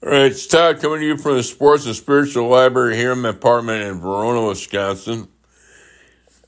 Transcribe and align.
All 0.00 0.10
right, 0.10 0.30
it's 0.30 0.46
Todd 0.46 0.80
coming 0.80 1.00
to 1.00 1.06
you 1.06 1.16
from 1.16 1.34
the 1.34 1.42
Sports 1.42 1.84
and 1.84 1.94
Spiritual 1.96 2.46
Library 2.46 2.94
here 2.94 3.10
in 3.10 3.22
my 3.22 3.30
apartment 3.30 3.82
in 3.82 3.98
Verona, 3.98 4.46
Wisconsin. 4.46 5.26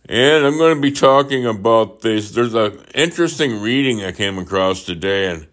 And 0.08 0.46
I'm 0.46 0.56
going 0.56 0.76
to 0.76 0.80
be 0.80 0.92
talking 0.92 1.46
about 1.46 2.00
this. 2.00 2.30
There's 2.30 2.54
an 2.54 2.78
interesting 2.94 3.60
reading 3.60 4.04
I 4.04 4.12
came 4.12 4.38
across 4.38 4.84
today 4.84 5.32
and, 5.32 5.48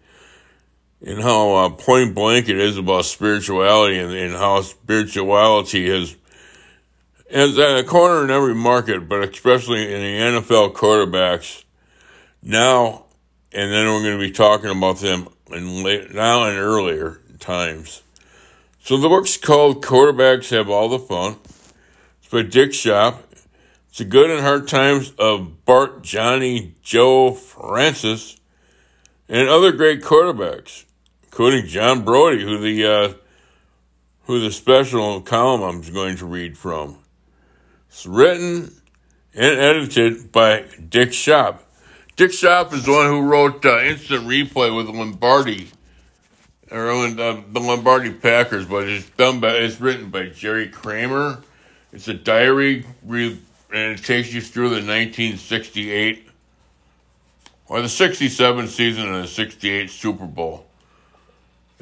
and 1.04 1.20
how 1.20 1.54
uh, 1.54 1.70
point 1.70 2.14
blank 2.14 2.48
it 2.48 2.56
is 2.56 2.78
about 2.78 3.04
spirituality 3.04 3.98
and, 3.98 4.12
and 4.12 4.34
how 4.34 4.62
spirituality 4.62 5.88
is, 5.88 6.14
is 7.28 7.58
at 7.58 7.78
a 7.78 7.82
corner 7.82 8.22
in 8.22 8.30
every 8.30 8.54
market, 8.54 9.08
but 9.08 9.28
especially 9.28 9.92
in 9.92 10.00
the 10.00 10.40
NFL 10.40 10.72
quarterbacks 10.74 11.64
now. 12.44 13.06
And 13.50 13.72
then 13.72 13.86
we're 13.86 14.02
going 14.04 14.20
to 14.20 14.24
be 14.24 14.30
talking 14.30 14.70
about 14.70 14.98
them 14.98 15.26
in 15.50 15.82
late, 15.82 16.14
now 16.14 16.44
and 16.44 16.56
earlier 16.56 17.20
times. 17.38 18.02
So 18.82 18.96
the 18.96 19.08
book's 19.08 19.36
called 19.36 19.84
Quarterbacks 19.84 20.50
Have 20.50 20.70
All 20.70 20.88
the 20.88 20.98
Fun. 20.98 21.36
It's 22.20 22.28
by 22.30 22.42
Dick 22.42 22.70
Schaap. 22.70 23.18
It's 23.88 23.98
the 23.98 24.04
good 24.04 24.30
and 24.30 24.40
hard 24.40 24.68
times 24.68 25.12
of 25.18 25.64
Bart, 25.64 26.02
Johnny, 26.02 26.74
Joe, 26.82 27.32
Francis, 27.32 28.36
and 29.28 29.48
other 29.48 29.72
great 29.72 30.02
quarterbacks, 30.02 30.84
including 31.24 31.66
John 31.66 32.04
Brodie, 32.04 32.42
who 32.42 32.58
the 32.58 32.86
uh, 32.86 33.12
who 34.22 34.40
the 34.40 34.52
special 34.52 35.20
column 35.20 35.62
I'm 35.62 35.92
going 35.92 36.16
to 36.18 36.26
read 36.26 36.56
from. 36.56 36.98
It's 37.88 38.06
written 38.06 38.72
and 39.34 39.58
edited 39.58 40.32
by 40.32 40.64
Dick 40.88 41.10
Schaap. 41.10 41.60
Dick 42.16 42.32
Schaap 42.32 42.72
is 42.72 42.84
the 42.84 42.92
one 42.92 43.06
who 43.06 43.22
wrote 43.22 43.64
uh, 43.64 43.80
Instant 43.80 44.24
Replay 44.26 44.74
with 44.74 44.88
Lombardi 44.88 45.68
uh, 46.70 47.42
the 47.50 47.60
Lombardi 47.60 48.12
Packers, 48.12 48.66
but 48.66 48.88
it's 48.88 49.08
done 49.10 49.40
by 49.40 49.50
it's 49.56 49.80
written 49.80 50.10
by 50.10 50.26
Jerry 50.26 50.68
Kramer. 50.68 51.42
It's 51.92 52.08
a 52.08 52.14
diary, 52.14 52.84
and 53.08 53.40
it 53.72 54.04
takes 54.04 54.32
you 54.32 54.40
through 54.40 54.68
the 54.68 54.76
1968 54.76 56.28
or 57.68 57.82
the 57.82 57.88
67 57.88 58.68
season 58.68 59.06
and 59.06 59.24
the 59.24 59.28
68 59.28 59.90
Super 59.90 60.26
Bowl. 60.26 60.66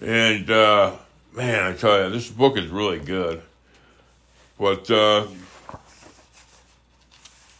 And 0.00 0.50
uh, 0.50 0.96
man, 1.32 1.64
I 1.64 1.74
tell 1.74 2.04
you, 2.04 2.10
this 2.10 2.28
book 2.28 2.56
is 2.56 2.66
really 2.68 2.98
good. 2.98 3.42
But 4.58 4.90
uh, 4.90 5.26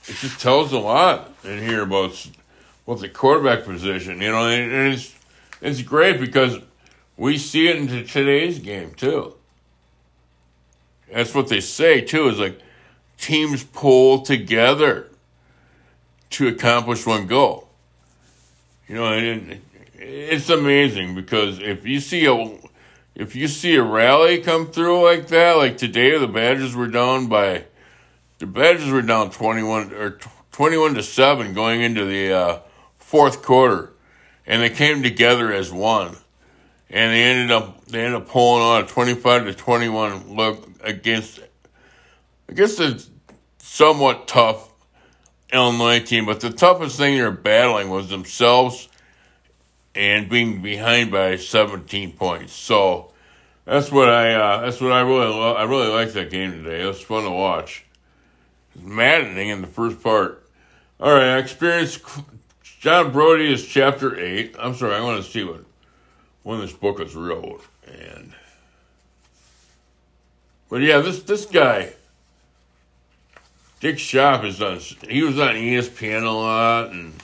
it 0.08 0.14
just 0.16 0.40
tells 0.40 0.72
a 0.72 0.78
lot 0.78 1.33
in 1.44 1.58
here 1.58 1.83
about 1.83 2.27
about 2.86 3.00
the 3.00 3.08
quarterback 3.08 3.64
position, 3.64 4.20
you 4.20 4.30
know, 4.30 4.46
and 4.46 4.94
it's 4.94 5.14
it's 5.61 5.83
great 5.83 6.20
because 6.20 6.58
we 7.17 7.39
see 7.39 7.69
it 7.69 7.77
in 7.77 8.06
today's 8.06 8.59
game 8.59 8.92
too. 8.95 9.34
That's 11.12 11.34
what 11.34 11.48
they 11.48 11.61
say 11.61 12.00
too. 12.00 12.28
Is 12.28 12.39
like 12.39 12.61
teams 13.19 13.64
pull 13.64 14.23
together 14.23 15.08
to 16.31 16.48
accomplish 16.48 17.06
one 17.06 17.27
goal. 17.27 17.69
You 18.89 18.97
know, 18.97 19.12
and 19.12 19.61
it's 19.95 20.50
amazing 20.50 21.14
because 21.14 21.58
if 21.58 21.86
you 21.86 22.00
see 22.00 22.27
a 22.27 22.58
if 23.14 23.34
you 23.34 23.48
see 23.48 23.77
a 23.77 23.83
rally 23.83 24.39
come 24.39 24.67
through 24.67 25.03
like 25.03 25.28
that, 25.28 25.56
like 25.56 25.78
today, 25.78 26.19
the 26.19 26.28
Badgers 26.28 26.77
were 26.77 26.86
down 26.86 27.28
by 27.28 27.64
the 28.39 28.47
Badgers 28.47 28.91
were 28.91 29.03
down 29.03 29.30
twenty 29.30 29.62
one 29.62 29.92
or 29.92 30.19
twenty 30.53 30.77
one 30.77 30.95
to 30.95 31.03
seven 31.03 31.55
going 31.55 31.80
into 31.80 32.05
the 32.05 32.33
uh, 32.33 32.58
fourth 32.98 33.42
quarter, 33.42 33.92
and 34.47 34.61
they 34.62 34.70
came 34.70 35.03
together 35.03 35.53
as 35.53 35.73
one 35.73 36.19
and 36.91 37.12
they 37.12 37.23
ended 37.23 37.51
up 37.51 37.84
they 37.87 38.05
ended 38.05 38.23
up 38.23 38.29
pulling 38.29 38.62
on 38.62 38.84
a 38.84 38.87
twenty 38.87 39.15
five 39.15 39.45
to 39.45 39.55
twenty 39.55 39.89
one 39.89 40.34
look 40.34 40.69
against 40.83 41.41
against 42.48 42.81
a 42.81 43.03
somewhat 43.59 44.29
tough 44.29 44.70
Illinois 45.52 46.01
team, 46.01 46.27
but 46.27 46.41
the 46.41 46.51
toughest 46.51 46.96
thing 46.96 47.17
they're 47.17 47.30
battling 47.30 47.89
was 47.89 48.08
themselves 48.08 48.89
and 49.95 50.29
being 50.29 50.63
behind 50.63 51.11
by 51.11 51.36
seventeen 51.36 52.13
points. 52.13 52.52
So 52.52 53.13
that's 53.64 53.91
what 53.91 54.08
I 54.08 54.35
uh, 54.35 54.61
that's 54.63 54.80
what 54.80 54.92
I 54.92 55.01
really 55.01 55.27
lo- 55.27 55.55
I 55.55 55.64
really 55.64 55.89
liked 55.89 56.14
that 56.14 56.30
game 56.30 56.52
today. 56.52 56.83
It 56.83 56.86
was 56.86 57.01
fun 57.01 57.25
to 57.25 57.30
watch. 57.30 57.85
Maddening 58.80 59.48
in 59.48 59.61
the 59.63 59.67
first 59.67 60.02
part. 60.02 60.46
All 61.01 61.13
right, 61.13 61.36
I 61.36 61.39
experienced 61.39 62.02
John 62.63 63.11
Brodie 63.13 63.52
is 63.52 63.67
chapter 63.67 64.19
eight. 64.19 64.55
I'm 64.58 64.75
sorry, 64.75 64.95
I 64.95 65.02
want 65.02 65.25
to 65.25 65.30
see 65.30 65.45
what 65.45 65.64
when 66.46 66.61
this 66.61 66.73
book 66.73 67.01
was 67.01 67.17
wrote. 67.17 67.61
And 67.89 68.33
but 70.68 70.80
yeah, 70.80 71.01
this 71.01 71.24
this 71.24 71.45
guy, 71.45 71.92
Dick 73.80 73.96
Schaap, 73.96 74.45
is 74.45 74.58
done. 74.61 74.79
He 75.11 75.24
was 75.24 75.40
on 75.40 75.57
ESPN 75.57 76.23
a 76.23 76.30
lot 76.30 76.92
and 76.92 77.14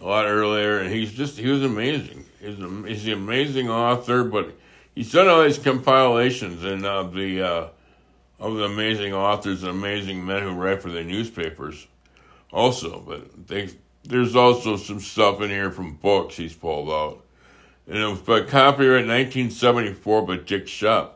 a 0.00 0.06
lot 0.06 0.26
earlier, 0.26 0.78
and 0.78 0.94
he's 0.94 1.12
just 1.12 1.38
he 1.38 1.48
was 1.48 1.64
amazing. 1.64 2.24
He's 2.40 2.60
a, 2.60 2.68
he's 2.86 3.06
an 3.08 3.14
amazing 3.14 3.68
author, 3.68 4.22
but 4.22 4.56
he's 4.94 5.10
done 5.10 5.26
all 5.26 5.42
these 5.42 5.58
compilations 5.58 6.62
and 6.62 6.86
uh, 6.86 7.02
the 7.02 7.42
uh, 7.42 7.68
of 8.38 8.54
the 8.54 8.64
amazing 8.64 9.12
authors 9.12 9.64
and 9.64 9.72
amazing 9.72 10.24
men 10.24 10.44
who 10.44 10.52
write 10.52 10.82
for 10.82 10.90
the 10.90 11.02
newspapers, 11.02 11.84
also. 12.52 13.00
But 13.00 13.48
they, 13.48 13.70
there's 14.04 14.36
also 14.36 14.76
some 14.76 15.00
stuff 15.00 15.40
in 15.40 15.50
here 15.50 15.72
from 15.72 15.94
books 15.94 16.36
he's 16.36 16.54
pulled 16.54 16.90
out 16.90 17.24
and 17.90 17.98
it 17.98 18.06
was 18.06 18.20
by 18.20 18.40
copyright 18.40 19.06
1974 19.06 20.22
by 20.22 20.36
Dick 20.36 20.66
Schaap. 20.66 21.10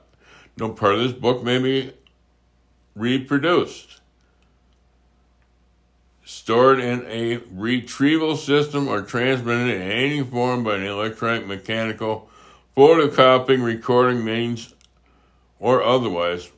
No 0.58 0.70
part 0.70 0.96
of 0.96 1.00
this 1.02 1.12
book 1.12 1.44
may 1.44 1.60
be 1.60 1.92
reproduced. 2.96 4.00
Stored 6.24 6.80
in 6.80 7.06
a 7.06 7.36
retrieval 7.52 8.36
system 8.36 8.88
or 8.88 9.02
transmitted 9.02 9.72
in 9.72 9.82
any 9.82 10.24
form 10.24 10.64
by 10.64 10.76
an 10.76 10.84
electronic, 10.84 11.46
mechanical, 11.46 12.28
photocopying, 12.76 13.64
recording 13.64 14.24
means, 14.24 14.74
or 15.60 15.80
otherwise, 15.80 16.50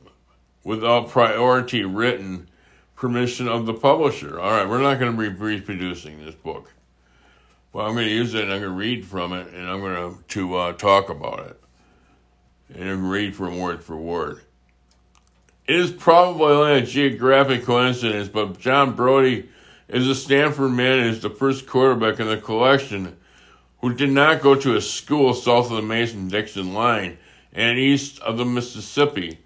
without 0.63 1.09
priority 1.09 1.85
written 1.85 2.49
permission 2.95 3.47
of 3.47 3.67
the 3.67 3.73
publisher. 3.73 4.39
All 4.39 4.49
right, 4.49 4.67
we're 4.67 4.81
not 4.81 4.97
going 4.97 5.15
to 5.15 5.17
be 5.17 5.27
reproducing 5.27 6.25
this 6.25 6.33
book. 6.33 6.73
Well, 7.77 7.85
I'm 7.85 7.93
going 7.93 8.07
to 8.07 8.11
use 8.11 8.33
it 8.33 8.41
and 8.41 8.51
I'm 8.51 8.61
going 8.61 8.71
to 8.71 8.75
read 8.75 9.05
from 9.05 9.33
it 9.33 9.53
and 9.53 9.69
I'm 9.69 9.81
going 9.81 10.15
to, 10.15 10.23
to 10.29 10.55
uh, 10.55 10.73
talk 10.73 11.11
about 11.11 11.41
it 11.41 11.61
and 12.73 13.07
read 13.07 13.35
from 13.35 13.59
word 13.59 13.83
for 13.83 13.95
word. 13.95 14.41
It 15.67 15.75
is 15.75 15.91
probably 15.91 16.53
only 16.53 16.79
a 16.79 16.81
geographic 16.81 17.65
coincidence, 17.65 18.29
but 18.29 18.57
John 18.57 18.95
Brodie 18.95 19.49
is 19.89 20.07
a 20.07 20.15
Stanford 20.15 20.71
man 20.71 20.97
and 20.97 21.09
is 21.09 21.21
the 21.21 21.29
first 21.29 21.67
quarterback 21.67 22.19
in 22.19 22.25
the 22.25 22.37
collection 22.37 23.15
who 23.81 23.93
did 23.93 24.09
not 24.09 24.41
go 24.41 24.55
to 24.55 24.75
a 24.75 24.81
school 24.81 25.35
south 25.35 25.69
of 25.69 25.75
the 25.75 25.83
Mason 25.83 26.29
Dixon 26.29 26.73
line 26.73 27.19
and 27.53 27.77
east 27.77 28.19
of 28.21 28.39
the 28.39 28.45
Mississippi. 28.45 29.37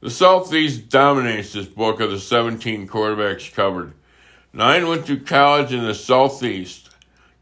The 0.00 0.10
Southeast 0.10 0.88
dominates 0.88 1.52
this 1.52 1.66
book 1.66 2.00
of 2.00 2.10
the 2.10 2.18
17 2.18 2.88
quarterbacks 2.88 3.54
covered. 3.54 3.92
Nine 4.52 4.88
went 4.88 5.06
to 5.06 5.20
college 5.20 5.72
in 5.72 5.84
the 5.84 5.94
Southeast. 5.94 6.89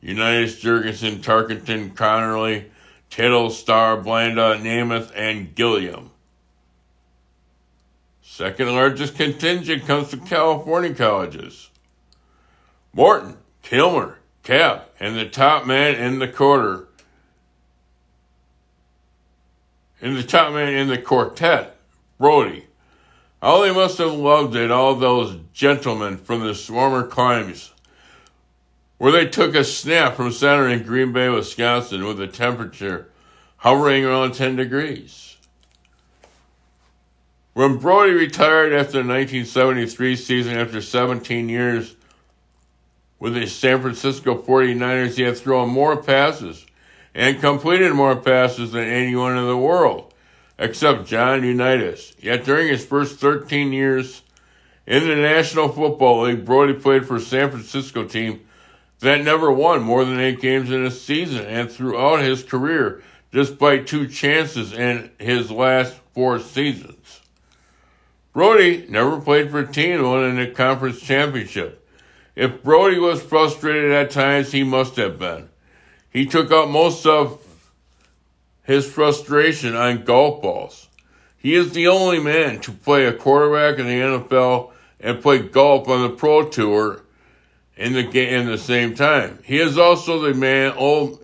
Unitas, 0.00 0.62
Jurgensen, 0.62 1.18
Tarkenton, 1.18 1.94
Conerly, 1.94 2.66
Tittle, 3.10 3.50
Starr, 3.50 3.96
Blanda, 3.96 4.56
Namath, 4.56 5.10
and 5.14 5.54
Gilliam. 5.54 6.10
Second 8.22 8.72
largest 8.72 9.16
contingent 9.16 9.86
comes 9.86 10.10
from 10.10 10.26
California 10.26 10.94
colleges. 10.94 11.70
Morton, 12.92 13.36
Kilmer, 13.62 14.18
Kapp, 14.44 14.94
and 15.00 15.16
the 15.16 15.28
top 15.28 15.66
man 15.66 15.96
in 15.96 16.20
the 16.20 16.28
quarter. 16.28 16.86
In 20.00 20.14
the 20.14 20.22
top 20.22 20.52
man 20.52 20.72
in 20.72 20.86
the 20.86 20.98
quartet, 20.98 21.76
Brodie. 22.18 22.66
How 23.42 23.62
they 23.62 23.72
must 23.72 23.98
have 23.98 24.12
loved 24.12 24.54
it, 24.54 24.70
all 24.70 24.94
those 24.94 25.38
gentlemen 25.52 26.16
from 26.16 26.40
the 26.40 26.54
swarmer 26.54 27.08
climes 27.08 27.72
where 28.98 29.12
they 29.12 29.26
took 29.26 29.54
a 29.54 29.64
snap 29.64 30.16
from 30.16 30.32
center 30.32 30.68
in 30.68 30.82
Green 30.82 31.12
Bay, 31.12 31.28
Wisconsin, 31.28 32.04
with 32.04 32.20
a 32.20 32.26
temperature 32.26 33.08
hovering 33.58 34.04
around 34.04 34.34
10 34.34 34.56
degrees. 34.56 35.36
When 37.54 37.78
Brodie 37.78 38.12
retired 38.12 38.72
after 38.72 39.02
the 39.02 39.08
1973 39.08 40.16
season 40.16 40.56
after 40.56 40.80
17 40.80 41.48
years 41.48 41.96
with 43.18 43.34
the 43.34 43.46
San 43.46 43.80
Francisco 43.80 44.40
49ers, 44.40 45.16
he 45.16 45.22
had 45.22 45.36
thrown 45.36 45.68
more 45.68 46.00
passes 46.00 46.66
and 47.14 47.40
completed 47.40 47.92
more 47.94 48.14
passes 48.14 48.72
than 48.72 48.84
anyone 48.84 49.36
in 49.36 49.46
the 49.46 49.56
world, 49.56 50.14
except 50.56 51.06
John 51.06 51.42
Unitas. 51.42 52.14
Yet 52.20 52.44
during 52.44 52.68
his 52.68 52.84
first 52.84 53.18
13 53.18 53.72
years 53.72 54.22
in 54.86 55.08
the 55.08 55.16
National 55.16 55.68
Football 55.68 56.22
League, 56.22 56.44
Brodie 56.44 56.74
played 56.74 57.06
for 57.06 57.18
San 57.18 57.50
Francisco 57.50 58.04
team 58.04 58.46
that 59.00 59.22
never 59.22 59.50
won 59.50 59.82
more 59.82 60.04
than 60.04 60.20
eight 60.20 60.40
games 60.40 60.70
in 60.70 60.84
a 60.84 60.90
season, 60.90 61.44
and 61.46 61.70
throughout 61.70 62.20
his 62.20 62.42
career, 62.42 63.02
despite 63.30 63.86
two 63.86 64.08
chances 64.08 64.72
in 64.72 65.10
his 65.18 65.50
last 65.50 65.94
four 66.12 66.38
seasons. 66.38 67.20
Brodie 68.32 68.86
never 68.88 69.20
played 69.20 69.50
for 69.50 69.60
a 69.60 69.66
team 69.66 70.02
winning 70.02 70.36
the 70.36 70.46
conference 70.48 71.00
championship. 71.00 71.86
If 72.34 72.62
Brodie 72.62 72.98
was 72.98 73.22
frustrated 73.22 73.90
at 73.90 74.10
times, 74.10 74.52
he 74.52 74.62
must 74.62 74.96
have 74.96 75.18
been. 75.18 75.48
He 76.10 76.24
took 76.26 76.52
out 76.52 76.70
most 76.70 77.04
of 77.04 77.44
his 78.62 78.88
frustration 78.90 79.74
on 79.74 80.04
golf 80.04 80.42
balls. 80.42 80.88
He 81.36 81.54
is 81.54 81.72
the 81.72 81.88
only 81.88 82.20
man 82.20 82.60
to 82.60 82.72
play 82.72 83.06
a 83.06 83.12
quarterback 83.12 83.78
in 83.78 83.86
the 83.86 84.00
NFL 84.00 84.72
and 85.00 85.22
play 85.22 85.38
golf 85.38 85.88
on 85.88 86.02
the 86.02 86.10
Pro 86.10 86.48
Tour 86.48 87.02
in 87.78 87.92
the 87.92 88.28
in 88.28 88.46
the 88.46 88.58
same 88.58 88.94
time. 88.94 89.38
He 89.44 89.58
is 89.58 89.78
also 89.78 90.20
the 90.20 90.34
man. 90.34 90.74
Oh, 90.76 91.20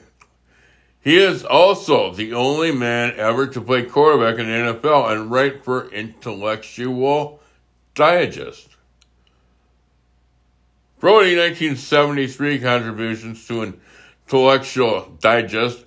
he 1.02 1.18
is 1.18 1.44
also 1.44 2.14
the 2.14 2.32
only 2.32 2.72
man 2.72 3.12
ever 3.18 3.46
to 3.48 3.60
play 3.60 3.82
quarterback 3.82 4.38
in 4.38 4.46
the 4.46 4.72
NFL 4.72 5.12
and 5.12 5.30
write 5.30 5.64
for 5.64 5.90
Intellectual 5.90 7.40
Digest. 7.94 8.68
Brodie 11.00 11.36
1973 11.36 12.60
contributions 12.60 13.46
to 13.48 13.74
Intellectual 14.26 15.18
Digest 15.20 15.84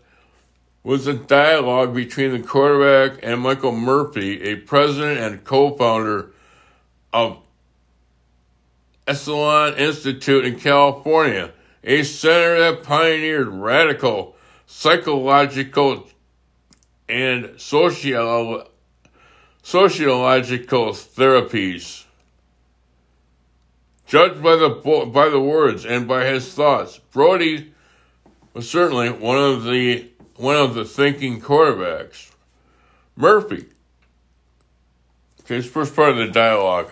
was 0.84 1.08
a 1.08 1.14
dialogue 1.14 1.96
between 1.96 2.32
the 2.34 2.40
quarterback 2.40 3.20
and 3.24 3.42
Michael 3.42 3.72
Murphy, 3.72 4.44
a 4.44 4.56
president 4.56 5.20
and 5.20 5.44
co-founder 5.44 6.30
of 7.12 7.40
Esalen 9.08 9.80
Institute 9.80 10.46
in 10.46 10.60
California, 10.60 11.52
a 11.84 12.04
center 12.04 12.60
that 12.60 12.84
pioneered 12.84 13.48
radical 13.48 14.36
psychological 14.66 16.08
and 17.08 17.54
sociological 17.58 18.66
therapies. 19.64 22.04
Judged 24.06 24.44
by 24.44 24.56
the 24.56 24.70
by 25.14 25.30
the 25.30 25.40
words 25.40 25.86
and 25.86 26.08
by 26.08 26.26
his 26.26 26.54
thoughts, 26.54 27.00
Brodie 27.12 27.74
was 28.54 28.70
certainly 28.70 29.10
one 29.10 29.38
of 29.38 29.64
the 29.64 30.10
one 30.36 30.56
of 30.56 30.76
the 30.76 30.86
thinking 30.86 31.42
quarterbacks. 31.42 32.32
Murphy. 33.16 33.66
Okay, 35.42 35.58
it's 35.58 35.68
first 35.68 35.96
part 35.96 36.12
of 36.12 36.18
the 36.18 36.28
dialogue. 36.28 36.92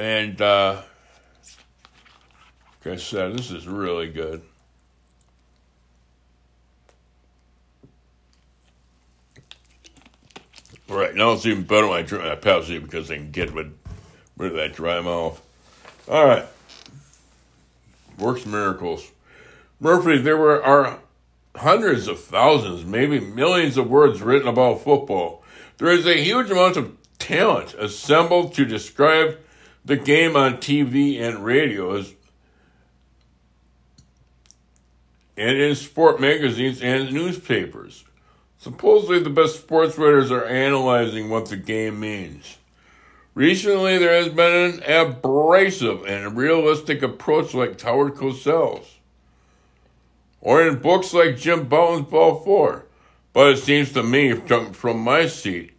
And 0.00 0.40
uh, 0.40 0.80
like 2.82 2.94
I 2.94 2.96
said, 2.96 3.36
this 3.36 3.50
is 3.50 3.68
really 3.68 4.08
good. 4.08 4.40
All 10.88 10.96
right, 10.96 11.14
now 11.14 11.32
it's 11.32 11.44
even 11.44 11.64
better 11.64 11.86
when 11.86 11.98
I 11.98 12.02
drink 12.02 12.24
my 12.24 12.34
Pepsi 12.34 12.80
because 12.82 13.10
I 13.10 13.16
can 13.16 13.30
get 13.30 13.52
rid, 13.52 13.74
rid 14.38 14.52
of 14.52 14.56
that 14.56 14.72
dry 14.72 15.02
mouth. 15.02 15.38
All 16.08 16.24
right. 16.24 16.46
Works 18.18 18.46
miracles. 18.46 19.10
Murphy, 19.80 20.16
there 20.16 20.38
were 20.38 20.64
are 20.64 21.00
hundreds 21.56 22.08
of 22.08 22.24
thousands, 22.24 22.86
maybe 22.86 23.20
millions 23.20 23.76
of 23.76 23.90
words 23.90 24.22
written 24.22 24.48
about 24.48 24.80
football. 24.80 25.44
There 25.76 25.92
is 25.92 26.06
a 26.06 26.24
huge 26.24 26.50
amount 26.50 26.78
of 26.78 26.96
talent 27.18 27.74
assembled 27.74 28.54
to 28.54 28.64
describe 28.64 29.36
the 29.84 29.96
game 29.96 30.36
on 30.36 30.58
TV 30.58 31.20
and 31.20 31.44
radios 31.44 32.14
and 35.36 35.56
in 35.56 35.74
sport 35.74 36.20
magazines 36.20 36.82
and 36.82 37.12
newspapers. 37.12 38.04
Supposedly, 38.58 39.20
the 39.20 39.30
best 39.30 39.56
sports 39.56 39.96
writers 39.96 40.30
are 40.30 40.44
analyzing 40.44 41.30
what 41.30 41.46
the 41.46 41.56
game 41.56 41.98
means. 41.98 42.58
Recently, 43.34 43.96
there 43.96 44.22
has 44.22 44.28
been 44.28 44.74
an 44.74 44.82
abrasive 44.82 46.04
and 46.04 46.36
realistic 46.36 47.00
approach 47.00 47.54
like 47.54 47.80
Howard 47.80 48.16
Cosell's, 48.16 48.98
or 50.42 50.66
in 50.66 50.80
books 50.80 51.14
like 51.14 51.38
Jim 51.38 51.68
Bouton's 51.68 52.10
Ball 52.10 52.40
4. 52.40 52.84
But 53.32 53.52
it 53.52 53.58
seems 53.58 53.92
to 53.92 54.02
me, 54.02 54.34
from, 54.34 55.00
my 55.00 55.26
seat 55.26 55.72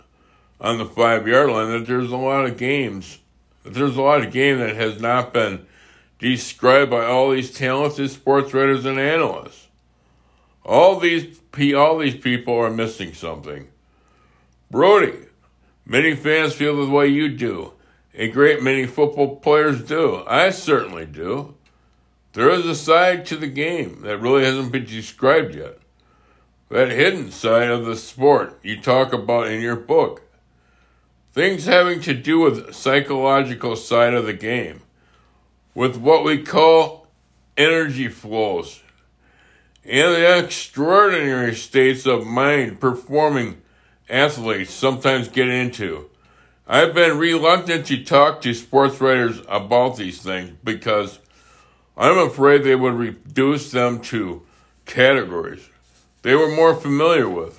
on 0.60 0.78
the 0.78 0.86
five 0.86 1.28
yard 1.28 1.52
line, 1.52 1.72
that 1.72 1.86
there's 1.86 2.12
a 2.12 2.18
lot 2.18 2.46
of 2.46 2.58
games, 2.58 3.20
there's 3.64 3.98
a 3.98 4.02
lot 4.02 4.26
of 4.26 4.32
game 4.32 4.60
that 4.60 4.76
has 4.76 5.00
not 5.00 5.34
been 5.34 5.66
described 6.20 6.92
by 6.92 7.06
all 7.06 7.32
these 7.32 7.52
talented 7.52 8.10
sports 8.10 8.54
writers 8.54 8.86
and 8.86 9.00
analysts. 9.00 9.68
All 10.64 11.00
these 11.00 11.40
all 11.76 11.98
these 11.98 12.16
people 12.16 12.56
are 12.56 12.70
missing 12.70 13.14
something. 13.14 13.68
Brodie, 14.70 15.26
many 15.86 16.16
fans 16.16 16.54
feel 16.54 16.78
the 16.78 16.92
way 16.92 17.08
you 17.08 17.30
do. 17.30 17.74
A 18.14 18.30
great 18.30 18.62
many 18.62 18.86
football 18.86 19.38
players 19.38 19.82
do. 19.82 20.24
I 20.28 20.50
certainly 20.52 21.06
do. 21.06 21.56
There 22.34 22.50
is 22.50 22.66
a 22.66 22.76
side 22.76 23.26
to 23.26 23.36
the 23.36 23.48
game 23.48 24.02
that 24.04 24.20
really 24.20 24.46
hasn't 24.46 24.72
been 24.72 24.86
described 24.86 25.56
yet. 25.56 25.78
That 26.70 26.90
hidden 26.90 27.32
side 27.32 27.70
of 27.70 27.86
the 27.86 27.98
sport 27.98 28.58
you 28.64 28.80
talk 28.80 29.12
about 29.12 29.48
in 29.48 29.62
your 29.62 29.76
book. 29.76 30.22
Things 31.34 31.66
having 31.66 32.02
to 32.02 32.14
do 32.14 32.40
with 32.40 32.74
psychological 32.74 33.76
side 33.76 34.14
of 34.14 34.26
the 34.26 34.34
game. 34.34 34.82
With 35.74 35.96
what 35.98 36.24
we 36.24 36.44
call 36.44 37.08
energy 37.58 38.10
flows 38.10 38.82
and 39.84 40.14
the 40.14 40.40
extraordinary 40.44 41.56
states 41.56 42.06
of 42.06 42.26
mind 42.26 42.80
performing 42.80 43.62
athletes 44.10 44.74
sometimes 44.74 45.28
get 45.28 45.48
into. 45.48 46.10
I've 46.68 46.94
been 46.94 47.18
reluctant 47.18 47.88
to 47.88 48.04
talk 48.04 48.42
to 48.42 48.54
sports 48.54 49.02
writers 49.02 49.42
about 49.48 49.98
these 49.98 50.22
things 50.22 50.52
because 50.64 51.20
I'm 51.98 52.18
afraid 52.18 52.64
they 52.64 52.76
would 52.76 52.94
reduce 52.94 53.72
them 53.72 54.02
to 54.02 54.46
categories 54.86 55.68
they 56.22 56.36
were 56.36 56.50
more 56.50 56.76
familiar 56.76 57.28
with. 57.28 57.58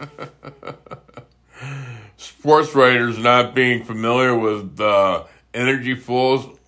sports 2.20 2.74
writers 2.74 3.18
not 3.18 3.54
being 3.54 3.82
familiar 3.82 4.36
with 4.36 4.78
uh, 4.78 5.24
energy 5.54 5.94
fools, 5.94 6.58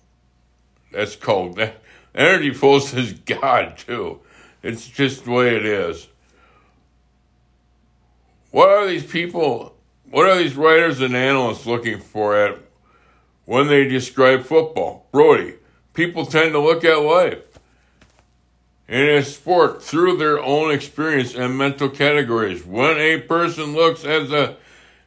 that's 0.91 1.15
called 1.15 1.57
that 1.57 1.79
energy 2.15 2.53
fools 2.53 2.93
is 2.93 3.13
God 3.13 3.77
too. 3.77 4.19
It's 4.63 4.87
just 4.87 5.25
the 5.25 5.31
way 5.31 5.55
it 5.55 5.65
is. 5.65 6.07
What 8.51 8.69
are 8.69 8.87
these 8.87 9.05
people, 9.05 9.75
what 10.09 10.27
are 10.27 10.37
these 10.37 10.55
writers 10.55 11.01
and 11.01 11.15
analysts 11.15 11.65
looking 11.65 11.99
for 11.99 12.35
at 12.35 12.59
when 13.45 13.67
they 13.67 13.87
describe 13.87 14.43
football? 14.43 15.07
Brodie, 15.11 15.55
people 15.93 16.25
tend 16.25 16.53
to 16.53 16.59
look 16.59 16.83
at 16.83 16.97
life 16.97 17.43
and 18.87 19.09
a 19.09 19.23
sport 19.23 19.83
through 19.83 20.17
their 20.17 20.41
own 20.41 20.71
experience 20.71 21.35
and 21.35 21.57
mental 21.57 21.89
categories. 21.89 22.65
When 22.65 22.97
a 22.97 23.19
person 23.19 23.73
looks 23.73 24.03
at 24.05 24.31
a 24.31 24.57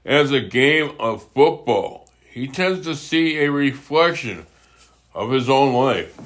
as 0.06 0.30
a 0.30 0.40
game 0.40 0.92
of 1.00 1.28
football, 1.32 2.08
he 2.30 2.46
tends 2.46 2.86
to 2.86 2.94
see 2.94 3.38
a 3.38 3.50
reflection 3.50 4.46
of 5.12 5.32
his 5.32 5.50
own 5.50 5.74
life. 5.74 6.16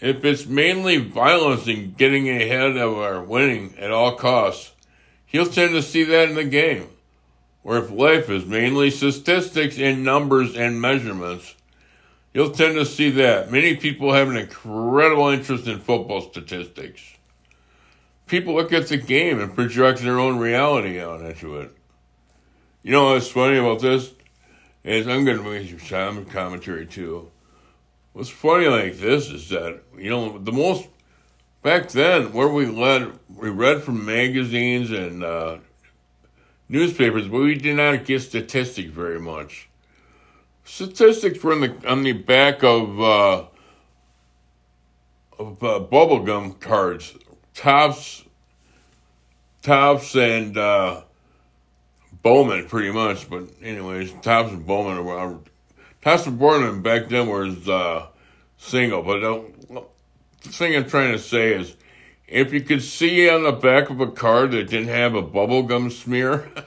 If 0.00 0.24
it's 0.24 0.46
mainly 0.46 0.96
violence 0.96 1.66
and 1.66 1.96
getting 1.96 2.28
ahead 2.28 2.76
of 2.76 2.96
our 2.96 3.22
winning 3.22 3.74
at 3.78 3.90
all 3.90 4.16
costs, 4.16 4.72
he'll 5.26 5.46
tend 5.46 5.72
to 5.72 5.82
see 5.82 6.04
that 6.04 6.30
in 6.30 6.34
the 6.34 6.44
game. 6.44 6.88
Or 7.62 7.78
if 7.78 7.90
life 7.90 8.30
is 8.30 8.46
mainly 8.46 8.90
statistics 8.90 9.78
and 9.78 10.04
numbers 10.04 10.56
and 10.56 10.80
measurements, 10.80 11.54
you'll 12.32 12.52
tend 12.52 12.76
to 12.76 12.86
see 12.86 13.10
that. 13.10 13.50
Many 13.50 13.76
people 13.76 14.12
have 14.12 14.28
an 14.28 14.36
incredible 14.36 15.28
interest 15.28 15.66
in 15.66 15.80
football 15.80 16.20
statistics. 16.20 17.02
People 18.26 18.54
look 18.54 18.72
at 18.72 18.88
the 18.88 18.96
game 18.96 19.40
and 19.40 19.54
project 19.54 20.00
their 20.00 20.18
own 20.18 20.38
reality 20.38 21.00
on 21.00 21.24
into 21.26 21.58
it. 21.58 21.76
You 22.86 22.92
know 22.92 23.14
what's 23.14 23.26
funny 23.26 23.56
about 23.56 23.80
this? 23.80 24.12
Is 24.84 25.08
I'm 25.08 25.24
going 25.24 25.38
to 25.38 25.42
make 25.42 25.80
some 25.80 26.24
commentary 26.24 26.86
too. 26.86 27.32
What's 28.12 28.28
funny 28.28 28.68
like 28.68 28.98
this 28.98 29.28
is 29.28 29.48
that 29.48 29.82
you 29.98 30.08
know 30.08 30.38
the 30.38 30.52
most 30.52 30.86
back 31.64 31.88
then 31.88 32.32
where 32.32 32.46
we 32.46 32.66
led 32.66 33.10
we 33.36 33.50
read 33.50 33.82
from 33.82 34.06
magazines 34.06 34.92
and 34.92 35.24
uh, 35.24 35.58
newspapers, 36.68 37.26
but 37.26 37.40
we 37.40 37.56
did 37.56 37.74
not 37.74 38.04
get 38.04 38.20
statistics 38.20 38.92
very 38.92 39.18
much. 39.18 39.68
Statistics 40.64 41.42
were 41.42 41.54
on 41.54 41.62
the 41.62 41.88
on 41.88 42.04
the 42.04 42.12
back 42.12 42.62
of 42.62 43.00
uh, 43.00 43.46
of 45.40 45.60
uh, 45.60 45.80
bubblegum 45.90 46.60
cards, 46.60 47.16
Topps, 47.52 48.22
Topps 49.60 50.14
and 50.14 50.56
uh, 50.56 51.02
Bowman, 52.26 52.66
pretty 52.66 52.90
much. 52.90 53.30
But 53.30 53.44
anyways, 53.62 54.12
Thompson 54.20 54.64
Bowman 54.64 55.04
were 55.04 55.38
Pastor 56.00 56.32
Borman 56.32 56.82
back 56.82 57.08
then 57.08 57.28
was 57.28 57.68
uh, 57.68 58.08
single, 58.58 59.04
but 59.04 59.20
the 60.42 60.48
thing 60.48 60.74
I'm 60.74 60.88
trying 60.88 61.12
to 61.12 61.20
say 61.20 61.52
is 61.52 61.76
if 62.26 62.52
you 62.52 62.62
could 62.62 62.82
see 62.82 63.30
on 63.30 63.44
the 63.44 63.52
back 63.52 63.90
of 63.90 64.00
a 64.00 64.10
car 64.10 64.48
that 64.48 64.70
didn't 64.70 64.88
have 64.88 65.14
a 65.14 65.22
bubblegum 65.22 65.92
smear. 65.92 66.50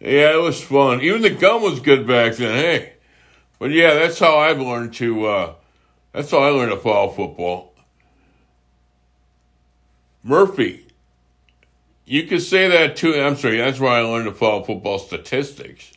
yeah, 0.00 0.34
it 0.34 0.42
was 0.42 0.60
fun. 0.60 1.00
Even 1.00 1.22
the 1.22 1.30
gum 1.30 1.62
was 1.62 1.78
good 1.78 2.04
back 2.04 2.34
then, 2.34 2.56
hey. 2.56 2.94
But 3.60 3.70
yeah, 3.70 3.94
that's 3.94 4.18
how 4.18 4.38
I've 4.38 4.60
learned 4.60 4.94
to, 4.94 5.26
uh, 5.26 5.54
that's 6.10 6.32
how 6.32 6.38
I 6.38 6.48
learned 6.48 6.72
to 6.72 6.78
follow 6.78 7.12
football. 7.12 7.74
Murphy. 10.24 10.83
You 12.04 12.24
could 12.24 12.42
say 12.42 12.68
that 12.68 12.96
too. 12.96 13.14
I'm 13.14 13.36
sorry, 13.36 13.56
that's 13.56 13.80
why 13.80 13.98
I 13.98 14.02
learned 14.02 14.26
to 14.26 14.32
follow 14.32 14.62
football 14.62 14.98
statistics. 14.98 15.92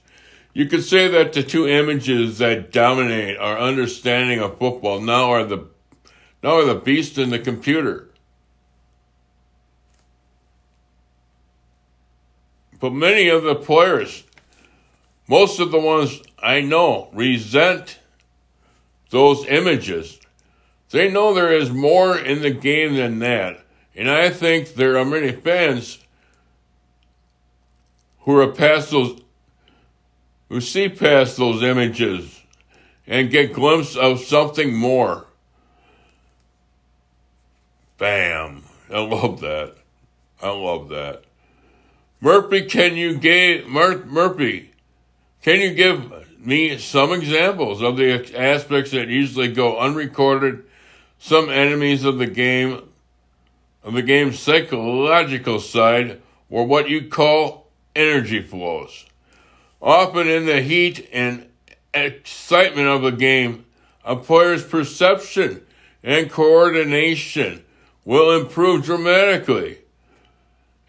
You 0.53 0.65
could 0.65 0.83
say 0.83 1.07
that 1.07 1.33
the 1.33 1.43
two 1.43 1.67
images 1.67 2.39
that 2.39 2.71
dominate 2.71 3.37
our 3.37 3.59
understanding 3.59 4.39
of 4.39 4.57
football 4.57 4.99
now 4.99 5.29
are 5.31 5.43
the 5.43 5.67
now 6.41 6.55
are 6.57 6.65
the 6.65 6.75
beast 6.75 7.17
and 7.17 7.31
the 7.31 7.39
computer. 7.39 8.09
But 12.79 12.93
many 12.93 13.27
of 13.27 13.43
the 13.43 13.55
players, 13.55 14.23
most 15.27 15.59
of 15.59 15.71
the 15.71 15.79
ones 15.79 16.21
I 16.39 16.61
know, 16.61 17.09
resent 17.11 17.99
those 19.09 19.45
images. 19.47 20.19
They 20.91 21.11
know 21.11 21.33
there 21.33 21.51
is 21.51 21.69
more 21.69 22.17
in 22.17 22.41
the 22.41 22.51
game 22.51 22.95
than 22.95 23.19
that. 23.19 23.65
And 23.97 24.09
I 24.11 24.29
think 24.29 24.75
there 24.75 24.97
are 24.97 25.03
many 25.03 25.31
fans 25.31 25.97
who 28.19 28.37
are 28.37 28.51
past 28.51 28.91
those 28.91 29.21
who 30.49 30.61
see 30.61 30.87
past 30.87 31.35
those 31.35 31.63
images 31.63 32.43
and 33.07 33.31
get 33.31 33.53
glimpse 33.53 33.95
of 33.95 34.19
something 34.19 34.73
more. 34.73 35.25
Bam. 37.97 38.63
I 38.93 38.99
love 38.99 39.41
that. 39.41 39.75
I 40.41 40.49
love 40.49 40.89
that. 40.89 41.23
Murphy, 42.21 42.61
can 42.63 42.95
you 42.95 43.17
give 43.17 43.67
Mur- 43.67 44.05
Murphy? 44.05 44.71
Can 45.41 45.59
you 45.59 45.73
give 45.73 46.39
me 46.39 46.77
some 46.77 47.11
examples 47.11 47.81
of 47.81 47.97
the 47.97 48.37
aspects 48.37 48.91
that 48.91 49.07
usually 49.07 49.51
go 49.51 49.79
unrecorded? 49.79 50.63
Some 51.19 51.49
enemies 51.49 52.03
of 52.03 52.19
the 52.19 52.27
game, 52.27 52.87
of 53.87 53.93
the 53.93 54.01
game's 54.01 54.37
psychological 54.37 55.61
side, 55.61 56.21
or 56.49 56.67
what 56.67 56.89
you 56.89 57.07
call 57.07 57.67
energy 57.95 58.41
flows. 58.41 59.05
Often 59.81 60.27
in 60.27 60.45
the 60.45 60.61
heat 60.61 61.07
and 61.13 61.47
excitement 61.93 62.89
of 62.89 63.05
a 63.05 63.13
game, 63.13 63.63
a 64.03 64.17
player's 64.17 64.65
perception 64.65 65.65
and 66.03 66.29
coordination 66.29 67.63
will 68.03 68.37
improve 68.37 68.83
dramatically. 68.83 69.77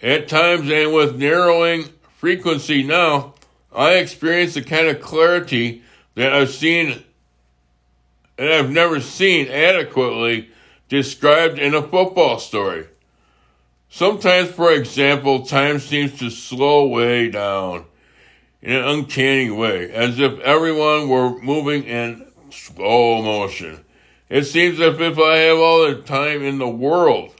At 0.02 0.26
times 0.26 0.68
and 0.68 0.92
with 0.92 1.20
narrowing 1.20 1.84
frequency 2.16 2.82
now, 2.82 3.34
I 3.72 3.94
experience 3.94 4.54
the 4.54 4.62
kind 4.62 4.88
of 4.88 5.00
clarity 5.00 5.82
that 6.16 6.32
I've 6.32 6.50
seen 6.50 7.04
and 8.36 8.48
I've 8.48 8.70
never 8.70 9.00
seen 9.00 9.48
adequately 9.48 10.50
described 10.88 11.58
in 11.58 11.74
a 11.74 11.82
football 11.82 12.38
story. 12.38 12.86
Sometimes, 13.88 14.50
for 14.50 14.72
example, 14.72 15.46
time 15.46 15.78
seems 15.78 16.18
to 16.18 16.30
slow 16.30 16.86
way 16.86 17.30
down 17.30 17.86
in 18.60 18.76
an 18.76 18.84
uncanny 18.84 19.50
way, 19.50 19.90
as 19.90 20.18
if 20.18 20.38
everyone 20.40 21.08
were 21.08 21.40
moving 21.40 21.84
in 21.84 22.26
slow 22.50 23.22
motion. 23.22 23.84
It 24.28 24.44
seems 24.44 24.80
as 24.80 25.00
if 25.00 25.18
I 25.18 25.36
have 25.36 25.58
all 25.58 25.86
the 25.86 26.02
time 26.02 26.42
in 26.42 26.58
the 26.58 26.68
world 26.68 27.34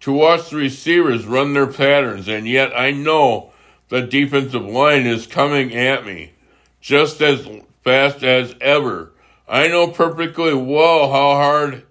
to 0.00 0.12
watch 0.12 0.50
the 0.50 0.56
receivers 0.56 1.26
run 1.26 1.52
their 1.52 1.66
patterns, 1.66 2.28
and 2.28 2.46
yet 2.46 2.72
I 2.78 2.92
know 2.92 3.52
the 3.88 4.02
defensive 4.02 4.64
line 4.64 5.06
is 5.06 5.26
coming 5.26 5.74
at 5.74 6.06
me 6.06 6.32
just 6.80 7.20
as 7.20 7.48
fast 7.82 8.22
as 8.22 8.54
ever. 8.60 9.12
I 9.48 9.68
know 9.68 9.88
perfectly 9.88 10.54
well 10.54 11.10
how 11.10 11.34
hard 11.34 11.84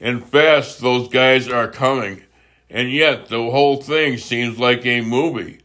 and 0.00 0.24
fast 0.24 0.80
those 0.80 1.08
guys 1.08 1.48
are 1.48 1.68
coming, 1.68 2.22
and 2.70 2.90
yet 2.90 3.28
the 3.28 3.50
whole 3.50 3.76
thing 3.76 4.16
seems 4.16 4.58
like 4.58 4.84
a 4.86 5.00
movie 5.00 5.60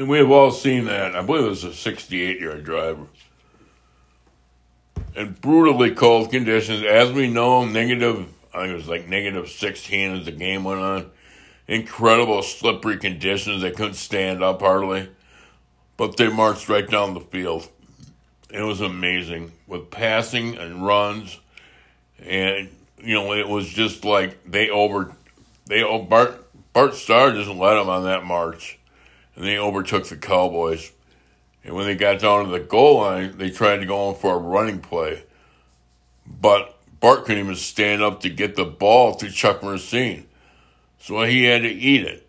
And 0.00 0.08
we 0.08 0.16
have 0.16 0.30
all 0.30 0.50
seen 0.50 0.86
that. 0.86 1.14
I 1.14 1.20
believe 1.20 1.44
it 1.44 1.48
was 1.48 1.62
a 1.62 1.74
68 1.74 2.40
yard 2.40 2.64
drive 2.64 3.00
in 5.14 5.32
brutally 5.42 5.90
cold 5.90 6.30
conditions. 6.30 6.82
As 6.82 7.12
we 7.12 7.28
know, 7.28 7.66
negative, 7.66 8.26
I 8.54 8.60
think 8.60 8.72
it 8.72 8.76
was 8.76 8.88
like 8.88 9.08
negative 9.08 9.50
16 9.50 10.16
as 10.16 10.24
the 10.24 10.32
game 10.32 10.64
went 10.64 10.80
on. 10.80 11.10
Incredible 11.68 12.40
slippery 12.40 12.96
conditions. 12.96 13.60
They 13.60 13.72
couldn't 13.72 13.92
stand 13.92 14.42
up 14.42 14.62
hardly. 14.62 15.10
But 15.98 16.16
they 16.16 16.30
marched 16.30 16.70
right 16.70 16.88
down 16.88 17.12
the 17.12 17.20
field. 17.20 17.68
It 18.48 18.62
was 18.62 18.80
amazing 18.80 19.52
with 19.66 19.90
passing 19.90 20.56
and 20.56 20.82
runs. 20.82 21.38
And, 22.24 22.70
you 23.04 23.16
know, 23.16 23.34
it 23.34 23.46
was 23.46 23.68
just 23.68 24.06
like 24.06 24.50
they 24.50 24.70
over, 24.70 25.14
they, 25.66 25.82
oh, 25.82 25.98
Bart, 26.00 26.46
Bart 26.72 26.94
Starr 26.94 27.32
just 27.32 27.50
let 27.50 27.74
them 27.74 27.90
on 27.90 28.04
that 28.04 28.24
march. 28.24 28.79
And 29.36 29.44
they 29.44 29.58
overtook 29.58 30.06
the 30.06 30.16
Cowboys. 30.16 30.92
And 31.64 31.74
when 31.74 31.86
they 31.86 31.94
got 31.94 32.20
down 32.20 32.46
to 32.46 32.50
the 32.50 32.60
goal 32.60 32.98
line, 32.98 33.36
they 33.38 33.50
tried 33.50 33.78
to 33.78 33.86
go 33.86 34.10
in 34.10 34.16
for 34.16 34.34
a 34.34 34.38
running 34.38 34.80
play. 34.80 35.24
But 36.26 36.78
Bart 37.00 37.24
couldn't 37.24 37.42
even 37.44 37.56
stand 37.56 38.02
up 38.02 38.20
to 38.20 38.30
get 38.30 38.56
the 38.56 38.64
ball 38.64 39.14
to 39.16 39.30
Chuck 39.30 39.62
Mercein. 39.62 40.26
So 40.98 41.22
he 41.22 41.44
had 41.44 41.62
to 41.62 41.68
eat 41.68 42.04
it. 42.04 42.26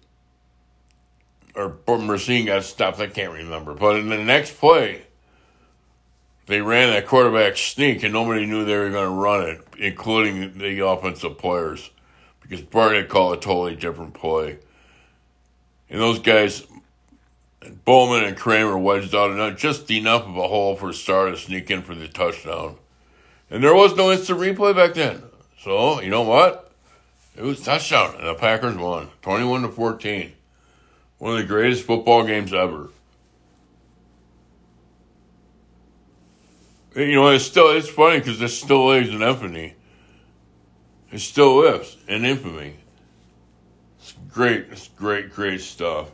or 1.56 1.78
Mercein 1.98 2.46
got 2.46 2.64
stopped. 2.64 3.00
I 3.00 3.08
can't 3.08 3.34
remember. 3.34 3.74
But 3.74 3.98
in 3.98 4.10
the 4.10 4.18
next 4.18 4.58
play, 4.58 5.04
they 6.48 6.62
ran 6.62 6.90
that 6.90 7.06
quarterback 7.08 7.58
sneak, 7.58 8.04
and 8.04 8.14
nobody 8.14 8.46
knew 8.46 8.66
they 8.66 8.78
were 8.78 8.90
going 8.90 9.10
to 9.10 9.16
run 9.16 9.50
it, 9.50 9.62
including 9.78 10.58
the 10.58 10.86
offensive 10.86 11.38
players, 11.38 11.92
because 12.42 12.62
Bart 12.62 12.96
had 12.96 13.10
called 13.10 13.38
a 13.38 13.40
totally 13.40 13.76
different 13.76 14.14
play. 14.14 14.60
And 15.90 16.00
those 16.00 16.20
guys, 16.20 16.66
Bowman 17.86 18.24
and 18.24 18.36
Kramer, 18.36 18.78
wedged 18.78 19.14
out 19.14 19.32
enough, 19.32 19.58
just 19.58 19.90
enough 19.92 20.24
of 20.24 20.36
a 20.36 20.48
hole 20.48 20.76
for 20.76 20.92
Starr 20.94 21.30
to 21.30 21.38
sneak 21.38 21.70
in 21.70 21.84
for 21.84 21.94
the 21.94 22.08
touchdown. 22.08 22.78
And 23.50 23.64
there 23.64 23.76
was 23.76 23.96
no 23.96 24.12
instant 24.12 24.40
replay 24.40 24.76
back 24.76 24.96
then. 24.96 25.22
So, 25.60 26.02
you 26.02 26.10
know 26.10 26.24
what? 26.24 26.72
It 27.36 27.44
was 27.44 27.62
touchdown, 27.62 28.16
and 28.18 28.28
the 28.28 28.34
Packers 28.34 28.76
won 28.76 29.10
21 29.22 29.62
to 29.62 29.70
14. 29.70 30.34
One 31.20 31.34
of 31.34 31.38
the 31.38 31.48
greatest 31.48 31.86
football 31.86 32.26
games 32.26 32.52
ever. 32.52 32.90
You 36.96 37.14
know, 37.14 37.30
it's 37.30 37.46
still 37.46 37.70
it's 37.70 37.88
funny 37.88 38.20
because 38.20 38.42
it 38.42 38.50
still 38.50 38.88
lives 38.88 39.10
in 39.10 39.22
infamy. 39.22 39.76
It 41.12 41.20
still 41.20 41.62
lives 41.62 41.98
in 42.08 42.26
infamy. 42.26 42.78
It's 44.00 44.14
great. 44.30 44.68
It's 44.72 44.88
great, 44.90 45.32
great 45.32 45.62
stuff. 45.62 46.10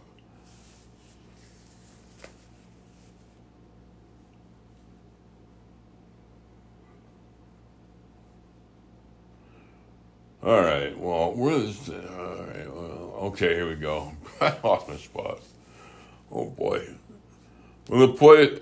All 10.44 10.62
right. 10.62 10.98
Well, 10.98 11.34
where 11.34 11.56
is 11.56 11.90
it? 11.90 12.10
All 12.10 12.44
right. 12.46 12.74
Well, 12.74 13.14
okay. 13.24 13.56
Here 13.56 13.68
we 13.68 13.76
go. 13.76 14.14
I 14.42 14.56
lost 14.64 14.88
my 14.88 14.96
spot. 14.96 15.40
Oh 16.32 16.46
boy. 16.46 16.88
Well, 17.90 18.08
the 18.08 18.14
play. 18.14 18.62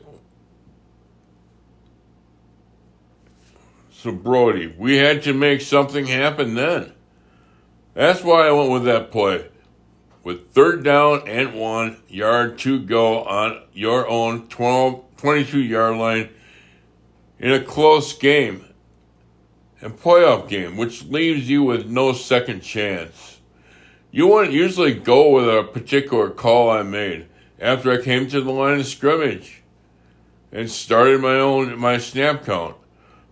So 3.92 4.12
Brodie, 4.12 4.74
we 4.78 4.98
had 4.98 5.24
to 5.24 5.34
make 5.34 5.62
something 5.62 6.06
happen 6.06 6.54
then. 6.54 6.94
That's 7.96 8.24
why 8.24 8.48
I 8.48 8.52
went 8.52 8.72
with 8.72 8.84
that 8.86 9.10
play. 9.10 9.48
With 10.24 10.52
third 10.52 10.84
down 10.84 11.28
and 11.28 11.54
one 11.56 11.98
yard 12.08 12.60
to 12.60 12.80
go 12.80 13.24
on 13.24 13.64
your 13.74 14.08
own 14.08 14.48
12, 14.48 15.04
22 15.18 15.60
yard 15.60 15.98
line 15.98 16.30
in 17.40 17.52
a 17.52 17.60
close 17.60 18.14
game 18.14 18.66
and 19.82 20.00
playoff 20.00 20.48
game, 20.50 20.78
which 20.78 21.06
leaves 21.06 21.50
you 21.50 21.64
with 21.64 21.88
no 21.88 22.14
second 22.14 22.62
chance. 22.62 23.40
You 24.12 24.28
wouldn't 24.28 24.54
usually 24.54 24.94
go 24.94 25.30
with 25.30 25.48
a 25.48 25.64
particular 25.64 26.30
call 26.30 26.70
I 26.70 26.84
made 26.84 27.28
after 27.60 27.92
I 27.92 28.02
came 28.02 28.28
to 28.30 28.42
the 28.42 28.52
line 28.52 28.80
of 28.80 28.86
scrimmage 28.86 29.62
and 30.52 30.72
started 30.72 31.20
my 31.20 31.36
own 31.36 31.78
my 31.78 31.98
snap 31.98 32.46
count. 32.46 32.78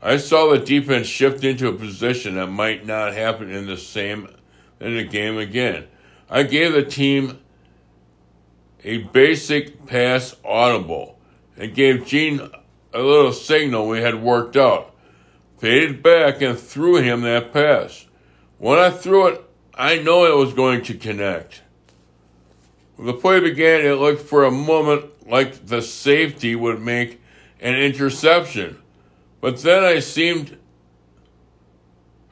I 0.01 0.17
saw 0.17 0.51
the 0.51 0.59
defense 0.59 1.07
shift 1.07 1.45
into 1.45 1.69
a 1.69 1.73
position 1.73 2.35
that 2.35 2.47
might 2.47 2.85
not 2.85 3.13
happen 3.13 3.49
in 3.49 3.65
the 3.65 3.77
same 3.77 4.27
in 4.81 4.97
the 4.97 5.03
game 5.03 5.37
again. 5.37 5.87
I 6.29 6.43
gave 6.43 6.73
the 6.73 6.83
team 6.83 7.39
a 8.83 8.97
basic 8.97 9.85
pass 9.85 10.35
audible 10.43 11.17
and 11.55 11.73
gave 11.73 12.05
Gene 12.05 12.41
a 12.93 13.01
little 13.01 13.31
signal 13.31 13.87
we 13.87 14.01
had 14.01 14.21
worked 14.21 14.57
out. 14.57 14.92
Faded 15.63 16.03
back 16.03 16.41
and 16.41 16.59
threw 16.59 16.97
him 16.97 17.21
that 17.21 17.53
pass. 17.53 18.05
When 18.57 18.77
I 18.77 18.89
threw 18.89 19.27
it, 19.27 19.41
I 19.73 19.97
know 19.97 20.25
it 20.25 20.35
was 20.35 20.53
going 20.53 20.81
to 20.83 20.93
connect. 20.93 21.61
When 22.97 23.07
the 23.07 23.13
play 23.13 23.39
began, 23.39 23.85
it 23.85 23.93
looked 23.93 24.23
for 24.23 24.43
a 24.43 24.51
moment 24.51 25.25
like 25.25 25.67
the 25.67 25.81
safety 25.81 26.53
would 26.53 26.81
make 26.81 27.21
an 27.61 27.75
interception. 27.75 28.79
But 29.39 29.59
then 29.59 29.85
I 29.85 29.99
seemed 29.99 30.57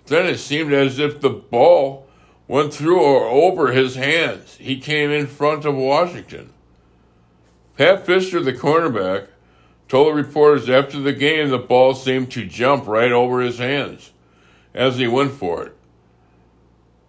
then 0.08 0.26
it 0.26 0.40
seemed 0.40 0.74
as 0.74 1.00
if 1.00 1.22
the 1.22 1.30
ball 1.30 2.08
went 2.50 2.74
through 2.74 3.00
or 3.00 3.30
over 3.30 3.72
his 3.72 3.96
hands. 3.96 4.58
He 4.58 4.78
came 4.78 5.10
in 5.10 5.28
front 5.28 5.64
of 5.64 5.74
Washington. 5.74 6.52
Pat 7.78 8.06
Fisher, 8.06 8.42
the 8.42 8.52
cornerback, 8.52 9.28
told 9.92 10.08
the 10.08 10.24
reporters 10.24 10.70
after 10.70 11.02
the 11.02 11.12
game 11.12 11.50
the 11.50 11.58
ball 11.58 11.94
seemed 11.94 12.32
to 12.32 12.46
jump 12.46 12.88
right 12.88 13.12
over 13.12 13.42
his 13.42 13.58
hands 13.58 14.14
as 14.74 14.98
he 14.98 15.06
went 15.06 15.34
for 15.34 15.66
it. 15.66 15.76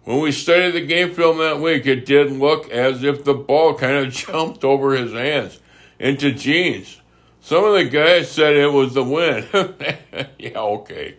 When 0.03 0.19
we 0.19 0.33
studied 0.33 0.71
the 0.71 0.85
game 0.85 1.13
film 1.13 1.37
that 1.37 1.61
week, 1.61 1.85
it 1.85 2.05
did 2.05 2.33
look 2.33 2.69
as 2.69 3.01
if 3.01 3.23
the 3.23 3.35
ball 3.35 3.73
kind 3.73 4.05
of 4.05 4.11
jumped 4.13 4.65
over 4.65 4.95
his 4.95 5.13
hands 5.13 5.61
into 5.97 6.33
Gene's. 6.33 6.99
Some 7.39 7.63
of 7.63 7.73
the 7.73 7.85
guys 7.85 8.29
said 8.29 8.57
it 8.57 8.73
was 8.73 8.93
the 8.93 9.03
wind. 9.05 9.47
yeah, 10.37 10.59
okay. 10.59 11.15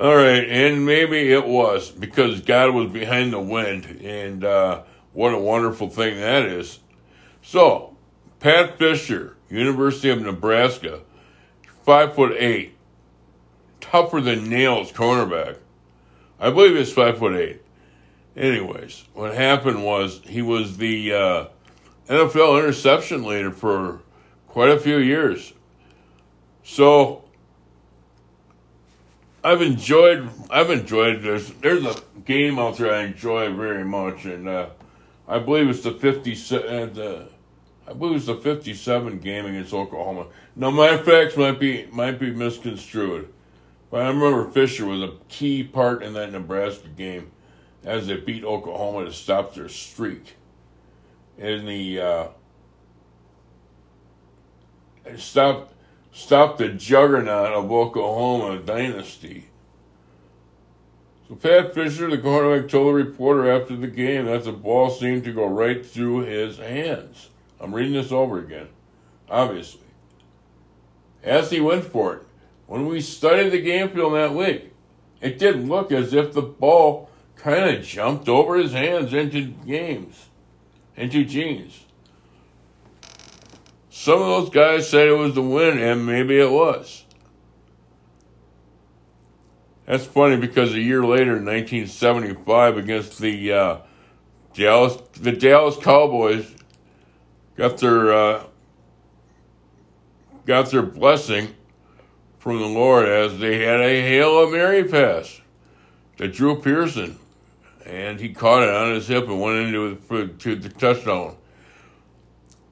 All 0.00 0.16
right, 0.16 0.48
and 0.48 0.86
maybe 0.86 1.30
it 1.30 1.46
was 1.46 1.90
because 1.90 2.40
God 2.40 2.74
was 2.74 2.90
behind 2.90 3.34
the 3.34 3.40
wind, 3.40 4.00
and 4.02 4.42
uh, 4.42 4.84
what 5.12 5.34
a 5.34 5.38
wonderful 5.38 5.90
thing 5.90 6.18
that 6.20 6.46
is. 6.46 6.78
So, 7.42 7.98
Pat 8.38 8.78
Fisher, 8.78 9.36
University 9.50 10.10
of 10.10 10.22
Nebraska, 10.22 11.00
five 11.82 12.14
foot 12.14 12.36
eight, 12.38 12.76
tougher 13.80 14.20
than 14.20 14.48
nails, 14.48 14.92
cornerback. 14.92 15.56
I 16.38 16.50
believe 16.50 16.76
he's 16.76 16.92
five 16.92 17.18
foot 17.18 17.36
eight. 17.36 17.62
Anyways, 18.36 19.04
what 19.12 19.34
happened 19.34 19.84
was 19.84 20.20
he 20.24 20.40
was 20.40 20.76
the 20.76 21.12
uh, 21.12 21.44
NFL 22.08 22.58
interception 22.60 23.24
leader 23.24 23.50
for 23.50 24.00
quite 24.46 24.70
a 24.70 24.78
few 24.78 24.98
years. 24.98 25.52
So 26.62 27.24
I've 29.42 29.62
enjoyed 29.62 30.28
I've 30.50 30.70
enjoyed 30.70 31.22
this. 31.22 31.50
There's 31.60 31.84
a 31.84 31.96
game 32.24 32.58
out 32.58 32.78
there 32.78 32.92
I 32.94 33.02
enjoy 33.04 33.52
very 33.52 33.84
much, 33.84 34.24
and 34.24 34.48
uh, 34.48 34.70
I 35.26 35.38
believe 35.38 35.68
it's 35.68 35.82
the 35.82 35.92
fifty 35.92 36.32
uh, 36.32 36.86
the 36.86 37.28
I 37.90 37.92
believe 37.92 38.18
it's 38.18 38.26
the 38.26 38.36
fifty 38.36 38.72
seven 38.72 39.18
game 39.18 39.46
against 39.46 39.74
Oklahoma. 39.74 40.26
Now 40.54 40.70
my 40.70 40.96
facts 40.96 41.36
might 41.36 41.58
be 41.58 41.88
might 41.90 42.20
be 42.20 42.30
misconstrued, 42.30 43.32
but 43.90 44.02
I 44.02 44.08
remember 44.08 44.48
Fisher 44.48 44.86
was 44.86 45.02
a 45.02 45.14
key 45.28 45.64
part 45.64 46.04
in 46.04 46.12
that 46.12 46.30
Nebraska 46.30 46.86
game 46.86 47.32
as 47.84 48.06
they 48.06 48.16
beat 48.16 48.44
Oklahoma 48.44 49.06
to 49.06 49.12
stop 49.12 49.54
their 49.54 49.68
streak 49.68 50.36
in 51.36 51.66
the 51.66 52.00
uh, 52.00 52.28
stop 55.16 55.74
stop 56.12 56.58
the 56.58 56.68
juggernaut 56.68 57.52
of 57.52 57.72
Oklahoma 57.72 58.62
dynasty. 58.62 59.46
So 61.26 61.34
Pat 61.34 61.74
Fisher, 61.74 62.08
the 62.08 62.18
quarterback, 62.18 62.70
told 62.70 62.88
the 62.88 62.92
reporter 62.92 63.50
after 63.50 63.74
the 63.74 63.88
game 63.88 64.26
that 64.26 64.44
the 64.44 64.52
ball 64.52 64.90
seemed 64.90 65.24
to 65.24 65.32
go 65.32 65.46
right 65.46 65.84
through 65.84 66.20
his 66.20 66.58
hands. 66.58 67.30
I'm 67.60 67.74
reading 67.74 67.92
this 67.92 68.10
over 68.10 68.38
again, 68.38 68.68
obviously. 69.28 69.82
As 71.22 71.50
he 71.50 71.60
went 71.60 71.84
for 71.84 72.14
it, 72.14 72.22
when 72.66 72.86
we 72.86 73.00
studied 73.00 73.50
the 73.50 73.60
game 73.60 73.90
film 73.90 74.14
that 74.14 74.34
week, 74.34 74.72
it 75.20 75.38
didn't 75.38 75.68
look 75.68 75.92
as 75.92 76.14
if 76.14 76.32
the 76.32 76.42
ball 76.42 77.10
kind 77.36 77.76
of 77.76 77.84
jumped 77.84 78.28
over 78.28 78.56
his 78.56 78.72
hands 78.72 79.12
into 79.12 79.42
games, 79.66 80.28
into 80.96 81.24
Gene's. 81.24 81.84
Some 83.90 84.22
of 84.22 84.28
those 84.28 84.50
guys 84.50 84.88
said 84.88 85.08
it 85.08 85.12
was 85.12 85.34
the 85.34 85.42
win, 85.42 85.78
and 85.78 86.06
maybe 86.06 86.38
it 86.38 86.50
was. 86.50 87.04
That's 89.84 90.06
funny 90.06 90.36
because 90.36 90.72
a 90.72 90.80
year 90.80 91.04
later, 91.04 91.36
in 91.36 91.44
1975, 91.44 92.76
against 92.78 93.18
the 93.18 93.52
uh, 93.52 93.78
Dallas, 94.54 94.96
the 95.20 95.32
Dallas 95.32 95.76
Cowboys 95.76 96.54
got 97.60 97.76
their 97.76 98.10
uh, 98.10 98.44
got 100.46 100.70
their 100.70 100.80
blessing 100.80 101.54
from 102.38 102.58
the 102.58 102.66
Lord 102.66 103.06
as 103.06 103.38
they 103.38 103.62
had 103.62 103.80
a 103.80 104.00
hail 104.00 104.50
Mary 104.50 104.82
pass 104.82 105.42
to 106.16 106.26
Drew 106.26 106.58
Pearson, 106.58 107.18
and 107.84 108.18
he 108.18 108.30
caught 108.30 108.62
it 108.62 108.70
on 108.70 108.94
his 108.94 109.08
hip 109.08 109.28
and 109.28 109.38
went 109.38 109.58
into 109.58 109.98
it 110.10 110.38
to 110.38 110.56
the 110.56 110.70
touchdown 110.70 111.36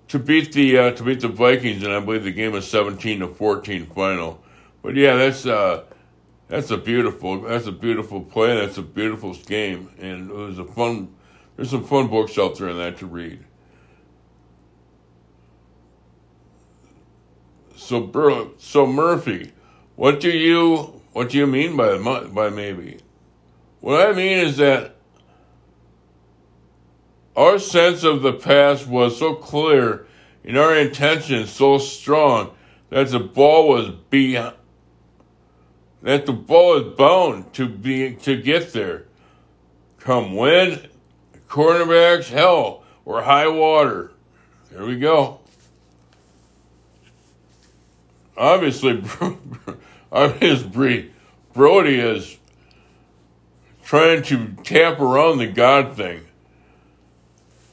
to 0.09 0.19
beat 0.19 0.55
the 0.55 0.79
uh, 0.79 0.91
to 0.93 1.03
beat 1.03 1.21
the 1.21 1.29
Vikings, 1.29 1.83
and 1.83 1.93
I 1.93 2.01
believe 2.01 2.25
the 2.25 2.33
game 2.33 2.53
was 2.53 2.67
seventeen 2.67 3.21
to 3.21 3.29
fourteen 3.29 3.85
final. 3.85 4.43
But 4.81 4.97
yeah, 4.97 5.17
that's 5.17 5.45
uh, 5.45 5.85
that's 6.49 6.71
a 6.71 6.79
beautiful 6.79 7.43
that's 7.43 7.67
a 7.67 7.73
beautiful 7.73 8.23
play. 8.23 8.57
That's 8.57 8.79
a 8.79 8.83
beautiful 8.83 9.35
game, 9.35 9.91
and 9.99 10.31
it 10.31 10.35
was 10.35 10.59
a 10.59 10.65
fun. 10.65 11.15
There's 11.57 11.69
some 11.69 11.85
fun 11.85 12.09
books 12.09 12.39
out 12.39 12.57
there 12.57 12.71
in 12.71 12.79
that 12.79 12.97
to 12.99 13.07
read. 13.07 13.45
So, 17.79 18.53
so 18.59 18.87
Murphy, 18.87 19.53
what 19.97 20.21
do 20.21 20.31
you 20.31 21.01
what 21.13 21.31
do 21.31 21.39
you 21.39 21.47
mean 21.47 21.77
by 21.77 21.99
by 21.99 22.51
maybe? 22.51 22.99
What 23.81 24.07
I 24.07 24.13
mean 24.13 24.39
is 24.39 24.57
that 24.59 24.97
Our 27.39 27.61
sense 27.61 28.03
of 28.03 28.23
the 28.23 28.33
past 28.33 28.89
was 28.89 29.17
so 29.17 29.37
clear 29.37 30.09
and 30.45 30.59
our 30.59 30.77
intention 30.77 31.47
so 31.47 31.79
strong 31.79 32.51
that 32.91 33.11
the 33.11 33.21
ball 33.21 33.69
was 33.69 33.91
beyond 34.11 34.57
that 36.03 36.27
the 36.27 36.33
ball 36.33 36.79
is 36.79 36.97
bound 36.97 37.53
to 37.55 37.69
be 37.69 38.15
to 38.17 38.43
get 38.43 38.73
there. 38.73 39.05
Come 40.01 40.35
wind, 40.35 40.89
cornerbacks, 41.49 42.31
hell, 42.31 42.83
or 43.05 43.23
high 43.23 43.47
water. 43.47 44.11
There 44.73 44.85
we 44.85 44.99
go. 44.99 45.38
Obviously, 48.39 49.03
obviously, 50.13 51.11
Brodie 51.53 51.99
is 51.99 52.39
trying 53.83 54.23
to 54.23 54.55
tap 54.63 55.01
around 55.01 55.39
the 55.39 55.49
God 55.49 55.97
thing. 55.97 56.25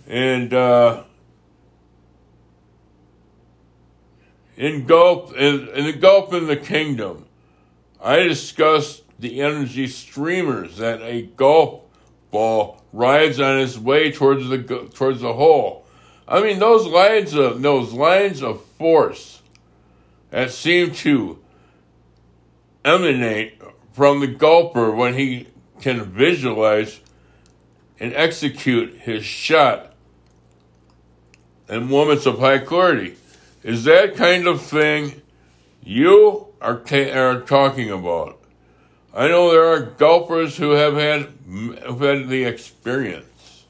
And 0.08 0.54
uh, 0.54 1.04
engulf 4.58 5.36
in, 5.36 5.67
engulf 5.69 6.34
in 6.34 6.47
the 6.47 6.58
kingdom. 6.58 7.25
I 8.01 8.23
discussed 8.23 9.04
the 9.19 9.41
energy 9.41 9.88
streamers 9.88 10.78
that 10.78 11.01
a 11.01 11.23
golf 11.23 11.82
ball 12.32 12.84
rides 12.91 13.39
on 13.39 13.60
its 13.60 13.78
way 13.78 14.12
towards 14.12 14.47
the 14.49 14.60
towards 14.93 15.21
the 15.21 15.34
hole. 15.34 15.86
I 16.28 16.41
mean 16.41 16.60
those 16.60 16.86
lines 16.86 17.34
of 17.34 17.62
those 17.62 17.93
lines 17.93 18.41
of 18.41 18.63
force 18.63 19.41
that 20.29 20.51
seem 20.51 20.91
to 20.91 21.39
emanate 22.83 23.61
from 23.93 24.19
the 24.19 24.27
golfer 24.27 24.91
when 24.91 25.13
he 25.13 25.47
can 25.81 26.03
visualize 26.03 26.99
and 27.99 28.13
execute 28.13 28.93
his 28.99 29.23
shot 29.23 29.93
in 31.69 31.89
moments 31.89 32.25
of 32.25 32.39
high 32.39 32.59
clarity. 32.59 33.15
Is 33.63 33.85
that 33.85 34.15
kind 34.15 34.47
of 34.47 34.61
thing 34.61 35.21
you 35.83 36.47
are, 36.61 36.83
are 36.91 37.41
talking 37.41 37.89
about? 37.89 38.39
I 39.13 39.29
know 39.29 39.49
there 39.49 39.65
are 39.65 39.81
golfers 39.81 40.57
who 40.57 40.71
have 40.71 40.95
had 40.95 41.29
who've 41.47 42.01
had 42.01 42.27
the 42.27 42.43
experience. 42.43 43.65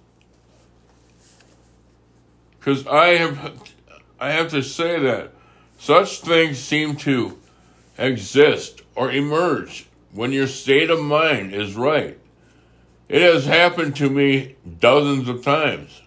Because 2.57 2.87
I 2.87 3.09
have, 3.09 3.61
I 4.19 4.31
have 4.31 4.49
to 4.49 4.63
say 4.63 4.97
that 4.99 5.35
such 5.86 6.21
things 6.21 6.58
seem 6.58 6.95
to 6.95 7.38
exist 7.95 8.82
or 8.95 9.12
emerge 9.12 9.86
when 10.12 10.32
your 10.32 10.48
state 10.48 10.89
of 10.89 11.00
mind 11.00 11.54
is 11.54 11.76
right. 11.76 12.17
It 13.08 13.21
has 13.21 13.45
happened 13.45 13.95
to 13.98 14.10
me 14.10 14.56
dozens 14.80 15.30
of 15.30 15.43
times. 15.43 16.02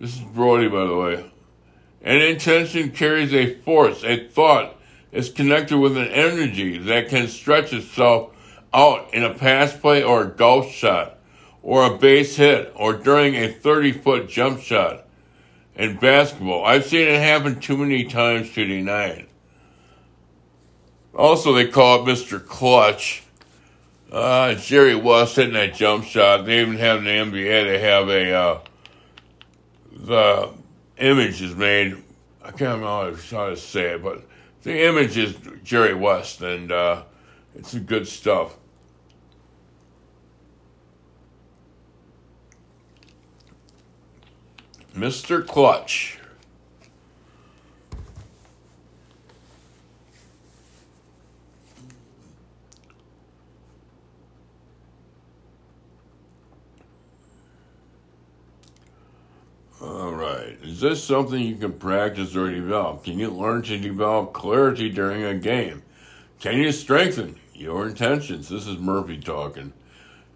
This 0.00 0.14
is 0.14 0.22
Brodie, 0.22 0.68
by 0.68 0.86
the 0.86 0.96
way. 0.96 1.30
An 2.00 2.22
intention 2.22 2.90
carries 2.90 3.34
a 3.34 3.54
force, 3.56 4.02
a 4.02 4.26
thought 4.28 4.76
is 5.12 5.28
connected 5.28 5.76
with 5.76 5.98
an 5.98 6.08
energy 6.08 6.78
that 6.78 7.10
can 7.10 7.28
stretch 7.28 7.74
itself 7.74 8.30
out 8.72 9.12
in 9.12 9.24
a 9.24 9.34
pass 9.34 9.76
play 9.76 10.02
or 10.02 10.22
a 10.22 10.30
golf 10.30 10.72
shot, 10.72 11.18
or 11.62 11.84
a 11.84 11.98
base 11.98 12.36
hit, 12.36 12.72
or 12.74 12.94
during 12.94 13.34
a 13.34 13.52
30 13.52 13.92
foot 13.92 14.26
jump 14.26 14.60
shot. 14.60 15.03
In 15.76 15.96
basketball, 15.96 16.64
I've 16.64 16.84
seen 16.86 17.08
it 17.08 17.20
happen 17.20 17.58
too 17.58 17.76
many 17.76 18.04
times 18.04 18.52
to 18.52 18.64
deny 18.64 19.06
it. 19.06 19.28
Also, 21.14 21.52
they 21.52 21.66
call 21.66 22.02
it 22.02 22.12
Mr. 22.12 22.44
Clutch. 22.44 23.22
Uh, 24.10 24.54
Jerry 24.54 24.94
West 24.94 25.34
hitting 25.34 25.54
that 25.54 25.74
jump 25.74 26.04
shot. 26.04 26.46
They 26.46 26.60
even 26.60 26.76
have 26.76 27.02
the 27.02 27.10
NBA, 27.10 27.64
they 27.64 27.80
have 27.80 28.08
a, 28.08 28.32
uh, 28.32 28.60
the 29.92 30.50
image 30.98 31.42
is 31.42 31.56
made. 31.56 31.96
I 32.42 32.50
can't 32.50 32.80
remember 32.80 33.18
how 33.30 33.50
to 33.50 33.56
say 33.56 33.94
it, 33.94 34.02
but 34.02 34.24
the 34.62 34.86
image 34.86 35.16
is 35.16 35.36
Jerry 35.64 35.94
West, 35.94 36.42
and 36.42 36.70
uh, 36.70 37.02
it's 37.56 37.74
good 37.74 38.06
stuff. 38.06 38.56
Mr. 44.94 45.44
Clutch. 45.44 46.18
All 59.82 60.12
right. 60.12 60.56
Is 60.62 60.80
this 60.80 61.02
something 61.02 61.40
you 61.40 61.56
can 61.56 61.72
practice 61.72 62.36
or 62.36 62.48
develop? 62.48 63.02
Can 63.02 63.18
you 63.18 63.30
learn 63.30 63.62
to 63.62 63.76
develop 63.76 64.32
clarity 64.32 64.88
during 64.88 65.24
a 65.24 65.34
game? 65.34 65.82
Can 66.38 66.58
you 66.58 66.70
strengthen 66.70 67.40
your 67.52 67.88
intentions? 67.88 68.48
This 68.48 68.68
is 68.68 68.78
Murphy 68.78 69.18
talking. 69.18 69.72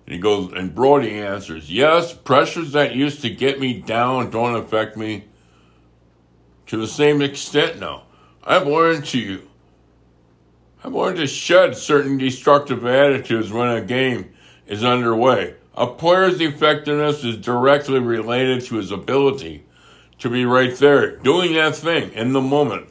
And 0.08 0.14
he 0.14 0.20
goes, 0.20 0.54
and 0.54 0.74
Brodie 0.74 1.20
answers, 1.20 1.70
Yes, 1.70 2.14
pressures 2.14 2.72
that 2.72 2.94
used 2.94 3.20
to 3.20 3.28
get 3.28 3.60
me 3.60 3.74
down 3.74 4.30
don't 4.30 4.56
affect 4.56 4.96
me 4.96 5.26
to 6.64 6.78
the 6.78 6.86
same 6.86 7.20
extent 7.20 7.78
now. 7.78 8.04
I've 8.42 8.66
learned 8.66 9.04
to 9.08 9.42
I've 10.82 10.94
learned 10.94 11.18
to 11.18 11.26
shed 11.26 11.76
certain 11.76 12.16
destructive 12.16 12.86
attitudes 12.86 13.52
when 13.52 13.68
a 13.68 13.82
game 13.82 14.32
is 14.66 14.82
underway. 14.82 15.56
A 15.74 15.86
player's 15.86 16.40
effectiveness 16.40 17.22
is 17.22 17.36
directly 17.36 17.98
related 17.98 18.64
to 18.64 18.76
his 18.76 18.90
ability 18.90 19.66
to 20.20 20.30
be 20.30 20.46
right 20.46 20.74
there, 20.76 21.18
doing 21.18 21.52
that 21.52 21.76
thing 21.76 22.14
in 22.14 22.32
the 22.32 22.40
moment. 22.40 22.88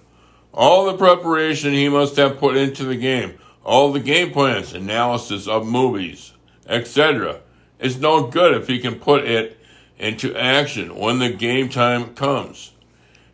All 0.54 0.86
the 0.86 0.96
preparation 0.96 1.74
he 1.74 1.90
must 1.90 2.16
have 2.18 2.38
put 2.38 2.56
into 2.56 2.84
the 2.84 2.96
game, 2.96 3.40
all 3.66 3.92
the 3.92 4.00
game 4.00 4.32
plans, 4.32 4.76
analysis 4.76 5.48
of 5.48 5.66
movies, 5.66 6.34
etc., 6.68 7.42
It's 7.80 7.98
no 7.98 8.28
good 8.28 8.56
if 8.56 8.68
he 8.68 8.80
can 8.80 8.96
put 8.96 9.26
it 9.26 9.58
into 10.00 10.36
action 10.36 10.96
when 10.96 11.20
the 11.20 11.30
game 11.30 11.70
time 11.70 12.16
comes. 12.16 12.72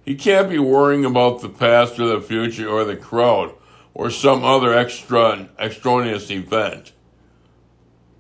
He 0.04 0.16
can't 0.16 0.50
be 0.50 0.60
worrying 0.60 1.06
about 1.06 1.42
the 1.42 1.50
past 1.50 1.98
or 2.00 2.08
the 2.08 2.22
future 2.22 2.68
or 2.68 2.84
the 2.84 2.98
crowd 2.98 3.54
or 3.94 4.10
some 4.10 4.44
other 4.44 4.74
extra 4.74 5.50
extraneous 5.58 6.30
event. 6.30 6.92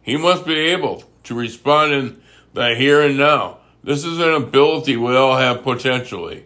He 0.02 0.18
must 0.18 0.46
be 0.46 0.56
able 0.56 1.04
to 1.24 1.36
respond 1.36 1.94
in 1.94 2.22
the 2.54 2.76
here 2.76 3.02
and 3.02 3.18
now. 3.18 3.60
This 3.84 4.06
is 4.06 4.20
an 4.20 4.34
ability 4.34 4.96
we 4.96 5.16
all 5.16 5.38
have 5.38 5.64
potentially. 5.64 6.46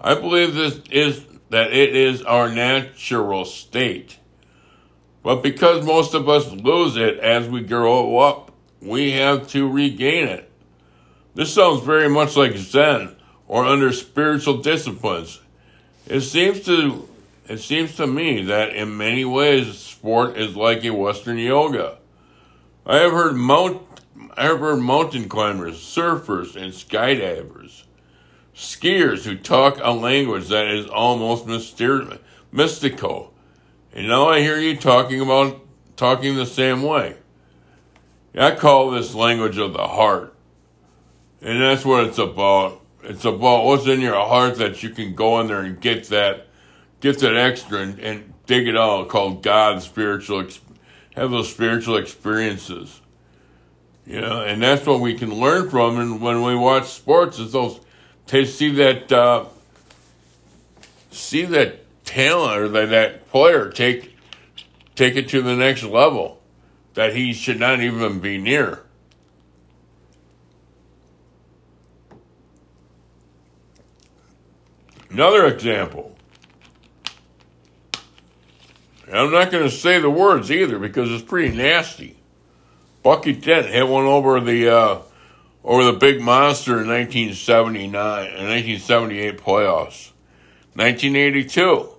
I 0.00 0.14
believe 0.14 0.54
this 0.54 0.80
is 0.90 1.24
that 1.50 1.72
it 1.72 1.94
is 1.94 2.22
our 2.22 2.48
natural 2.48 3.44
state. 3.44 4.18
But 5.22 5.42
because 5.42 5.84
most 5.84 6.14
of 6.14 6.28
us 6.28 6.50
lose 6.50 6.96
it 6.96 7.18
as 7.18 7.48
we 7.48 7.60
grow 7.62 8.18
up, 8.18 8.52
we 8.80 9.12
have 9.12 9.46
to 9.48 9.68
regain 9.68 10.26
it. 10.26 10.50
This 11.34 11.54
sounds 11.54 11.82
very 11.82 12.08
much 12.08 12.36
like 12.36 12.56
Zen 12.56 13.16
or 13.46 13.64
under 13.64 13.92
spiritual 13.92 14.58
disciplines. 14.58 15.40
It 16.06 16.20
seems 16.22 16.60
to 16.62 17.08
it 17.48 17.58
seems 17.58 17.96
to 17.96 18.06
me 18.06 18.44
that 18.44 18.74
in 18.74 18.96
many 18.96 19.24
ways 19.24 19.76
sport 19.76 20.36
is 20.36 20.56
like 20.56 20.84
a 20.84 20.90
Western 20.90 21.38
yoga. 21.38 21.98
I 22.84 22.96
have 22.98 23.12
heard 23.12 23.36
mount 23.36 23.82
I 24.36 24.44
have 24.44 24.58
heard 24.60 24.80
mountain 24.80 25.28
climbers, 25.28 25.78
surfers, 25.78 26.56
and 26.56 26.72
skydivers, 26.72 27.84
skiers 28.54 29.24
who 29.24 29.36
talk 29.36 29.78
a 29.80 29.92
language 29.92 30.48
that 30.48 30.66
is 30.66 30.86
almost 30.86 31.46
myster- 31.46 32.18
mystical. 32.50 33.31
And 33.92 34.08
now 34.08 34.28
I 34.28 34.40
hear 34.40 34.58
you 34.58 34.76
talking 34.76 35.20
about 35.20 35.60
talking 35.96 36.36
the 36.36 36.46
same 36.46 36.82
way. 36.82 37.16
I 38.34 38.54
call 38.54 38.90
this 38.90 39.14
language 39.14 39.58
of 39.58 39.74
the 39.74 39.86
heart. 39.86 40.34
And 41.42 41.60
that's 41.60 41.84
what 41.84 42.04
it's 42.04 42.18
about. 42.18 42.80
It's 43.02 43.24
about 43.24 43.64
what's 43.64 43.86
in 43.86 44.00
your 44.00 44.14
heart 44.14 44.56
that 44.56 44.82
you 44.82 44.90
can 44.90 45.14
go 45.14 45.40
in 45.40 45.48
there 45.48 45.60
and 45.60 45.80
get 45.80 46.04
that, 46.08 46.46
get 47.00 47.18
that 47.18 47.36
extra 47.36 47.80
and, 47.80 47.98
and 47.98 48.32
dig 48.46 48.68
it 48.68 48.76
out 48.76 49.08
called 49.08 49.42
God's 49.42 49.84
spiritual, 49.84 50.46
have 51.14 51.30
those 51.30 51.52
spiritual 51.52 51.96
experiences. 51.96 53.00
You 54.06 54.20
know, 54.20 54.42
and 54.42 54.62
that's 54.62 54.86
what 54.86 55.00
we 55.00 55.14
can 55.14 55.34
learn 55.34 55.68
from. 55.68 55.98
And 55.98 56.20
when 56.20 56.42
we 56.42 56.56
watch 56.56 56.88
sports, 56.88 57.38
is 57.38 57.52
those 57.52 57.80
to 58.28 58.46
see 58.46 58.70
that 58.70 59.12
uh, 59.12 59.44
see 61.10 61.44
that 61.44 61.81
talent 62.04 62.60
or 62.60 62.68
that, 62.68 62.90
that 62.90 63.28
player 63.30 63.70
take 63.70 64.16
take 64.94 65.16
it 65.16 65.28
to 65.28 65.42
the 65.42 65.56
next 65.56 65.82
level 65.82 66.42
that 66.94 67.14
he 67.14 67.32
should 67.32 67.58
not 67.58 67.80
even 67.80 68.20
be 68.20 68.38
near. 68.38 68.84
Another 75.10 75.46
example. 75.46 76.16
I'm 79.12 79.30
not 79.30 79.50
going 79.50 79.64
to 79.64 79.70
say 79.70 80.00
the 80.00 80.08
words 80.08 80.50
either 80.50 80.78
because 80.78 81.10
it's 81.10 81.22
pretty 81.22 81.54
nasty. 81.54 82.16
Bucky 83.02 83.34
Dent 83.34 83.66
hit 83.66 83.86
one 83.86 84.06
over 84.06 84.40
the 84.40 84.74
uh, 84.74 85.02
over 85.64 85.84
the 85.84 85.92
big 85.92 86.20
monster 86.20 86.80
in 86.80 86.88
1979 86.88 87.92
and 88.26 88.48
1978 88.48 89.38
playoffs. 89.38 90.12
1982, 90.74 91.91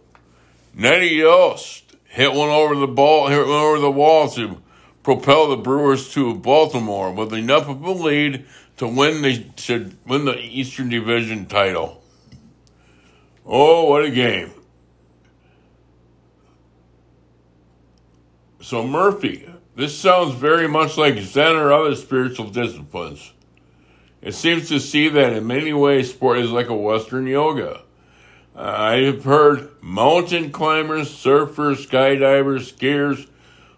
Nettie 0.73 1.15
Yost 1.17 1.95
hit 2.05 2.33
one 2.33 2.49
over 2.49 2.75
the 2.75 2.87
ball, 2.87 3.27
hit 3.27 3.45
one 3.45 3.49
over 3.49 3.79
the 3.79 3.91
wall 3.91 4.29
to 4.31 4.61
propel 5.03 5.49
the 5.49 5.57
Brewers 5.57 6.11
to 6.13 6.33
Baltimore 6.33 7.11
with 7.11 7.33
enough 7.33 7.69
of 7.69 7.83
a 7.83 7.91
lead 7.91 8.45
to 8.77 8.87
win 8.87 9.21
the 9.21 9.43
to 9.43 9.91
win 10.07 10.25
the 10.25 10.39
Eastern 10.39 10.89
Division 10.89 11.45
title. 11.45 12.01
Oh, 13.45 13.89
what 13.89 14.03
a 14.03 14.09
game! 14.09 14.51
So 18.61 18.87
Murphy, 18.87 19.47
this 19.75 19.95
sounds 19.95 20.33
very 20.33 20.67
much 20.67 20.97
like 20.97 21.19
Zen 21.19 21.55
or 21.55 21.71
other 21.71 21.95
spiritual 21.95 22.49
disciplines. 22.49 23.33
It 24.21 24.33
seems 24.33 24.69
to 24.69 24.79
see 24.79 25.09
that 25.09 25.33
in 25.33 25.45
many 25.45 25.73
ways 25.73 26.09
sport 26.09 26.39
is 26.39 26.49
like 26.49 26.69
a 26.69 26.75
Western 26.75 27.27
yoga. 27.27 27.81
I 28.55 28.97
have 28.97 29.23
heard 29.23 29.71
mountain 29.81 30.51
climbers, 30.51 31.09
surfers, 31.09 31.87
skydivers, 31.87 32.71
skiers 32.71 33.27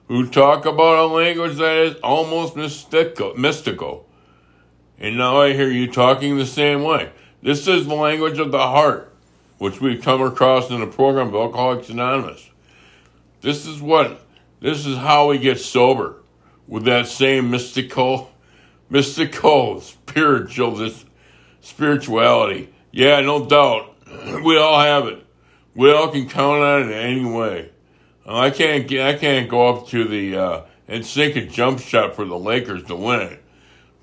who 0.07 0.27
talk 0.27 0.65
about 0.65 0.99
a 0.99 1.07
language 1.07 1.57
that 1.57 1.77
is 1.77 1.95
almost 2.03 2.57
mystical, 2.57 3.33
mystical. 3.35 4.07
And 4.99 5.17
now 5.17 5.41
I 5.41 5.53
hear 5.53 5.69
you 5.69 5.91
talking 5.91 6.37
the 6.37 6.45
same 6.45 6.83
way. 6.83 7.11
This 7.41 7.67
is 7.67 7.87
the 7.87 7.95
language 7.95 8.37
of 8.37 8.51
the 8.51 8.59
heart, 8.59 9.13
which 9.59 9.79
we've 9.79 10.01
come 10.01 10.21
across 10.21 10.69
in 10.69 10.81
the 10.81 10.87
program 10.87 11.29
of 11.29 11.35
Alcoholics 11.35 11.89
Anonymous. 11.89 12.49
This 13.41 13.65
is 13.65 13.81
what, 13.81 14.25
this 14.59 14.85
is 14.85 14.97
how 14.97 15.29
we 15.29 15.37
get 15.37 15.59
sober 15.59 16.17
with 16.67 16.83
that 16.83 17.07
same 17.07 17.49
mystical, 17.49 18.31
mystical, 18.89 19.79
spiritual, 19.81 20.71
this 20.71 21.05
spirituality. 21.61 22.73
Yeah, 22.91 23.21
no 23.21 23.45
doubt. 23.45 23.94
We 24.43 24.57
all 24.57 24.79
have 24.79 25.07
it. 25.07 25.25
We 25.75 25.91
all 25.91 26.09
can 26.09 26.29
count 26.29 26.61
on 26.61 26.89
it 26.89 26.93
any 26.93 27.25
way. 27.25 27.71
I 28.25 28.49
can't 28.49 28.91
I 28.91 29.13
can't 29.13 29.49
go 29.49 29.67
up 29.69 29.87
to 29.89 30.05
the 30.05 30.37
uh, 30.37 30.61
and 30.87 31.05
sink 31.05 31.35
a 31.35 31.45
jump 31.45 31.79
shot 31.79 32.15
for 32.15 32.25
the 32.25 32.37
Lakers 32.37 32.83
to 32.85 32.95
win 32.95 33.21
it. 33.21 33.43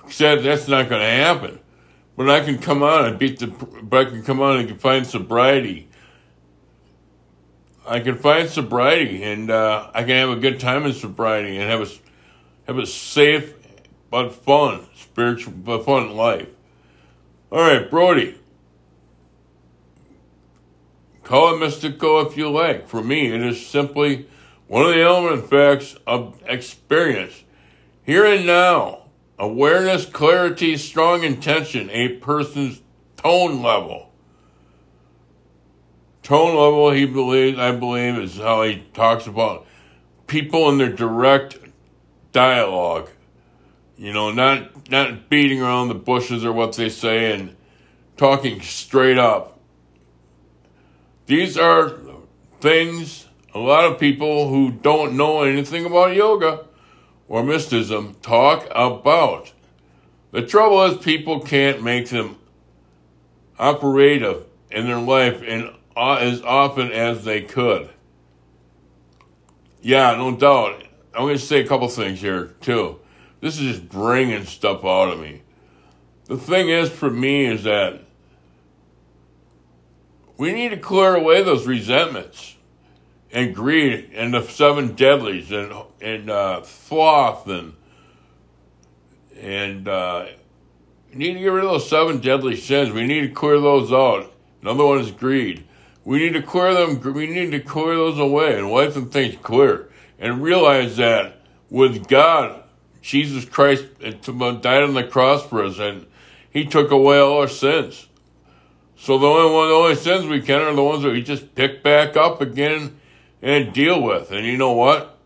Said 0.09 0.43
that's 0.43 0.69
not 0.69 0.89
going 0.89 1.01
to 1.01 1.09
happen. 1.09 1.61
But 2.17 2.29
I 2.29 2.41
can 2.45 2.59
come 2.59 2.83
on 2.83 3.07
and 3.07 3.19
beat 3.19 3.39
the. 3.39 3.47
But 3.47 4.07
I 4.07 4.11
can 4.11 4.23
come 4.23 4.41
on 4.41 4.59
and 4.59 4.81
find 4.81 5.07
sobriety. 5.07 5.89
I 7.87 8.01
can 8.01 8.17
find 8.17 8.49
sobriety, 8.49 9.25
and 9.25 9.51
uh, 9.51 9.91
I 9.93 10.03
can 10.05 10.17
have 10.17 10.31
a 10.31 10.37
good 10.37 10.61
time 10.61 10.85
in 10.87 10.93
sobriety, 10.93 11.57
and 11.57 11.69
have 11.69 11.81
a 11.81 11.91
have 12.67 12.79
a 12.79 12.87
safe 12.87 13.55
but 14.11 14.35
fun 14.35 14.87
spiritual 14.95 15.55
but 15.55 15.85
fun 15.85 16.15
life. 16.15 16.49
All 17.51 17.61
right, 17.61 17.91
Brodie. 17.91 18.39
Call 21.33 21.55
it 21.55 21.61
mystical 21.61 22.21
if 22.21 22.37
you 22.37 22.51
like. 22.51 22.87
For 22.87 23.03
me, 23.03 23.33
it 23.33 23.41
is 23.41 23.67
simply 23.67 24.27
one 24.67 24.83
of 24.83 24.91
the 24.91 25.01
element 25.01 25.49
facts 25.49 25.97
of 26.07 26.39
experience. 26.45 27.45
Here 28.03 28.27
and 28.27 28.47
now, 28.47 29.05
awareness, 29.39 30.05
clarity, 30.05 30.77
strong 30.77 31.23
intention, 31.23 31.89
a 31.89 32.09
person's 32.19 32.83
tone 33.17 33.63
level. 33.63 34.13
Tone 36.23 36.55
level, 36.55 36.91
he 36.91 37.07
believes, 37.07 37.59
I 37.59 37.73
believe, 37.73 38.19
is 38.19 38.37
how 38.37 38.65
he 38.65 38.85
talks 38.93 39.27
about 39.27 39.67
people 40.27 40.69
in 40.69 40.77
their 40.77 40.93
direct 40.93 41.59
dialogue. 42.33 43.09
You 43.97 44.13
know, 44.13 44.33
not 44.33 44.91
not 44.91 45.31
beating 45.31 45.63
around 45.63 45.89
the 45.89 45.95
bushes 45.95 46.45
or 46.45 46.53
what 46.53 46.77
they 46.77 46.91
say 46.91 47.33
and 47.33 47.57
talking 48.19 48.61
straight 48.61 49.17
up 49.17 49.52
these 51.27 51.57
are 51.57 51.99
things 52.61 53.27
a 53.55 53.59
lot 53.59 53.85
of 53.85 53.99
people 53.99 54.49
who 54.49 54.71
don't 54.71 55.17
know 55.17 55.43
anything 55.43 55.85
about 55.85 56.17
yoga 56.17 56.65
or 57.29 57.43
mysticism 57.43 58.17
talk 58.23 58.67
about. 58.71 59.53
The 60.31 60.43
trouble 60.43 60.83
is, 60.85 60.97
people 60.99 61.41
can't 61.41 61.83
make 61.83 62.09
them 62.09 62.37
operative 63.59 64.47
in 64.71 64.87
their 64.87 65.01
life 65.01 65.43
in, 65.43 65.75
uh, 65.95 66.15
as 66.15 66.43
often 66.43 66.91
as 66.91 67.25
they 67.25 67.43
could. 67.43 67.91
Yeah, 69.83 70.15
no 70.17 70.35
doubt. 70.35 70.85
I'm 71.15 71.25
going 71.25 71.37
to 71.37 71.43
say 71.45 71.61
a 71.61 71.67
couple 71.67 71.89
things 71.89 72.21
here, 72.21 72.55
too. 72.61 72.99
This 73.41 73.61
is 73.61 73.77
just 73.77 73.89
bringing 73.91 74.45
stuff 74.45 74.85
out 74.85 75.13
of 75.13 75.21
me. 75.21 75.43
The 76.27 76.39
thing 76.39 76.71
is, 76.71 76.89
for 76.89 77.11
me, 77.11 77.45
is 77.45 77.65
that 77.65 78.05
we 80.43 80.53
need 80.53 80.71
to 80.71 80.77
clear 80.77 81.15
away 81.15 81.41
those 81.45 81.69
resentments 81.69 82.57
and 83.31 83.55
greed 83.55 84.11
and 84.13 84.35
the 84.35 84.43
seven 84.43 84.97
deadlies 84.97 85.53
and 85.53 85.73
and 86.01 86.29
uh, 86.29 86.65
sloth 86.65 87.47
and 87.47 87.75
and 89.41 89.87
uh, 89.87 90.27
need 91.15 91.35
to 91.35 91.39
get 91.39 91.47
rid 91.47 91.63
of 91.63 91.71
those 91.71 91.89
seven 91.89 92.19
deadly 92.19 92.57
sins. 92.57 92.91
We 92.91 93.07
need 93.07 93.21
to 93.21 93.29
clear 93.29 93.61
those 93.61 93.93
out. 93.93 94.33
Another 94.63 94.85
one 94.85 94.99
is 94.99 95.13
greed. 95.13 95.63
We 96.05 96.19
need 96.19 96.33
to 96.33 96.43
clear 96.43 96.75
them. 96.75 97.15
We 97.15 97.29
need 97.29 97.53
to 97.53 97.61
clear 97.61 97.95
those 97.95 98.19
away 98.19 98.59
and 98.59 98.69
wipe 98.69 98.95
them 98.95 99.11
things 99.11 99.37
clear 99.45 99.91
and 100.19 100.43
realize 100.43 100.97
that 100.97 101.41
with 101.71 102.09
God, 102.09 102.65
Jesus 103.01 103.45
Christ 103.45 103.85
died 104.01 104.83
on 104.83 104.95
the 104.95 105.07
cross 105.09 105.47
for 105.47 105.63
us 105.63 105.79
and 105.79 106.05
He 106.51 106.65
took 106.65 106.91
away 106.91 107.21
all 107.21 107.39
our 107.39 107.47
sins. 107.47 108.09
So 109.03 109.19
the 109.19 109.27
only 109.27 109.53
one, 109.53 109.69
the 109.69 109.75
only 109.75 109.95
sins 109.97 110.27
we 110.27 110.41
can 110.41 110.61
are 110.61 110.73
the 110.73 110.85
ones 110.85 111.03
that 111.03 111.11
we 111.11 111.25
just 111.25 111.57
pick 111.57 111.83
back 111.83 112.17
up 112.17 112.41
again 112.41 113.01
and 113.43 113.73
deal 113.73 114.01
with. 114.01 114.31
And 114.31 114.47
you 114.47 114.57
know 114.57 114.75
what? 114.75 115.19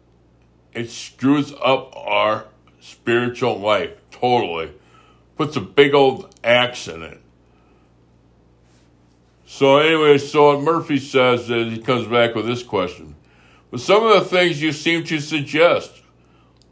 It 0.73 0.89
screws 0.89 1.53
up 1.62 1.95
our 1.95 2.47
spiritual 2.81 3.59
life 3.59 3.91
totally. 4.11 4.73
Puts 5.37 5.57
a 5.57 5.61
big 5.61 5.93
old 5.93 6.35
axe 6.43 6.89
in 6.89 7.03
it. 7.03 7.21
So 9.45 9.77
anyway, 9.77 10.17
so 10.17 10.59
Murphy 10.59 10.99
says 10.99 11.49
that 11.49 11.67
he 11.67 11.77
comes 11.77 12.09
back 12.09 12.35
with 12.35 12.47
this 12.47 12.62
question. 12.62 13.15
But 13.71 13.81
some 13.81 14.07
of 14.07 14.15
the 14.15 14.25
things 14.25 14.62
you 14.62 14.73
seem 14.73 15.05
to 15.05 15.21
suggest, 15.21 16.01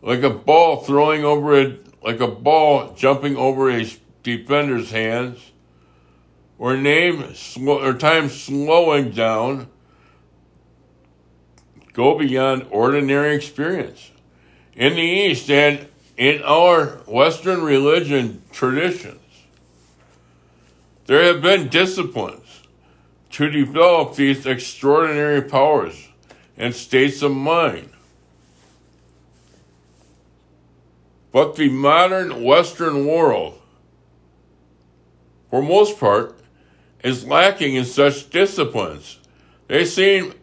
like 0.00 0.22
a 0.22 0.30
ball 0.30 0.78
throwing 0.78 1.22
over 1.22 1.54
it, 1.54 2.02
like 2.02 2.20
a 2.20 2.28
ball 2.28 2.94
jumping 2.94 3.36
over 3.36 3.70
a 3.70 3.86
defender's 4.22 4.90
hands, 4.90 5.50
or 6.58 6.76
name 6.76 7.34
or 7.66 7.94
time 7.94 8.28
slowing 8.28 9.10
down 9.10 9.68
go 11.92 12.18
beyond 12.18 12.66
ordinary 12.70 13.34
experience. 13.34 14.10
In 14.74 14.94
the 14.94 15.00
East 15.00 15.50
and 15.50 15.86
in 16.16 16.42
our 16.42 16.86
Western 17.06 17.62
religion 17.62 18.42
traditions, 18.52 19.20
there 21.06 21.22
have 21.24 21.40
been 21.40 21.68
disciplines 21.68 22.62
to 23.30 23.50
develop 23.50 24.16
these 24.16 24.46
extraordinary 24.46 25.42
powers 25.42 26.08
and 26.56 26.74
states 26.74 27.22
of 27.22 27.32
mind. 27.32 27.90
But 31.32 31.56
the 31.56 31.68
modern 31.68 32.44
Western 32.44 33.06
world, 33.06 33.60
for 35.50 35.62
most 35.62 35.98
part, 35.98 36.38
is 37.04 37.24
lacking 37.26 37.76
in 37.76 37.84
such 37.84 38.30
disciplines. 38.30 39.18
They 39.68 39.84
seem 39.84 40.34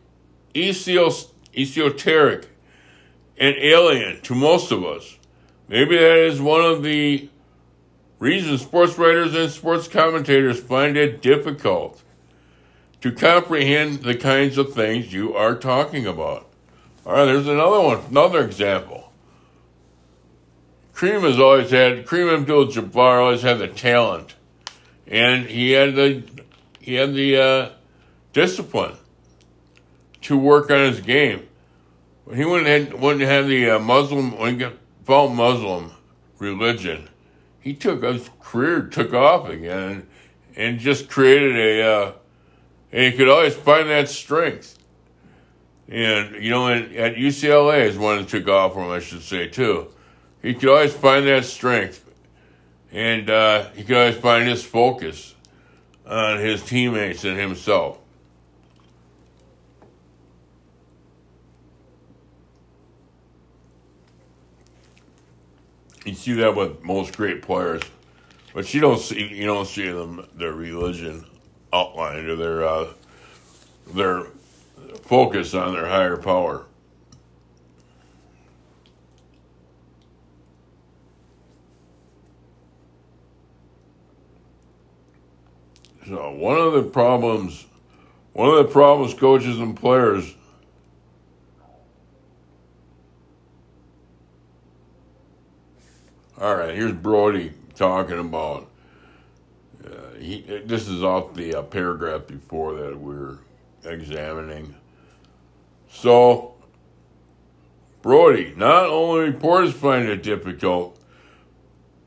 esoteric 0.56 2.48
and 3.38 3.56
alien 3.56 4.22
to 4.22 4.36
most 4.36 4.72
of 4.72 4.86
us. 4.86 5.18
Maybe 5.68 5.98
that 5.98 6.18
is 6.18 6.40
one 6.40 6.64
of 6.64 6.84
the 6.84 7.30
reasons 8.20 8.62
sports 8.62 8.98
writers 8.98 9.34
and 9.34 9.50
sports 9.52 9.88
commentators 9.88 10.60
find 10.60 10.96
it 10.96 11.22
difficult 11.22 12.04
to 13.02 13.12
comprehend 13.12 14.04
the 14.04 14.16
kinds 14.16 14.60
of 14.60 14.74
things 14.74 15.12
you 15.12 15.34
are 15.34 15.56
talking 15.56 16.06
about. 16.06 16.48
All 17.04 17.14
right, 17.14 17.26
there's 17.26 17.48
another 17.48 17.82
one, 17.82 18.06
another 18.12 18.46
example. 18.46 19.12
Kareem 20.94 21.22
has 21.22 21.40
always 21.40 21.72
had, 21.72 22.06
Kareem 22.06 22.42
Abdul-Jabbar 22.42 23.24
always 23.24 23.42
had 23.42 23.58
the 23.58 23.68
talent, 23.68 24.36
and 25.08 25.48
he 25.48 25.72
had 25.72 25.96
the 25.96 26.22
he 26.82 26.96
had 26.96 27.14
the 27.14 27.38
uh, 27.38 27.70
discipline 28.34 28.96
to 30.22 30.38
work 30.38 30.70
on 30.72 30.80
his 30.80 31.00
game. 31.00 31.48
He 32.34 32.46
went 32.46 32.68
and 32.68 32.94
wouldn't 32.94 33.24
have 33.24 33.48
the 33.48 33.72
uh, 33.72 33.80
Muslim, 33.80 34.38
when 34.38 34.60
he 34.60 34.68
found 35.04 35.36
Muslim 35.36 35.92
religion, 36.40 37.10
he 37.60 37.74
took 37.74 38.04
his 38.04 38.30
career 38.40 38.82
took 38.82 39.14
off 39.14 39.48
again 39.48 39.92
and, 39.92 40.08
and 40.56 40.80
just 40.80 41.10
created 41.10 41.56
a. 41.56 41.84
Uh, 41.84 42.14
and 42.92 43.12
he 43.12 43.18
could 43.18 43.30
always 43.30 43.56
find 43.56 43.90
that 43.90 44.10
strength. 44.10 44.78
And 45.88 46.44
you 46.44 46.50
know, 46.50 46.68
and 46.68 46.96
at 46.96 47.16
UCLA 47.16 47.86
is 47.86 47.98
one 47.98 48.18
that 48.18 48.30
took 48.30 48.48
off 48.48 48.74
from, 48.74 48.90
I 48.90 49.00
should 49.00 49.22
say 49.22 49.48
too. 49.48 49.88
He 50.42 50.54
could 50.54 50.70
always 50.70 50.94
find 50.94 51.28
that 51.28 51.46
strength, 51.46 52.04
And 52.92 53.30
uh, 53.30 53.70
he 53.76 53.84
could 53.84 53.96
always 53.96 54.18
find 54.18 54.48
his 54.48 54.64
focus 54.64 55.36
on 56.12 56.40
his 56.40 56.62
teammates 56.62 57.24
and 57.24 57.40
himself. 57.40 57.98
You 66.06 66.14
see 66.16 66.34
that 66.34 66.56
with 66.56 66.84
most 66.84 67.16
great 67.16 67.42
players, 67.42 67.82
but 68.54 68.74
you 68.74 68.82
don't 68.82 69.00
see 69.00 69.28
you 69.28 69.46
don't 69.46 69.68
see 69.68 69.90
them 69.90 70.28
their 70.36 70.52
religion 70.52 71.26
outlined 71.72 72.28
or 72.28 72.36
their 72.36 72.66
uh, 72.66 72.88
their 73.94 74.24
focus 75.04 75.54
on 75.54 75.74
their 75.74 75.88
higher 75.88 76.18
power. 76.18 76.66
So 86.08 86.32
one 86.32 86.58
of 86.58 86.74
the 86.74 86.84
problems, 86.84 87.66
one 88.34 88.50
of 88.50 88.58
the 88.58 88.72
problems 88.72 89.14
coaches 89.14 89.60
and 89.60 89.76
players 89.76 90.36
All 96.42 96.56
right, 96.56 96.74
here's 96.74 96.94
Brodie 96.94 97.54
talking 97.76 98.18
about. 98.18 98.68
Uh, 99.86 100.16
he, 100.18 100.42
this 100.66 100.88
is 100.88 101.04
off 101.04 101.36
the 101.36 101.54
uh, 101.54 101.62
paragraph 101.62 102.26
before 102.26 102.74
that 102.78 103.00
we're 103.00 103.38
examining. 103.84 104.74
So, 105.88 106.56
Brodie, 108.02 108.56
not 108.58 108.88
only 108.88 109.26
reporters 109.26 109.72
find 109.72 110.10
it 110.10 110.24
difficult, 110.24 111.00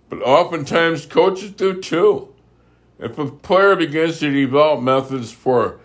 but 0.08 0.20
oftentimes 0.20 1.06
coaches 1.06 1.52
do 1.52 1.80
too. 1.80 2.33
If 2.98 3.18
a 3.18 3.26
player 3.26 3.76
begins 3.76 4.20
to 4.20 4.30
develop 4.30 4.80
methods 4.80 5.32
for 5.32 5.80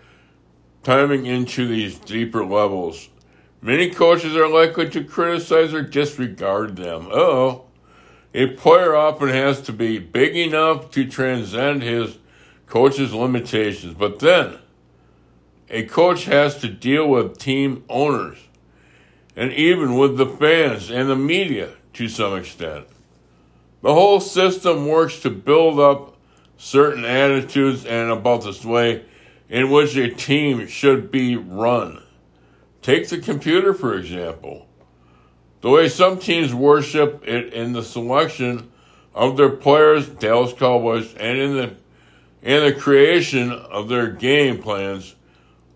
timing 0.82 1.26
into 1.26 1.66
these 1.66 1.98
deeper 1.98 2.44
levels, 2.44 3.08
many 3.60 3.90
coaches 3.90 4.36
are 4.36 4.48
likely 4.48 4.88
to 4.90 5.04
criticize 5.04 5.74
or 5.74 5.82
disregard 5.82 6.76
them. 6.76 7.08
Oh, 7.10 7.64
a 8.32 8.46
player 8.46 8.94
often 8.94 9.28
has 9.28 9.60
to 9.62 9.72
be 9.72 9.98
big 9.98 10.36
enough 10.36 10.90
to 10.92 11.06
transcend 11.06 11.82
his 11.82 12.18
coach's 12.66 13.12
limitations, 13.12 13.94
but 13.94 14.20
then 14.20 14.58
a 15.68 15.84
coach 15.84 16.24
has 16.24 16.58
to 16.58 16.68
deal 16.68 17.08
with 17.08 17.38
team 17.38 17.84
owners 17.88 18.38
and 19.36 19.52
even 19.52 19.96
with 19.96 20.16
the 20.16 20.26
fans 20.26 20.90
and 20.90 21.08
the 21.08 21.16
media 21.16 21.70
to 21.92 22.08
some 22.08 22.36
extent. 22.36 22.86
The 23.82 23.94
whole 23.94 24.20
system 24.20 24.86
works 24.86 25.20
to 25.20 25.30
build 25.30 25.80
up 25.80 26.16
certain 26.60 27.06
attitudes 27.06 27.86
and 27.86 28.10
about 28.10 28.44
this 28.44 28.66
way 28.66 29.02
in 29.48 29.70
which 29.70 29.96
a 29.96 30.10
team 30.10 30.66
should 30.66 31.10
be 31.10 31.34
run. 31.34 32.02
Take 32.82 33.08
the 33.08 33.18
computer, 33.18 33.72
for 33.72 33.94
example. 33.94 34.68
The 35.62 35.70
way 35.70 35.88
some 35.88 36.18
teams 36.18 36.54
worship 36.54 37.26
it 37.26 37.54
in 37.54 37.72
the 37.72 37.82
selection 37.82 38.70
of 39.14 39.38
their 39.38 39.48
players, 39.48 40.06
Dallas 40.06 40.52
Cowboys, 40.52 41.14
and 41.14 41.38
in 41.38 41.56
the 41.56 41.76
in 42.42 42.64
the 42.64 42.78
creation 42.78 43.52
of 43.52 43.88
their 43.88 44.08
game 44.08 44.62
plans, 44.62 45.14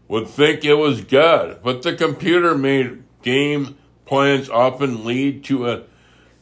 would 0.08 0.28
think 0.28 0.64
it 0.64 0.74
was 0.74 1.02
God. 1.02 1.60
But 1.62 1.82
the 1.82 1.94
computer 1.94 2.54
made 2.56 3.02
game 3.22 3.76
plans 4.04 4.48
often 4.50 5.04
lead 5.04 5.44
to 5.44 5.68
a 5.68 5.82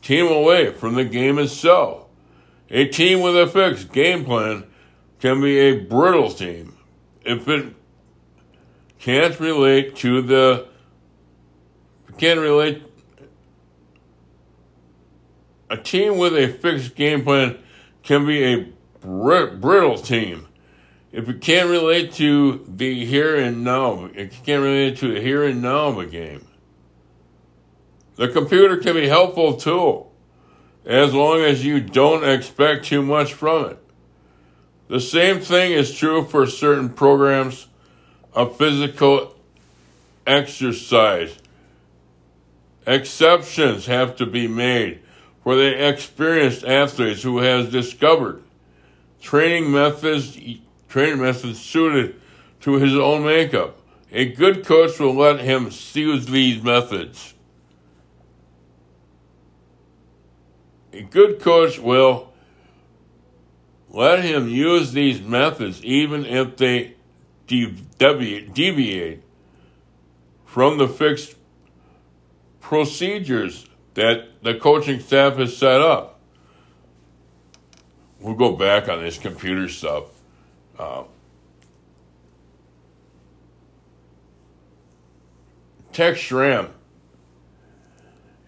team 0.01 0.27
away 0.27 0.73
from 0.73 0.95
the 0.95 1.05
game 1.05 1.39
itself. 1.39 2.02
A 2.73 2.87
team 2.87 3.21
with 3.21 3.37
a 3.37 3.47
fixed 3.47 3.93
game 3.93 4.25
plan 4.25 4.65
can 5.21 5.43
be 5.43 5.59
a 5.59 5.81
brittle 5.81 6.31
team 6.31 6.79
if 7.23 7.47
it 7.47 7.75
can't 8.99 9.39
relate 9.39 9.95
to 9.97 10.23
the 10.23 10.69
can't 12.17 12.41
relate 12.41 12.83
a 15.69 15.77
team 15.77 16.17
with 16.17 16.35
a 16.35 16.49
fixed 16.49 16.95
game 16.95 17.25
plan 17.25 17.59
can 18.03 18.27
be 18.27 18.43
a 18.43 18.73
brittle 19.01 19.99
team 19.99 20.49
if 21.13 21.29
it 21.29 21.43
can't 21.43 21.69
relate 21.69 22.15
to 22.15 22.65
the 22.67 23.05
here 23.05 23.37
and 23.37 23.63
now. 23.63 24.09
It 24.15 24.33
can't 24.45 24.63
relate 24.63 24.97
to 24.99 25.13
the 25.13 25.21
here 25.21 25.45
and 25.45 25.61
now 25.61 25.89
of 25.89 25.99
a 25.99 26.07
game. 26.07 26.49
The 28.17 28.29
computer 28.29 28.79
can 28.79 28.95
be 28.95 29.09
helpful 29.09 29.57
too 29.57 30.07
as 30.85 31.15
long 31.15 31.41
as 31.41 31.65
you 31.65 31.81
don't 31.81 32.29
expect 32.29 32.87
too 32.87 33.03
much 33.03 33.33
from 33.33 33.67
it. 33.67 33.79
The 34.89 35.01
same 35.01 35.41
thing 35.41 35.73
is 35.73 35.95
true 35.95 36.25
for 36.25 36.47
certain 36.47 36.91
programs 36.91 37.69
of 38.35 38.57
physical 38.57 39.35
exercise. 40.27 41.39
Exceptions 42.87 43.87
have 43.87 44.17
to 44.17 44.27
be 44.27 44.49
made 44.49 45.01
for 45.43 45.55
the 45.57 45.89
experienced 45.89 46.65
athletes 46.65 47.23
who 47.23 47.39
has 47.39 47.71
discovered 47.71 48.43
training 49.21 49.71
methods 49.71 50.39
training 50.89 51.21
methods 51.21 51.59
suited 51.59 52.21
to 52.61 52.75
his 52.75 52.95
own 52.95 53.25
makeup. 53.25 53.79
A 54.13 54.27
good 54.27 54.67
coach 54.67 54.99
will 55.01 55.15
let 55.15 55.41
him 55.41 55.71
use 55.95 56.27
these 56.27 56.63
methods. 56.63 57.32
A 60.93 61.03
good 61.03 61.41
coach 61.41 61.79
will 61.79 62.33
let 63.89 64.25
him 64.25 64.49
use 64.49 64.93
these 64.93 65.21
methods 65.21 65.83
even 65.85 66.25
if 66.25 66.57
they 66.57 66.95
deviate 67.47 69.23
from 70.45 70.79
the 70.79 70.89
fixed 70.89 71.37
procedures 72.61 73.67
that 73.95 74.43
the 74.43 74.55
coaching 74.55 75.01
staff 75.01 75.37
has 75.37 75.57
set 75.57 75.81
up. 75.81 76.21
We'll 78.21 78.35
go 78.35 78.57
back 78.57 78.89
on 78.89 79.03
this 79.03 79.19
computer 79.19 79.69
stuff. 79.69 80.05
Uh, 80.79 81.05
Tex 85.93 86.19
Schramm 86.19 86.71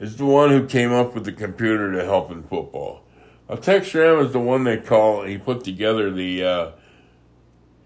is 0.04 0.16
the 0.16 0.26
one 0.26 0.50
who 0.50 0.66
came 0.66 0.92
up 0.92 1.14
with 1.14 1.24
the 1.24 1.32
computer 1.32 1.90
to 1.92 2.04
help 2.04 2.30
in 2.30 2.42
football. 2.42 3.02
Now, 3.48 3.56
Tex 3.56 3.88
Schramm 3.88 4.18
is 4.18 4.32
the 4.32 4.38
one 4.38 4.64
they 4.64 4.76
call, 4.76 5.24
he 5.24 5.38
put 5.38 5.64
together 5.64 6.10
the, 6.10 6.44
uh, 6.44 6.70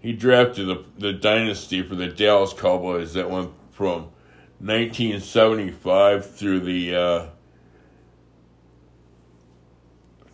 he 0.01 0.11
drafted 0.11 0.67
the, 0.67 0.83
the 0.97 1.13
dynasty 1.13 1.81
for 1.81 1.95
the 1.95 2.07
Dallas 2.07 2.51
Cowboys 2.51 3.13
that 3.13 3.29
went 3.29 3.51
from 3.71 4.09
1975 4.59 6.29
through 6.35 6.59
the, 6.59 6.93
uh, 6.93 7.19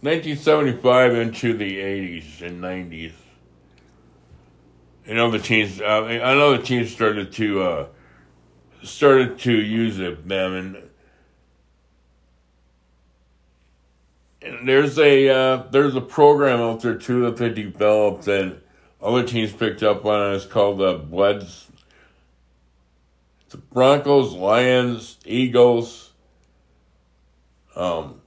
1975 0.02 1.14
into 1.14 1.54
the 1.56 1.78
80s 1.78 2.42
and 2.42 2.64
90s. 2.64 3.14
You 5.06 5.14
know 5.14 5.30
the 5.30 5.38
teams. 5.38 5.80
Uh, 5.80 6.04
I 6.04 6.34
know 6.34 6.58
the 6.58 6.64
teams 6.64 6.92
started 6.92 7.32
to 7.34 7.62
uh, 7.62 7.88
started 8.82 9.38
to 9.42 9.54
use 9.54 10.00
it, 10.00 10.28
them, 10.28 10.54
and 10.54 10.85
there's 14.64 15.00
a 15.00 15.30
uh, 15.30 15.64
there's 15.72 15.96
a 15.96 16.02
program 16.02 16.60
out 16.60 16.82
there 16.82 16.96
too 16.96 17.22
that 17.22 17.38
they 17.38 17.50
developed 17.50 18.28
and 18.28 18.62
other 19.02 19.24
teams 19.24 19.52
picked 19.54 19.84
up 19.84 20.06
on 20.06 20.32
it. 20.32 20.36
It's 20.36 20.46
called 20.46 20.80
the 20.80 20.98
Bleds. 20.98 21.68
The 23.50 23.58
Broncos, 23.58 24.34
Lions, 24.34 25.18
Eagles, 25.24 26.12
um, 27.76 28.20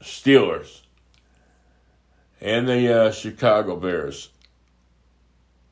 Steelers, 0.00 0.82
and 2.40 2.68
the 2.68 3.06
uh, 3.06 3.10
Chicago 3.10 3.76
Bears. 3.76 4.30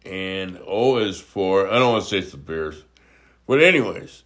And 0.04 0.60
O 0.66 0.98
is 0.98 1.20
for 1.20 1.68
I 1.68 1.78
don't 1.78 1.92
want 1.92 2.04
to 2.04 2.10
say 2.10 2.18
it's 2.18 2.32
the 2.32 2.36
Bears, 2.36 2.82
but 3.46 3.62
anyways, 3.62 4.24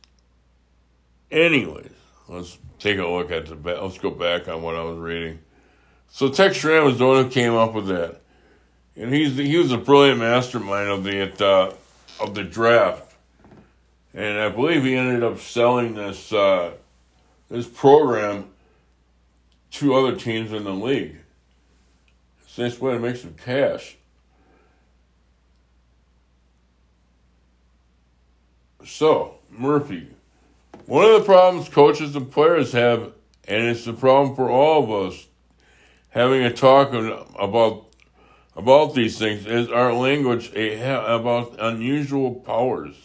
anyways, 1.31 1.93
let's 2.29 2.59
take 2.83 2.99
a 2.99 3.07
look 3.07 3.31
at 3.31 3.47
the. 3.47 3.55
Let's 3.55 3.99
go 3.99 4.11
back 4.11 4.49
on 4.49 4.63
what 4.63 4.75
I 4.75 4.83
was 4.83 4.99
reading. 4.99 5.39
So 6.09 6.29
Tex 6.29 6.57
Schramm 6.57 6.85
was 6.85 6.99
the 6.99 7.07
one 7.07 7.25
who 7.25 7.31
came 7.31 7.55
up 7.55 7.73
with 7.73 7.87
that, 7.87 8.21
and 8.97 9.15
he's 9.15 9.37
he 9.37 9.57
was 9.57 9.73
a 9.73 9.79
brilliant 9.79 10.19
mastermind 10.19 10.91
of 10.91 11.05
the 11.05 11.45
uh, 11.45 11.73
of 12.21 12.35
the 12.35 12.45
draft, 12.45 13.15
and 14.13 14.39
I 14.39 14.49
believe 14.49 14.85
he 14.85 14.95
ended 14.95 15.23
up 15.23 15.39
selling 15.39 15.95
this 15.95 16.33
uh, 16.33 16.73
this 17.49 17.67
program 17.67 18.49
to 19.73 19.95
other 19.95 20.17
teams 20.17 20.53
in 20.53 20.65
the 20.65 20.75
league. 20.75 21.17
It's 22.43 22.59
a 22.59 22.63
nice 22.63 22.79
way 22.79 22.93
to 22.93 22.99
make 22.99 23.17
some 23.17 23.35
cash. 23.35 23.97
So 28.85 29.39
Murphy 29.51 30.09
one 30.87 31.05
of 31.05 31.21
the 31.21 31.25
problems 31.25 31.69
coaches 31.69 32.17
and 32.17 32.31
players 32.31 32.73
have, 32.73 33.13
and 33.47 33.65
it's 33.65 33.87
a 33.87 33.93
problem 33.93 34.35
for 34.35 34.51
all 34.51 34.85
of 34.85 35.13
us, 35.13 35.27
having 36.11 36.43
a 36.43 36.53
talk 36.53 36.93
about 37.39 37.87
about 38.55 38.95
these 38.95 39.19
things 39.19 39.47
is 39.47 39.71
our 39.71 39.95
language 39.95 40.53
eh, 40.55 40.79
a, 40.79 41.17
about 41.17 41.57
unusual 41.59 42.35
powers. 42.35 42.97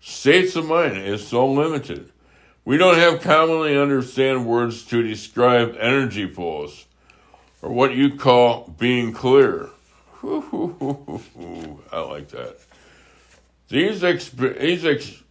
States 0.00 0.56
of 0.56 0.66
mind 0.66 0.98
is 0.98 1.26
so 1.26 1.46
limited. 1.50 2.10
We 2.64 2.76
don't 2.76 2.96
have 2.96 3.20
commonly 3.20 3.76
understand 3.76 4.44
words 4.46 4.84
to 4.86 5.02
describe 5.02 5.76
energy 5.78 6.28
flows, 6.28 6.86
or 7.62 7.72
what 7.72 7.94
you 7.94 8.16
call 8.16 8.74
being 8.78 9.12
clear. 9.12 9.70
I 10.22 12.00
like 12.00 12.28
that. 12.28 12.56
These 13.68 14.02
exp- 14.02 14.60
these 14.60 14.84
ex- 14.84 15.22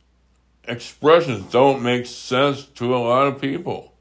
expressions 0.68 1.52
don't 1.52 1.84
make 1.84 2.06
sense 2.06 2.66
to 2.66 2.96
a 2.96 2.98
lot 2.98 3.28
of 3.28 3.42
people. 3.42 3.94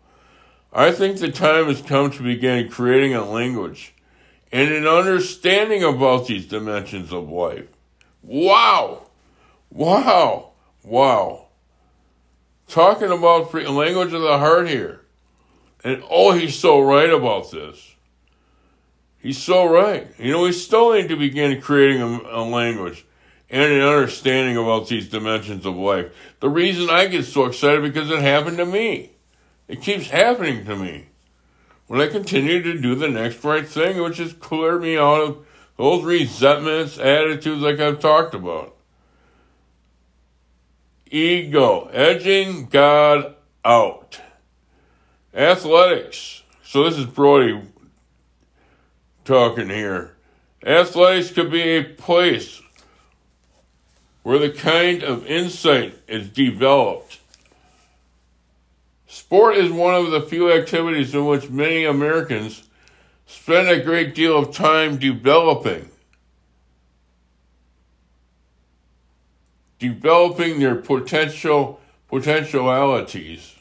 I 0.72 0.90
think 0.90 1.18
the 1.18 1.30
time 1.30 1.66
has 1.66 1.82
come 1.82 2.10
to 2.12 2.22
begin 2.22 2.68
creating 2.68 3.14
a 3.14 3.24
language 3.24 3.94
and 4.50 4.72
an 4.72 4.86
understanding 4.86 5.82
about 5.82 6.26
these 6.26 6.46
dimensions 6.46 7.12
of 7.12 7.28
life. 7.28 7.68
Wow! 8.22 9.08
Wow! 9.70 10.50
Wow! 10.82 11.44
talking 12.68 13.10
about 13.10 13.50
free 13.50 13.66
language 13.66 14.12
of 14.12 14.22
the 14.22 14.38
heart 14.38 14.68
here. 14.68 15.00
And 15.82 16.02
oh, 16.10 16.32
he's 16.32 16.58
so 16.58 16.80
right 16.80 17.10
about 17.10 17.50
this. 17.50 17.94
He's 19.18 19.38
so 19.38 19.66
right. 19.66 20.08
You 20.18 20.32
know, 20.32 20.42
we 20.42 20.52
still 20.52 20.92
need 20.92 21.08
to 21.08 21.16
begin 21.16 21.60
creating 21.60 22.02
a, 22.02 22.06
a 22.06 22.42
language 22.42 23.04
and 23.54 23.72
an 23.72 23.82
understanding 23.82 24.56
about 24.56 24.88
these 24.88 25.08
dimensions 25.08 25.64
of 25.64 25.76
life. 25.76 26.12
The 26.40 26.48
reason 26.48 26.90
I 26.90 27.06
get 27.06 27.22
so 27.24 27.44
excited 27.44 27.82
because 27.82 28.10
it 28.10 28.18
happened 28.18 28.56
to 28.56 28.66
me. 28.66 29.12
It 29.68 29.80
keeps 29.80 30.10
happening 30.10 30.64
to 30.64 30.74
me. 30.74 31.06
When 31.86 32.00
I 32.00 32.08
continue 32.08 32.60
to 32.62 32.76
do 32.76 32.96
the 32.96 33.08
next 33.08 33.44
right 33.44 33.64
thing, 33.64 34.02
which 34.02 34.18
is 34.18 34.32
clear 34.32 34.80
me 34.80 34.98
out 34.98 35.20
of 35.20 35.46
those 35.76 36.02
resentments, 36.02 36.98
attitudes 36.98 37.62
like 37.62 37.78
I've 37.78 38.00
talked 38.00 38.34
about 38.34 38.74
ego, 41.08 41.88
edging 41.92 42.66
God 42.66 43.36
out. 43.64 44.20
Athletics. 45.32 46.42
So 46.64 46.82
this 46.90 46.98
is 46.98 47.06
Brodie 47.06 47.62
talking 49.24 49.68
here. 49.68 50.16
Athletics 50.66 51.30
could 51.30 51.52
be 51.52 51.62
a 51.62 51.84
place 51.84 52.60
where 54.24 54.38
the 54.38 54.50
kind 54.50 55.04
of 55.04 55.24
insight 55.26 55.96
is 56.08 56.28
developed. 56.28 57.20
Sport 59.06 59.56
is 59.56 59.70
one 59.70 59.94
of 59.94 60.10
the 60.10 60.20
few 60.20 60.52
activities 60.52 61.14
in 61.14 61.24
which 61.26 61.48
many 61.48 61.84
Americans 61.84 62.64
spend 63.26 63.68
a 63.68 63.80
great 63.80 64.14
deal 64.14 64.36
of 64.36 64.52
time 64.52 64.98
developing. 64.98 65.88
developing 69.84 70.60
their 70.60 70.76
potential 70.76 71.78
potentialities. 72.08 73.54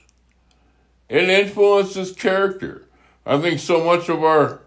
It 1.10 1.28
influences 1.28 2.14
character. 2.14 2.86
I 3.26 3.42
think 3.42 3.60
so 3.60 3.84
much 3.84 4.08
of 4.08 4.24
our, 4.24 4.62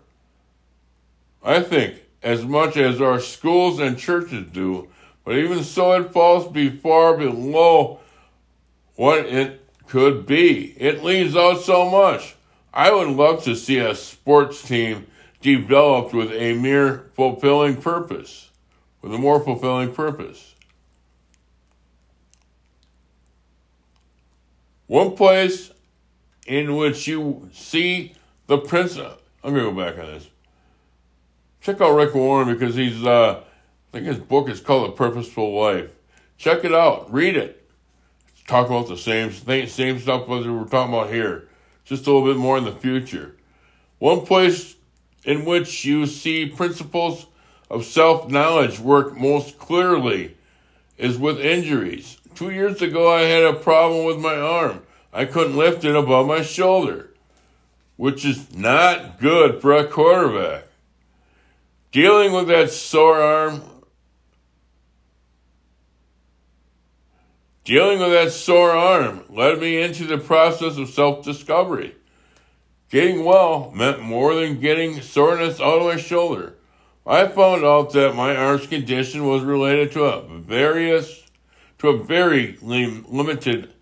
I 1.43 1.61
think 1.61 1.95
as 2.23 2.45
much 2.45 2.77
as 2.77 3.01
our 3.01 3.21
schools 3.21 3.81
and 3.81 3.97
churches 3.97 4.47
do, 4.53 4.89
but 5.27 5.37
even 5.37 5.65
so, 5.65 5.93
it 6.01 6.13
falls 6.13 6.47
be 6.53 6.71
far 6.71 7.17
below 7.17 7.99
what 8.95 9.27
it 9.27 9.61
could 9.89 10.25
be. 10.25 10.73
It 10.79 11.03
leaves 11.03 11.35
out 11.35 11.63
so 11.63 11.91
much. 11.91 12.37
I 12.73 12.93
would 12.93 13.09
love 13.09 13.43
to 13.43 13.57
see 13.57 13.79
a 13.79 13.97
sports 13.97 14.63
team 14.63 15.09
developed 15.41 16.15
with 16.15 16.31
a 16.31 16.55
mere 16.55 17.11
fulfilling 17.15 17.83
purpose, 17.83 18.51
with 19.03 19.13
a 19.13 19.19
more 19.19 19.41
fulfilling 19.43 19.93
purpose. 19.93 20.55
One 24.87 25.17
place 25.17 25.73
in 26.47 26.77
which 26.77 27.09
you 27.09 27.51
see 27.53 28.15
the 28.47 28.59
prince. 28.59 28.97
I'm 28.97 29.17
gonna 29.43 29.63
go 29.63 29.73
back 29.73 29.99
on 29.99 30.07
this. 30.07 30.29
Check 31.61 31.81
out 31.81 31.97
Rick 31.97 32.15
Warren 32.15 32.47
because 32.47 32.77
he's. 32.77 33.05
Uh, 33.05 33.43
I 33.97 34.01
think 34.01 34.09
his 34.09 34.19
book 34.19 34.51
is 34.51 34.61
called 34.61 34.91
The 34.91 34.93
Purposeful 34.93 35.59
Life. 35.59 35.91
Check 36.37 36.65
it 36.65 36.75
out. 36.75 37.11
Read 37.11 37.35
it. 37.35 37.67
Talk 38.47 38.67
about 38.67 38.89
the 38.89 38.97
same 38.99 39.31
thing, 39.31 39.69
same 39.69 39.99
stuff 39.99 40.29
as 40.29 40.45
we 40.45 40.53
were 40.53 40.67
talking 40.67 40.93
about 40.93 41.11
here. 41.11 41.49
Just 41.87 42.07
a 42.07 42.13
little 42.13 42.31
bit 42.31 42.37
more 42.39 42.59
in 42.59 42.65
the 42.65 42.75
future. 42.75 43.37
One 43.99 44.27
place 44.27 44.77
in 45.25 45.47
which 45.47 45.87
you 45.87 46.05
see 46.05 46.45
principles 46.45 47.25
of 47.71 47.87
self 47.87 48.29
knowledge 48.29 48.79
work 48.81 49.17
most 49.17 49.57
clearly 49.59 50.37
is 50.99 51.17
with 51.17 51.41
injuries. 51.41 52.19
Two 52.35 52.51
years 52.51 52.83
ago, 52.83 53.11
I 53.11 53.23
had 53.23 53.45
a 53.45 53.55
problem 53.55 54.05
with 54.05 54.19
my 54.19 54.37
arm. 54.37 54.83
I 55.11 55.25
couldn't 55.25 55.57
lift 55.57 55.87
it 55.87 55.97
above 55.97 56.27
my 56.27 56.43
shoulder, 56.43 57.15
which 57.97 58.27
is 58.27 58.55
not 58.55 59.19
good 59.19 59.63
for 59.63 59.73
a 59.73 59.87
quarterback. 59.87 60.65
Dealing 61.93 62.35
with 62.35 62.49
that 62.49 62.71
sore 62.71 63.23
arm, 63.23 63.63
dealing 67.67 67.99
with 67.99 68.13
that 68.13 68.31
sore 68.31 68.71
arm 68.71 69.25
led 69.29 69.59
me 69.59 69.83
into 69.83 70.05
the 70.07 70.17
process 70.17 70.79
of 70.79 70.89
self 70.89 71.25
discovery. 71.25 71.95
Getting 72.89 73.25
well 73.25 73.73
meant 73.75 74.01
more 74.01 74.35
than 74.35 74.61
getting 74.61 75.03
soreness 75.03 75.61
out 75.61 75.81
of 75.81 75.87
my 75.87 75.97
shoulder. 75.97 76.55
I 77.05 77.27
found 77.27 77.65
out 77.65 77.93
that 77.93 78.15
my 78.15 78.35
arm's 78.35 78.69
condition 78.69 79.27
was 79.27 79.43
related 79.43 79.93
to 79.93 80.05
a 80.05 80.39
various 80.39 81.25
to 81.79 81.89
a 81.89 82.03
very 82.03 82.57
limited 82.63 83.75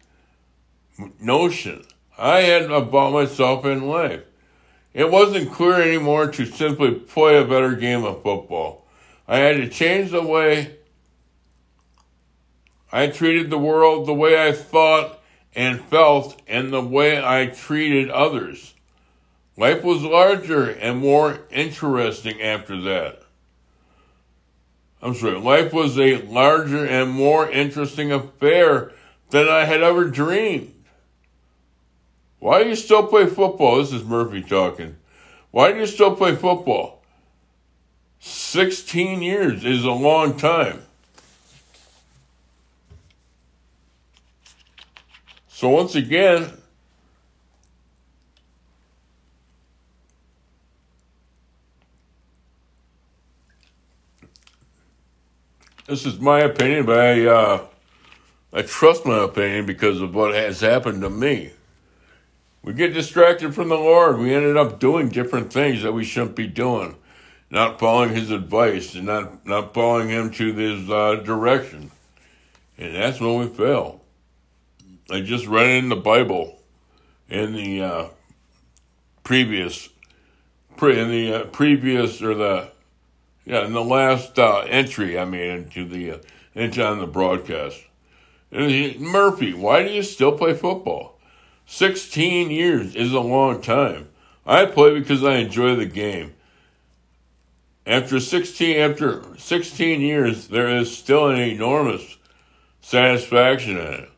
notion 1.21 1.85
I 2.19 2.41
had 2.41 2.71
about 2.71 3.13
myself 3.13 3.67
in 3.67 3.87
life. 3.87 4.23
It 4.95 5.11
wasn't 5.11 5.53
clear 5.53 5.83
anymore 5.83 6.29
to 6.29 6.47
simply 6.47 6.93
play 6.93 7.37
a 7.37 7.45
better 7.45 7.75
game 7.75 8.05
of 8.05 8.23
football. 8.23 8.87
I 9.29 9.39
had 9.39 9.57
to 9.57 9.69
change 9.69 10.11
the 10.11 10.23
way 10.23 10.77
I 12.95 13.09
treated 13.09 13.51
the 13.51 13.59
world, 13.59 14.07
the 14.07 14.15
way 14.15 14.41
I 14.41 14.53
thought 14.53 15.21
and 15.53 15.81
felt, 15.81 16.41
and 16.47 16.73
the 16.73 16.81
way 16.81 17.21
I 17.21 17.47
treated 17.47 18.09
others. 18.09 18.73
Life 19.57 19.83
was 19.83 20.05
larger 20.05 20.71
and 20.71 21.01
more 21.01 21.41
interesting 21.51 22.41
after 22.41 22.81
that. 22.83 23.25
I'm 25.03 25.15
sorry, 25.15 25.41
life 25.41 25.73
was 25.73 25.99
a 25.99 26.23
larger 26.23 26.87
and 26.87 27.11
more 27.11 27.51
interesting 27.51 28.13
affair 28.13 28.93
than 29.31 29.49
I 29.49 29.65
had 29.65 29.83
ever 29.83 30.05
dreamed. 30.05 30.85
Why 32.39 32.63
do 32.63 32.69
you 32.69 32.77
still 32.77 33.09
play 33.09 33.27
football? 33.27 33.79
This 33.79 33.93
is 33.93 34.05
Murphy 34.05 34.41
talking. 34.41 34.99
Why 35.51 35.73
do 35.73 35.81
you 35.81 35.87
still 35.87 36.15
play 36.15 36.37
football? 36.37 37.03
16 38.21 39.21
years 39.21 39.65
is 39.65 39.83
a 39.83 39.91
long 39.91 40.37
time. 40.37 40.83
So, 45.55 45.69
once 45.69 45.95
again, 45.95 46.51
This 55.87 56.07
is 56.07 56.19
my 56.19 56.41
opinion, 56.41 56.87
but 56.87 56.99
I 56.99 57.27
uh, 57.27 57.67
I 58.55 58.63
trust 58.63 59.05
my 59.05 59.23
opinion 59.23 59.67
because 59.67 60.01
of 60.01 60.15
what 60.15 60.35
has 60.35 60.61
happened 60.61 61.03
to 61.03 61.11
me. 61.11 61.53
We 62.63 62.73
get 62.73 62.95
distracted 62.95 63.55
from 63.55 63.69
the 63.69 63.77
Lord. 63.77 64.19
We 64.19 64.35
ended 64.35 64.57
up 64.57 64.81
doing 64.81 65.11
different 65.11 65.53
things 65.53 65.83
that 65.83 65.93
we 65.93 66.03
shouldn't 66.03 66.37
be 66.37 66.47
doing, 66.47 66.97
not 67.51 67.79
following 67.79 68.15
His 68.15 68.31
advice 68.31 68.95
and 68.95 69.05
not 69.05 69.47
not 69.47 69.75
following 69.75 70.09
Him 70.09 70.31
to 70.33 70.53
His 70.55 70.91
uh, 70.91 71.17
direction, 71.17 71.91
and 72.79 72.97
that's 72.97 73.21
when 73.21 73.39
we 73.39 73.47
fail. 73.47 74.04
I 75.11 75.21
just 75.21 75.47
read 75.47 75.71
in 75.71 75.91
the 75.91 75.97
Bible, 75.97 76.59
in 77.29 77.53
the 77.53 77.83
uh, 77.83 78.07
previous, 79.23 79.91
pre, 80.77 80.99
in 80.99 81.11
the 81.11 81.35
uh, 81.35 81.45
previous 81.47 82.23
or 82.23 82.35
the 82.35 82.71
yeah, 83.45 83.67
in 83.67 83.75
the 83.75 83.85
last 83.85 84.39
uh, 84.39 84.61
entry 84.61 85.19
I 85.19 85.27
made 85.27 85.51
into 85.51 85.85
the 85.85 86.13
uh, 86.13 86.19
into 86.55 86.85
on 86.85 87.01
the 87.01 87.07
broadcast. 87.07 87.83
And 88.51 88.71
he, 88.71 88.97
Murphy, 88.99 89.53
why 89.53 89.83
do 89.83 89.91
you 89.91 90.03
still 90.03 90.33
play 90.33 90.55
football? 90.55 91.19
Sixteen 91.67 92.51
years 92.51 92.95
is 92.95 93.13
a 93.13 93.21
long 93.21 93.61
time. 93.61 94.09
I 94.47 94.65
play 94.67 94.99
because 94.99 95.23
I 95.25 95.37
enjoy 95.37 95.77
the 95.77 95.87
game. 95.87 96.35
After 97.87 98.21
sixteen 98.21 98.79
after 98.79 99.23
sixteen 99.37 100.01
years, 100.01 100.49
there 100.49 100.69
is 100.69 100.97
still 100.97 101.29
an 101.29 101.39
enormous 101.39 102.17
satisfaction 102.81 103.77
in 103.77 103.93
it. 103.95 104.11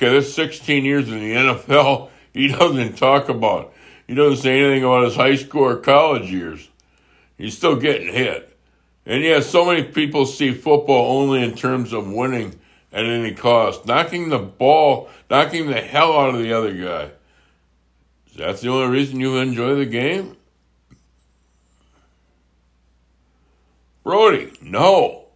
Okay, 0.00 0.14
this 0.14 0.34
16 0.34 0.86
years 0.86 1.10
in 1.10 1.18
the 1.18 1.34
NFL 1.34 2.08
he 2.32 2.48
doesn't 2.48 2.96
talk 2.96 3.28
about. 3.28 3.74
He 4.06 4.14
doesn't 4.14 4.42
say 4.42 4.58
anything 4.58 4.82
about 4.82 5.04
his 5.04 5.14
high 5.14 5.36
school 5.36 5.64
or 5.64 5.76
college 5.76 6.30
years. 6.30 6.70
He's 7.36 7.54
still 7.54 7.76
getting 7.76 8.10
hit. 8.10 8.56
And 9.04 9.22
yeah, 9.22 9.40
so 9.40 9.66
many 9.66 9.82
people 9.82 10.24
see 10.24 10.54
football 10.54 11.20
only 11.20 11.42
in 11.42 11.54
terms 11.54 11.92
of 11.92 12.10
winning 12.10 12.58
at 12.92 13.04
any 13.04 13.34
cost, 13.34 13.84
knocking 13.84 14.30
the 14.30 14.38
ball, 14.38 15.10
knocking 15.28 15.66
the 15.66 15.82
hell 15.82 16.18
out 16.18 16.34
of 16.34 16.40
the 16.40 16.52
other 16.54 16.72
guy. 16.72 17.10
That's 18.36 18.62
the 18.62 18.70
only 18.70 18.90
reason 18.90 19.20
you 19.20 19.36
enjoy 19.36 19.74
the 19.74 19.84
game? 19.84 20.34
Brodie, 24.02 24.52
no. 24.62 25.26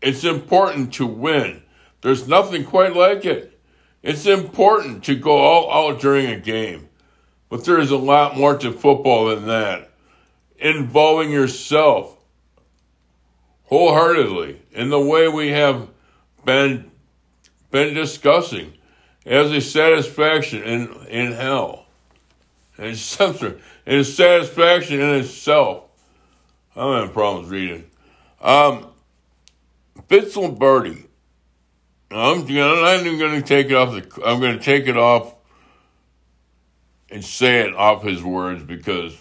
It's 0.00 0.22
important 0.22 0.94
to 0.94 1.06
win. 1.06 1.62
There's 2.00 2.28
nothing 2.28 2.64
quite 2.64 2.94
like 2.94 3.24
it. 3.24 3.58
It's 4.02 4.26
important 4.26 5.04
to 5.04 5.14
go 5.14 5.36
all 5.38 5.92
out 5.92 6.00
during 6.00 6.26
a 6.26 6.38
game. 6.38 6.88
But 7.48 7.64
there 7.64 7.78
is 7.78 7.90
a 7.90 7.96
lot 7.96 8.36
more 8.36 8.56
to 8.58 8.72
football 8.72 9.26
than 9.26 9.46
that. 9.46 9.90
Involving 10.58 11.30
yourself 11.30 12.16
wholeheartedly 13.64 14.60
in 14.72 14.90
the 14.90 15.00
way 15.00 15.28
we 15.28 15.48
have 15.48 15.88
been 16.44 16.90
been 17.70 17.92
discussing 17.92 18.72
as 19.26 19.52
a 19.52 19.60
satisfaction 19.60 20.62
in, 20.62 21.06
in 21.08 21.32
hell. 21.32 21.86
And 22.78 22.96
something 22.96 23.60
and 23.86 24.06
satisfaction 24.06 25.00
in 25.00 25.16
itself. 25.16 25.84
I'm 26.76 26.94
having 26.94 27.12
problems 27.12 27.50
reading. 27.50 27.90
Um, 28.40 28.86
Vince 30.08 30.36
Lombardi. 30.36 31.07
I'm, 32.10 32.40
I'm 32.40 32.46
not 32.46 33.00
even 33.00 33.18
going 33.18 33.40
to 33.40 33.46
take 33.46 33.66
it 33.66 33.74
off 33.74 33.92
the. 33.92 34.24
I'm 34.24 34.40
going 34.40 34.58
to 34.58 34.64
take 34.64 34.86
it 34.86 34.96
off 34.96 35.34
and 37.10 37.24
say 37.24 37.60
it 37.60 37.74
off 37.74 38.02
his 38.02 38.22
words 38.22 38.62
because. 38.62 39.16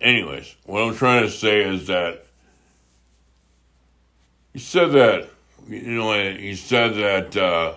Anyways, 0.00 0.56
what 0.64 0.82
I'm 0.82 0.96
trying 0.96 1.22
to 1.22 1.30
say 1.30 1.62
is 1.62 1.86
that 1.86 2.26
he 4.52 4.58
said 4.58 4.90
that 4.92 5.28
you 5.68 5.80
know 5.80 6.12
he 6.12 6.56
said 6.56 6.94
that 6.94 7.36
uh, 7.36 7.74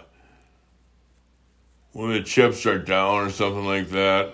when 1.91 2.13
the 2.13 2.23
chips 2.23 2.65
are 2.65 2.80
down 2.80 3.28
or 3.28 3.30
something 3.30 3.65
like 3.65 3.89
that, 3.89 4.34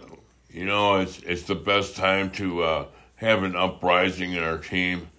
you 0.50 0.66
know 0.66 1.02
it's 1.02 1.20
it's 1.20 1.44
the 1.44 1.56
best 1.56 1.98
time 1.98 2.32
to 2.32 2.64
uh, 2.64 2.86
have 3.16 3.44
an 3.44 3.58
uprising 3.58 4.32
in 4.32 4.44
our 4.44 4.58
team 4.58 5.10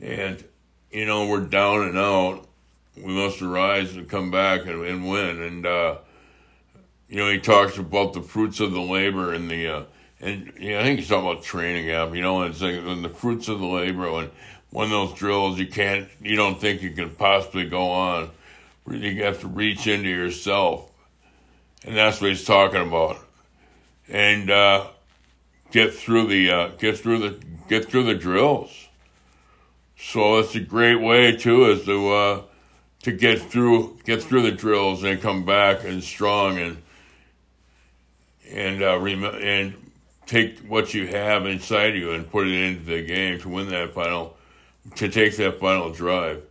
and 0.00 0.42
you 0.90 1.06
know 1.06 1.26
we're 1.26 1.40
down 1.40 1.82
and 1.82 1.98
out. 1.98 2.46
We 2.96 3.12
must 3.12 3.40
arise 3.42 3.94
and 3.94 4.08
come 4.08 4.30
back 4.30 4.66
and, 4.66 4.84
and 4.84 5.08
win. 5.08 5.42
And 5.42 5.66
uh, 5.66 5.98
you 7.08 7.16
know 7.16 7.30
he 7.30 7.38
talks 7.38 7.78
about 7.78 8.12
the 8.12 8.22
fruits 8.22 8.60
of 8.60 8.72
the 8.72 8.80
labor 8.80 9.32
and 9.32 9.50
the 9.50 9.68
uh, 9.68 9.82
and 10.20 10.52
you 10.58 10.72
know, 10.72 10.80
I 10.80 10.82
think 10.82 10.98
he's 10.98 11.08
talking 11.08 11.30
about 11.30 11.44
training 11.44 11.90
up. 11.90 12.14
You 12.14 12.22
know, 12.22 12.42
and 12.42 12.52
it's 12.52 12.62
like 12.62 13.02
the 13.02 13.08
fruits 13.08 13.48
of 13.48 13.60
the 13.60 13.66
labor 13.66 14.10
when 14.10 14.30
when 14.70 14.90
those 14.90 15.14
drills 15.14 15.58
you 15.58 15.66
can't 15.66 16.08
you 16.20 16.36
don't 16.36 16.60
think 16.60 16.82
you 16.82 16.90
can 16.90 17.10
possibly 17.10 17.68
go 17.68 17.90
on. 17.90 18.30
You 18.90 19.22
have 19.24 19.40
to 19.40 19.48
reach 19.48 19.86
into 19.86 20.08
yourself, 20.08 20.90
and 21.84 21.94
that's 21.96 22.20
what 22.20 22.30
he's 22.30 22.44
talking 22.44 22.80
about. 22.80 23.18
And 24.08 24.50
uh, 24.50 24.86
get 25.70 25.92
through 25.92 26.28
the 26.28 26.50
uh, 26.50 26.68
get 26.78 26.98
through 26.98 27.18
the 27.18 27.38
get 27.68 27.90
through 27.90 28.04
the 28.04 28.14
drills 28.14 28.87
so 29.98 30.38
it's 30.38 30.54
a 30.54 30.60
great 30.60 30.96
way 30.96 31.36
too, 31.36 31.70
is 31.70 31.84
to 31.84 32.12
uh, 32.12 32.42
to 33.02 33.12
get 33.12 33.40
through 33.40 33.98
get 34.04 34.22
through 34.22 34.42
the 34.42 34.52
drills 34.52 35.02
and 35.02 35.20
come 35.20 35.44
back 35.44 35.84
and 35.84 36.02
strong 36.02 36.58
and 36.58 36.82
and 38.50 38.82
uh, 38.82 38.98
rem- 38.98 39.24
and 39.24 39.74
take 40.26 40.58
what 40.60 40.94
you 40.94 41.06
have 41.08 41.46
inside 41.46 41.94
you 41.94 42.12
and 42.12 42.30
put 42.30 42.46
it 42.46 42.54
into 42.54 42.84
the 42.84 43.02
game 43.02 43.40
to 43.40 43.48
win 43.48 43.68
that 43.70 43.92
final 43.92 44.36
to 44.94 45.08
take 45.08 45.36
that 45.36 45.58
final 45.58 45.90
drive. 45.90 46.42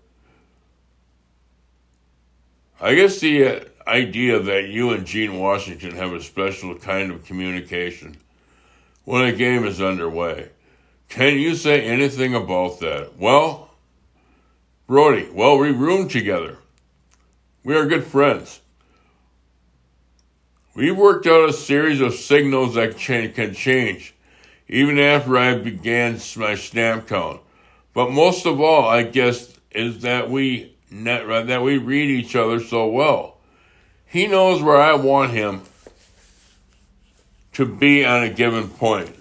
I 2.79 2.95
guess 2.95 3.19
the 3.19 3.45
uh, 3.45 3.59
idea 3.87 4.39
that 4.39 4.67
you 4.67 4.91
and 4.91 5.05
Gene 5.05 5.39
Washington 5.39 5.95
have 5.95 6.13
a 6.13 6.21
special 6.21 6.75
kind 6.75 7.11
of 7.11 7.25
communication 7.25 8.17
when 9.05 9.23
a 9.23 9.31
game 9.31 9.65
is 9.65 9.81
underway. 9.81 10.49
Can 11.09 11.39
you 11.39 11.55
say 11.55 11.81
anything 11.81 12.35
about 12.35 12.79
that? 12.79 13.17
Well, 13.17 13.71
Brodie, 14.87 15.29
well, 15.31 15.57
we 15.57 15.71
roomed 15.71 16.11
together. 16.11 16.57
We 17.63 17.75
are 17.75 17.85
good 17.85 18.05
friends. 18.05 18.61
We've 20.75 20.95
worked 20.95 21.25
out 21.25 21.49
a 21.49 21.53
series 21.53 22.01
of 22.01 22.13
signals 22.13 22.75
that 22.75 22.97
can 22.97 23.53
change, 23.53 24.13
even 24.67 24.99
after 24.99 25.37
I 25.37 25.55
began 25.55 26.19
my 26.35 26.55
snap 26.55 27.07
count. 27.07 27.41
But 27.93 28.11
most 28.11 28.45
of 28.45 28.61
all, 28.61 28.87
I 28.87 29.01
guess, 29.03 29.57
is 29.71 30.03
that 30.03 30.29
we 30.29 30.75
uh, 30.91 31.41
that 31.43 31.63
we 31.63 31.77
read 31.79 32.09
each 32.09 32.35
other 32.35 32.59
so 32.59 32.87
well. 32.87 33.37
He 34.05 34.27
knows 34.27 34.61
where 34.61 34.79
I 34.79 34.93
want 34.93 35.31
him 35.31 35.63
to 37.53 37.65
be 37.65 38.05
on 38.05 38.23
a 38.23 38.29
given 38.29 38.69
point. 38.69 39.16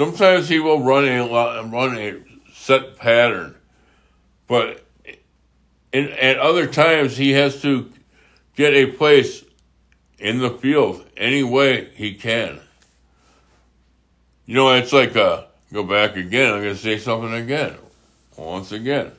Sometimes 0.00 0.48
he 0.48 0.60
will 0.60 0.82
run 0.82 1.06
a 1.06 1.26
run 1.64 1.98
a 1.98 2.14
set 2.54 2.96
pattern, 2.96 3.54
but 4.46 4.82
in, 5.92 6.08
at 6.12 6.38
other 6.38 6.66
times 6.66 7.18
he 7.18 7.32
has 7.32 7.60
to 7.60 7.92
get 8.56 8.72
a 8.72 8.86
place 8.86 9.44
in 10.18 10.38
the 10.38 10.48
field 10.48 11.04
any 11.18 11.42
way 11.42 11.90
he 11.96 12.14
can. 12.14 12.60
You 14.46 14.54
know, 14.54 14.74
it's 14.74 14.90
like 14.90 15.14
uh, 15.16 15.44
go 15.70 15.82
back 15.82 16.16
again. 16.16 16.54
I'm 16.54 16.62
going 16.62 16.74
to 16.74 16.80
say 16.80 16.96
something 16.96 17.34
again, 17.34 17.76
once 18.38 18.72
again. 18.72 19.12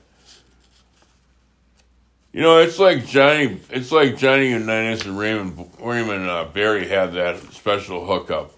You 2.33 2.41
know, 2.41 2.57
it's 2.57 2.79
like 2.79 3.05
Johnny. 3.05 3.61
It's 3.69 3.91
like 3.91 4.17
Johnny 4.17 4.49
Unitas 4.49 5.05
and 5.05 5.15
Raymond 5.15 5.69
Raymond 5.79 6.27
uh, 6.27 6.45
Berry 6.45 6.87
had 6.87 7.13
that 7.13 7.37
special 7.53 8.03
hookup. 8.03 8.51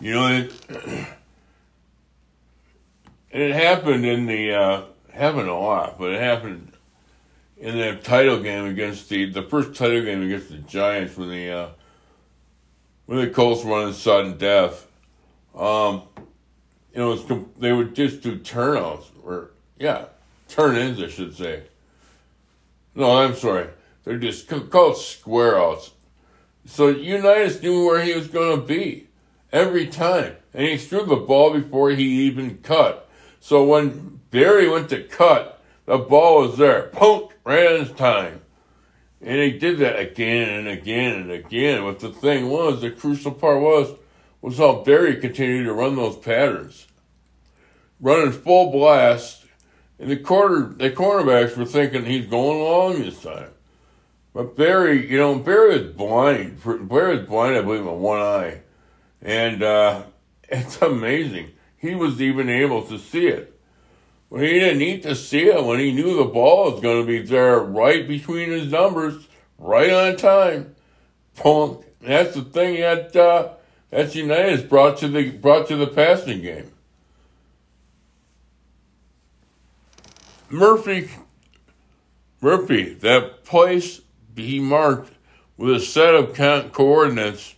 You 0.00 0.14
know, 0.14 0.28
it, 0.28 1.08
it 3.32 3.54
happened 3.54 4.04
in 4.04 4.26
the 4.26 4.52
uh, 4.52 4.82
happened 5.12 5.48
a 5.48 5.54
lot, 5.54 5.98
but 5.98 6.12
it 6.12 6.20
happened 6.20 6.72
in 7.58 7.76
the 7.76 7.96
title 7.96 8.42
game 8.42 8.66
against 8.66 9.08
the 9.08 9.30
the 9.30 9.42
first 9.42 9.74
title 9.74 10.02
game 10.02 10.22
against 10.22 10.50
the 10.50 10.58
Giants 10.58 11.16
when 11.16 11.30
the 11.30 11.50
uh, 11.50 11.68
when 13.06 13.18
the 13.18 13.30
Colts 13.30 13.64
were 13.64 13.78
on 13.78 13.92
sudden 13.94 14.36
death. 14.36 14.86
Um, 15.54 16.02
you 16.94 16.98
know, 16.98 17.10
was, 17.10 17.24
they 17.58 17.72
would 17.72 17.94
just 17.94 18.22
do 18.22 18.38
turnouts 18.38 19.10
or 19.24 19.50
yeah, 19.78 20.06
turn-ins, 20.48 21.02
I 21.02 21.08
should 21.08 21.34
say. 21.36 21.64
No, 22.94 23.18
I'm 23.18 23.34
sorry. 23.34 23.68
They're 24.04 24.18
just 24.18 24.48
called 24.70 24.98
square 24.98 25.58
outs. 25.58 25.92
So 26.66 26.88
Unitas 26.88 27.62
knew 27.62 27.86
where 27.86 28.02
he 28.02 28.14
was 28.14 28.28
going 28.28 28.60
to 28.60 28.66
be 28.66 29.08
every 29.52 29.86
time, 29.86 30.36
and 30.52 30.66
he 30.66 30.76
threw 30.76 31.04
the 31.04 31.16
ball 31.16 31.52
before 31.52 31.90
he 31.90 32.04
even 32.22 32.58
cut. 32.58 33.08
So 33.42 33.64
when 33.64 34.20
Berry 34.30 34.68
went 34.68 34.88
to 34.90 35.02
cut, 35.02 35.60
the 35.86 35.98
ball 35.98 36.42
was 36.42 36.58
there. 36.58 36.84
Punk, 36.84 37.32
on 37.44 37.80
his 37.80 37.90
time. 37.90 38.40
And 39.20 39.40
he 39.40 39.58
did 39.58 39.78
that 39.78 39.98
again 39.98 40.48
and 40.48 40.68
again 40.68 41.22
and 41.22 41.32
again. 41.32 41.82
But 41.82 41.98
the 41.98 42.10
thing 42.10 42.50
was, 42.50 42.80
the 42.80 42.92
crucial 42.92 43.32
part 43.32 43.60
was, 43.60 43.98
was 44.42 44.58
how 44.58 44.84
Berry 44.84 45.16
continued 45.16 45.64
to 45.64 45.72
run 45.72 45.96
those 45.96 46.16
patterns. 46.18 46.86
Running 47.98 48.30
full 48.30 48.70
blast. 48.70 49.44
And 49.98 50.08
the 50.08 50.18
quarter, 50.18 50.72
the 50.76 50.92
cornerbacks 50.92 51.56
were 51.56 51.64
thinking 51.64 52.04
he's 52.04 52.26
going 52.26 52.60
long 52.60 53.02
this 53.02 53.20
time. 53.20 53.50
But 54.32 54.56
Berry, 54.56 55.10
you 55.10 55.18
know, 55.18 55.40
Berry 55.40 55.82
was 55.82 55.92
blind. 55.94 56.62
Berry 56.62 57.18
was 57.18 57.26
blind, 57.26 57.56
I 57.56 57.62
believe, 57.62 57.80
in 57.80 58.00
one 58.00 58.20
eye. 58.20 58.62
And 59.20 59.64
uh, 59.64 60.04
it's 60.48 60.80
amazing 60.80 61.50
he 61.82 61.96
was 61.96 62.22
even 62.22 62.48
able 62.48 62.82
to 62.82 62.96
see 62.96 63.26
it. 63.26 63.58
Well, 64.30 64.40
he 64.40 64.60
didn't 64.60 64.78
need 64.78 65.02
to 65.02 65.16
see 65.16 65.48
it 65.48 65.62
when 65.64 65.80
he 65.80 65.92
knew 65.92 66.16
the 66.16 66.24
ball 66.24 66.70
was 66.70 66.80
going 66.80 67.02
to 67.02 67.06
be 67.06 67.18
there 67.18 67.58
right 67.58 68.06
between 68.06 68.50
his 68.50 68.70
numbers, 68.70 69.26
right 69.58 69.90
on 69.90 70.16
time. 70.16 70.76
Punk. 71.34 71.84
That's 72.00 72.34
the 72.34 72.42
thing 72.42 72.80
that 72.80 73.16
uh, 73.16 73.54
that 73.90 74.14
Unitas 74.14 74.62
brought 74.62 74.98
to 74.98 75.08
the 75.08 75.30
brought 75.30 75.68
to 75.68 75.76
the 75.76 75.86
passing 75.88 76.40
game. 76.42 76.70
Murphy, 80.50 81.10
Murphy, 82.40 82.94
that 82.94 83.44
place 83.44 84.02
he 84.36 84.60
marked 84.60 85.12
with 85.56 85.76
a 85.76 85.80
set 85.80 86.14
of 86.14 86.72
coordinates, 86.72 87.54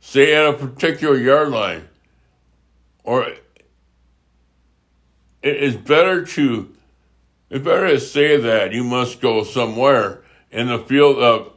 say 0.00 0.34
at 0.34 0.46
a 0.46 0.52
particular 0.52 1.16
yard 1.16 1.48
line 1.48 1.88
or 3.04 3.24
it 3.24 3.42
is 5.42 5.76
better 5.76 6.24
to 6.24 6.74
it's 7.50 7.64
better 7.64 7.88
to 7.88 8.00
say 8.00 8.38
that 8.38 8.72
you 8.72 8.82
must 8.82 9.20
go 9.20 9.44
somewhere 9.44 10.22
in 10.50 10.68
the 10.68 10.78
field 10.78 11.18
of 11.18 11.52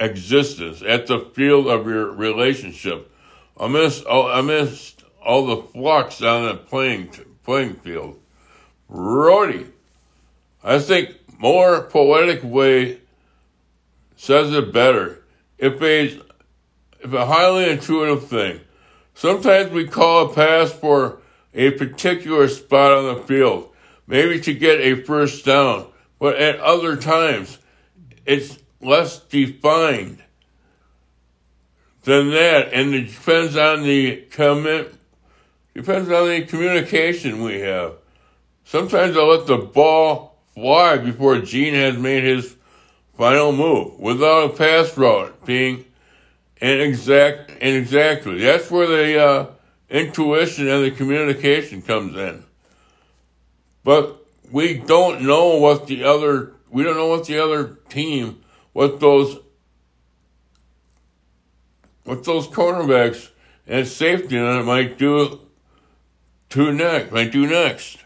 existence, 0.00 0.82
at 0.82 1.06
the 1.06 1.20
field 1.20 1.68
of 1.68 1.86
your 1.86 2.10
relationship, 2.10 3.12
amidst 3.56 4.04
all, 4.06 4.28
amidst 4.28 5.04
all 5.24 5.46
the 5.46 5.62
flux 5.62 6.20
on 6.22 6.46
the 6.46 6.54
playing 6.54 7.10
playing 7.44 7.74
field. 7.74 8.18
Brodie, 8.88 9.66
I 10.64 10.78
think 10.80 11.16
more 11.38 11.82
poetic 11.82 12.42
way 12.42 13.00
says 14.16 14.52
it 14.52 14.72
better. 14.72 15.22
If 15.58 15.80
a 15.80 16.20
if 17.02 17.12
a 17.12 17.26
highly 17.26 17.70
intuitive 17.70 18.26
thing, 18.28 18.60
sometimes 19.20 19.70
we 19.70 19.86
call 19.86 20.30
a 20.30 20.34
pass 20.34 20.72
for 20.72 21.20
a 21.52 21.70
particular 21.72 22.48
spot 22.48 22.90
on 22.92 23.14
the 23.14 23.22
field, 23.24 23.68
maybe 24.06 24.40
to 24.40 24.54
get 24.54 24.80
a 24.80 24.94
first 25.02 25.44
down, 25.44 25.86
but 26.18 26.36
at 26.36 26.58
other 26.60 26.96
times 26.96 27.58
it's 28.24 28.58
less 28.80 29.20
defined 29.20 30.22
than 32.04 32.30
that, 32.30 32.72
and 32.72 32.94
it 32.94 33.08
depends 33.08 33.58
on 33.58 33.82
the 33.82 34.24
commit, 34.30 34.94
depends 35.74 36.10
on 36.10 36.26
the 36.26 36.42
communication 36.46 37.42
we 37.42 37.60
have. 37.60 37.96
Sometimes 38.64 39.18
I 39.18 39.20
let 39.20 39.46
the 39.46 39.58
ball 39.58 40.38
fly 40.54 40.96
before 40.96 41.40
Gene 41.40 41.74
has 41.74 41.98
made 41.98 42.24
his 42.24 42.56
final 43.18 43.52
move 43.52 44.00
without 44.00 44.50
a 44.50 44.56
pass 44.56 44.96
route 44.96 45.44
being 45.44 45.84
an 46.60 46.80
exact 46.80 47.50
and 47.60 47.76
exactly. 47.76 48.40
That's 48.40 48.70
where 48.70 48.86
the 48.86 49.24
uh, 49.24 49.46
intuition 49.88 50.68
and 50.68 50.84
the 50.84 50.90
communication 50.90 51.82
comes 51.82 52.16
in. 52.16 52.44
But 53.82 54.24
we 54.50 54.74
don't 54.74 55.22
know 55.22 55.56
what 55.56 55.86
the 55.86 56.04
other 56.04 56.52
we 56.70 56.82
don't 56.82 56.96
know 56.96 57.08
what 57.08 57.26
the 57.26 57.38
other 57.38 57.78
team 57.88 58.42
what 58.72 59.00
those 59.00 59.38
what 62.04 62.24
those 62.24 62.46
cornerbacks 62.46 63.30
and 63.66 63.86
safety 63.86 64.38
might 64.38 64.98
do 64.98 65.40
to 66.50 66.72
next 66.72 67.12
might 67.12 67.32
do 67.32 67.46
next. 67.46 67.98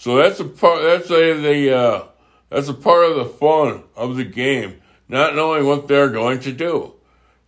So 0.00 0.16
that's 0.16 0.40
a 0.40 0.46
part. 0.46 0.82
That's 0.82 1.10
a 1.10 1.34
the 1.34 1.76
uh, 1.76 2.04
that's 2.48 2.70
a 2.70 2.74
part 2.74 3.04
of 3.04 3.16
the 3.16 3.26
fun 3.26 3.82
of 3.94 4.16
the 4.16 4.24
game, 4.24 4.80
not 5.10 5.36
knowing 5.36 5.66
what 5.66 5.88
they're 5.88 6.08
going 6.08 6.40
to 6.40 6.52
do. 6.52 6.94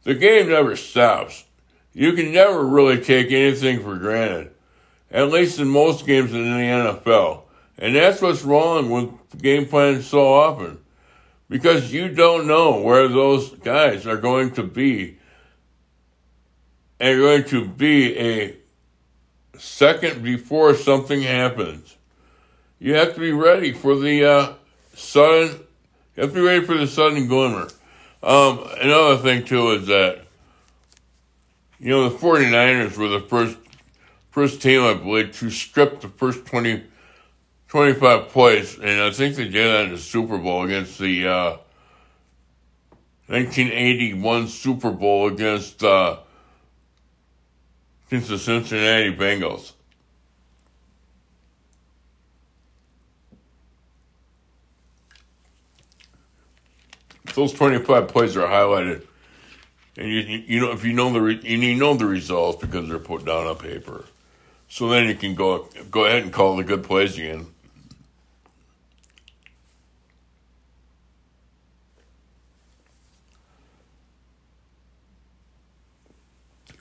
The 0.03 0.15
game 0.15 0.51
never 0.51 0.77
stops. 0.77 1.47
You 1.95 2.13
can 2.13 2.31
never 2.31 2.63
really 2.63 3.01
take 3.01 3.33
anything 3.33 3.83
for 3.83 3.97
granted, 3.97 4.53
at 5.11 5.31
least 5.31 5.61
in 5.61 5.69
most 5.69 6.05
games 6.05 6.35
in 6.35 6.45
the 6.45 6.51
NFL. 6.51 7.45
And 7.79 7.97
that's 7.97 8.21
what's 8.21 8.43
wrong 8.43 8.91
with 8.91 9.41
game 9.41 9.67
planning 9.67 10.03
so 10.03 10.35
often, 10.35 10.79
because 11.49 11.91
you 11.91 12.11
don't 12.11 12.47
know 12.47 12.83
where 12.83 13.09
those 13.09 13.49
guys 13.61 14.07
are 14.07 14.19
going 14.19 14.51
to 14.57 14.63
be, 14.63 15.17
and 17.01 17.19
going 17.19 17.45
to 17.45 17.67
be 17.67 18.19
a 18.19 18.57
second 19.57 20.23
before 20.23 20.75
something 20.75 21.23
happens 21.23 21.97
you 22.83 22.95
have 22.95 23.15
to 23.15 23.21
be 23.21 23.31
ready 23.31 23.73
for 23.73 23.95
the 23.95 24.25
uh, 24.25 24.53
sudden. 24.93 25.61
You 26.17 26.23
have 26.25 26.31
to 26.31 26.35
be 26.35 26.41
ready 26.41 26.67
for 26.67 26.77
the 26.77 26.89
sudden 26.89 27.29
glimmer. 27.29 27.69
Um, 28.25 28.69
another 28.81 29.19
thing 29.19 29.45
too 29.45 29.71
is 29.71 29.87
that 29.87 30.25
you 31.79 31.91
know 31.91 32.09
the 32.09 32.19
49ers 32.19 32.97
were 32.97 33.07
the 33.07 33.21
first 33.21 33.57
first 34.33 34.61
team 34.61 34.83
I 34.83 34.95
believe 34.95 35.33
to 35.39 35.49
strip 35.49 36.01
the 36.01 36.09
first 36.09 36.45
20, 36.45 36.83
25 37.69 38.29
plays, 38.31 38.77
and 38.79 39.01
I 39.01 39.13
think 39.13 39.37
they 39.37 39.45
did 39.45 39.71
that 39.71 39.85
in 39.85 39.93
the 39.93 39.99
Super 39.99 40.39
Bowl 40.39 40.65
against 40.65 40.99
the 40.99 41.29
uh, 41.29 41.51
1981 43.29 44.49
Super 44.49 44.91
Bowl 44.91 45.29
against 45.29 45.85
uh, 45.85 46.19
against 48.09 48.29
the 48.29 48.39
Cincinnati 48.39 49.15
Bengals. 49.15 49.73
Those 57.35 57.53
25 57.53 58.09
plays 58.09 58.37
are 58.37 58.47
highlighted, 58.47 59.07
and 59.97 60.09
you, 60.09 60.21
you 60.47 60.61
know 60.61 60.73
if 60.73 60.85
you 60.85 60.93
know 60.93 61.13
the 61.13 61.21
re, 61.21 61.41
you 61.43 61.75
know 61.75 61.95
the 61.95 62.07
results 62.07 62.61
because 62.61 62.89
they're 62.89 62.99
put 62.99 63.25
down 63.25 63.47
on 63.47 63.57
paper, 63.57 64.05
so 64.69 64.89
then 64.89 65.09
you 65.09 65.15
can 65.15 65.35
go 65.35 65.69
go 65.91 66.05
ahead 66.05 66.23
and 66.23 66.33
call 66.33 66.57
the 66.57 66.65
good 66.65 66.83
plays 66.83 67.17
again. 67.17 67.47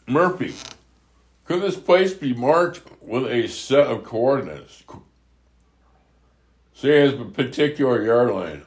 Murphy, 0.08 0.54
could 1.46 1.62
this 1.62 1.78
place 1.78 2.14
be 2.14 2.34
marked 2.34 2.82
with 3.02 3.26
a 3.26 3.48
set 3.48 3.88
of 3.88 4.04
coordinates? 4.04 4.84
Say 6.74 7.02
as 7.02 7.14
a 7.14 7.26
particular 7.26 8.04
yard 8.04 8.32
line. 8.32 8.64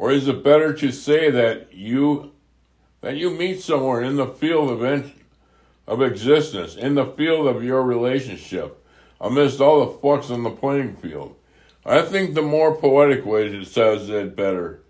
Or 0.00 0.10
is 0.10 0.28
it 0.28 0.42
better 0.42 0.72
to 0.72 0.92
say 0.92 1.30
that 1.30 1.74
you 1.74 2.32
that 3.02 3.18
you 3.18 3.28
meet 3.28 3.60
someone 3.60 4.02
in 4.02 4.16
the 4.16 4.28
field 4.28 4.70
of 4.70 4.82
in, 4.82 5.12
of 5.86 6.00
existence, 6.00 6.74
in 6.74 6.94
the 6.94 7.04
field 7.04 7.46
of 7.46 7.62
your 7.62 7.82
relationship, 7.82 8.82
amidst 9.20 9.60
all 9.60 9.84
the 9.84 9.98
flux 9.98 10.30
on 10.30 10.42
the 10.42 10.50
playing 10.50 10.96
field? 10.96 11.36
I 11.84 12.00
think 12.00 12.32
the 12.32 12.40
more 12.40 12.74
poetic 12.74 13.26
way 13.26 13.50
to 13.50 13.62
says 13.66 14.08
it 14.08 14.34
better. 14.34 14.80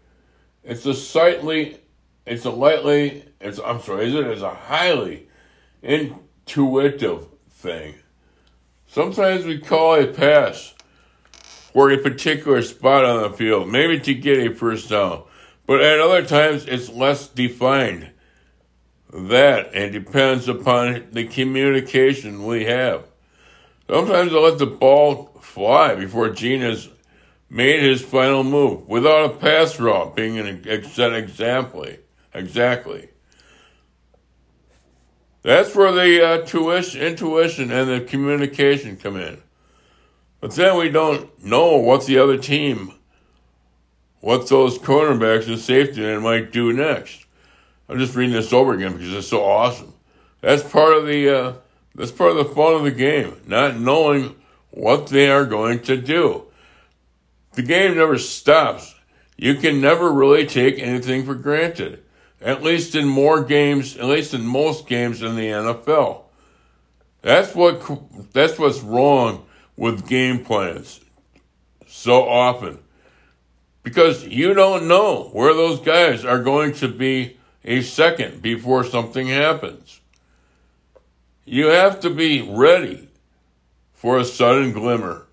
It's 0.62 0.86
a 0.86 0.94
slightly, 0.94 1.80
it's 2.24 2.44
a 2.44 2.50
lightly, 2.50 3.24
it's 3.40 3.58
I'm 3.58 3.80
sorry, 3.80 4.06
is? 4.06 4.14
It's 4.14 4.42
a 4.42 4.54
highly 4.54 5.26
intuitive 5.82 7.26
thing. 7.50 7.96
Sometimes 8.86 9.44
we 9.44 9.58
call 9.58 9.96
a 9.96 10.06
pass 10.06 10.72
for 11.72 11.90
a 11.90 11.98
particular 11.98 12.62
spot 12.62 13.04
on 13.04 13.22
the 13.22 13.36
field, 13.36 13.68
maybe 13.68 14.00
to 14.00 14.14
get 14.14 14.38
a 14.38 14.54
first 14.54 14.90
down. 14.90 15.24
But 15.66 15.82
at 15.82 16.00
other 16.00 16.24
times, 16.24 16.66
it's 16.66 16.88
less 16.88 17.28
defined. 17.28 18.10
That 19.12 19.74
and 19.74 19.92
depends 19.92 20.48
upon 20.48 21.08
the 21.12 21.26
communication 21.26 22.46
we 22.46 22.64
have. 22.64 23.04
Sometimes 23.88 24.32
I 24.32 24.36
let 24.36 24.58
the 24.58 24.66
ball 24.66 25.36
fly 25.40 25.96
before 25.96 26.30
Gene 26.30 26.60
has 26.60 26.88
made 27.48 27.82
his 27.82 28.02
final 28.02 28.44
move 28.44 28.88
without 28.88 29.24
a 29.24 29.36
pass 29.36 29.80
route 29.80 30.14
being 30.14 30.38
an 30.38 30.84
set 30.84 31.12
exactly. 31.12 31.98
Exactly. 32.32 33.08
That's 35.42 35.74
where 35.74 35.90
the 35.90 36.24
uh, 36.24 36.46
tuition, 36.46 37.00
intuition 37.00 37.72
and 37.72 37.90
the 37.90 38.00
communication 38.02 38.96
come 38.96 39.16
in. 39.16 39.42
But 40.40 40.52
then 40.52 40.78
we 40.78 40.88
don't 40.88 41.44
know 41.44 41.76
what 41.76 42.06
the 42.06 42.18
other 42.18 42.38
team, 42.38 42.94
what 44.20 44.48
those 44.48 44.78
cornerbacks 44.78 45.46
and 45.46 45.58
safety 45.58 46.00
net 46.00 46.22
might 46.22 46.52
do 46.52 46.72
next. 46.72 47.26
I'm 47.88 47.98
just 47.98 48.14
reading 48.14 48.34
this 48.34 48.52
over 48.52 48.74
again 48.74 48.92
because 48.92 49.12
it's 49.12 49.28
so 49.28 49.44
awesome. 49.44 49.94
That's 50.40 50.62
part 50.62 50.96
of 50.96 51.06
the 51.06 51.28
uh, 51.28 51.52
that's 51.94 52.12
part 52.12 52.30
of 52.30 52.36
the 52.38 52.54
fun 52.54 52.74
of 52.74 52.84
the 52.84 52.90
game, 52.90 53.36
not 53.46 53.78
knowing 53.78 54.36
what 54.70 55.08
they 55.08 55.28
are 55.28 55.44
going 55.44 55.80
to 55.82 55.96
do. 55.96 56.44
The 57.54 57.62
game 57.62 57.96
never 57.96 58.16
stops. 58.16 58.94
You 59.36 59.54
can 59.54 59.80
never 59.80 60.12
really 60.12 60.46
take 60.46 60.78
anything 60.78 61.26
for 61.26 61.34
granted. 61.34 62.02
At 62.40 62.62
least 62.62 62.94
in 62.94 63.06
more 63.06 63.42
games, 63.42 63.96
at 63.96 64.06
least 64.06 64.32
in 64.32 64.46
most 64.46 64.86
games 64.86 65.22
in 65.22 65.36
the 65.36 65.48
NFL. 65.48 66.22
That's 67.22 67.54
what 67.54 68.32
that's 68.32 68.58
what's 68.58 68.80
wrong 68.80 69.44
with 69.80 70.06
game 70.06 70.44
plans 70.44 71.00
so 71.86 72.28
often 72.28 72.78
because 73.82 74.26
you 74.26 74.52
don't 74.52 74.86
know 74.86 75.30
where 75.32 75.54
those 75.54 75.80
guys 75.80 76.22
are 76.22 76.42
going 76.42 76.70
to 76.70 76.86
be 76.86 77.38
a 77.64 77.80
second 77.80 78.42
before 78.42 78.84
something 78.84 79.28
happens. 79.28 80.02
You 81.46 81.68
have 81.68 81.98
to 82.00 82.10
be 82.10 82.42
ready 82.42 83.08
for 83.94 84.18
a 84.18 84.24
sudden 84.24 84.72
glimmer. 84.72 85.26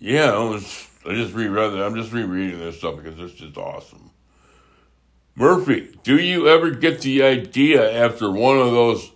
Yeah, 0.00 0.32
I, 0.32 0.42
was, 0.50 0.88
I 1.08 1.14
just 1.14 1.32
reread 1.32 1.74
it. 1.74 1.80
I'm 1.80 1.94
just 1.94 2.12
rereading 2.12 2.58
this 2.58 2.78
stuff 2.78 2.96
because 2.96 3.20
it's 3.20 3.38
just 3.38 3.56
awesome. 3.56 4.10
Murphy, 5.36 5.96
do 6.02 6.18
you 6.18 6.48
ever 6.48 6.72
get 6.72 7.02
the 7.02 7.22
idea 7.22 8.04
after 8.04 8.28
one 8.32 8.58
of 8.58 8.72
those 8.72 9.12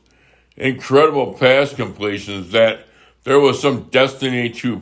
incredible 0.56 1.32
pass 1.34 1.74
completions 1.74 2.52
that 2.52 2.86
there 3.24 3.38
was 3.38 3.60
some 3.60 3.84
destiny 3.84 4.50
to 4.50 4.80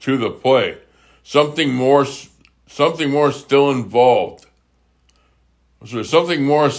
to 0.00 0.16
the 0.16 0.30
play. 0.30 0.78
Something 1.22 1.74
more 1.74 2.06
something 2.66 3.10
more 3.10 3.32
still 3.32 3.70
involved. 3.70 4.46
So 5.86 6.02
something 6.02 6.44
more 6.44 6.70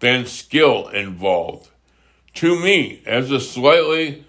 than 0.00 0.26
skill 0.26 0.88
involved. 0.88 1.70
to 2.34 2.58
me, 2.58 3.00
as 3.06 3.30
a 3.30 3.40
slightly 3.40 4.24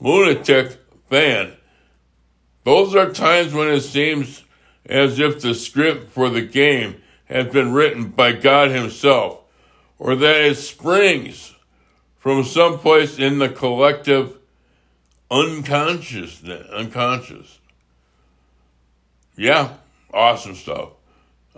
lunatic 0.00 0.78
fan, 1.10 1.52
those 2.64 2.94
are 2.94 3.10
times 3.12 3.52
when 3.52 3.68
it 3.68 3.80
seems 3.80 4.44
as 4.86 5.18
if 5.18 5.40
the 5.40 5.54
script 5.54 6.12
for 6.12 6.30
the 6.30 6.42
game 6.42 7.02
has 7.24 7.48
been 7.48 7.72
written 7.72 8.08
by 8.08 8.32
God 8.32 8.70
Himself, 8.70 9.40
or 9.98 10.14
that 10.16 10.40
it 10.40 10.56
springs 10.56 11.54
from 12.16 12.44
someplace 12.44 13.18
in 13.18 13.38
the 13.38 13.48
collective 13.48 14.37
unconscious. 15.30 16.42
Unconscious. 16.72 17.58
Yeah, 19.36 19.74
awesome 20.12 20.54
stuff. 20.54 20.90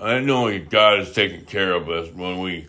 I 0.01 0.21
know 0.21 0.59
God 0.59 1.01
is 1.01 1.13
taking 1.13 1.45
care 1.45 1.73
of 1.73 1.89
us 1.89 2.13
when 2.13 2.41
we 2.41 2.69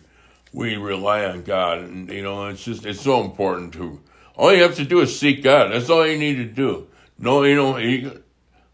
we 0.52 0.76
rely 0.76 1.24
on 1.24 1.42
God, 1.42 1.78
and 1.78 2.08
you 2.10 2.22
know 2.22 2.46
it's 2.46 2.64
just 2.64 2.84
it's 2.84 3.00
so 3.00 3.22
important 3.22 3.72
to. 3.74 4.00
All 4.36 4.52
you 4.52 4.62
have 4.62 4.76
to 4.76 4.84
do 4.84 5.00
is 5.00 5.18
seek 5.18 5.42
God. 5.42 5.72
That's 5.72 5.90
all 5.90 6.06
you 6.06 6.18
need 6.18 6.36
to 6.36 6.44
do. 6.44 6.88
No, 7.18 7.42
you 7.42 7.54
know, 7.54 7.76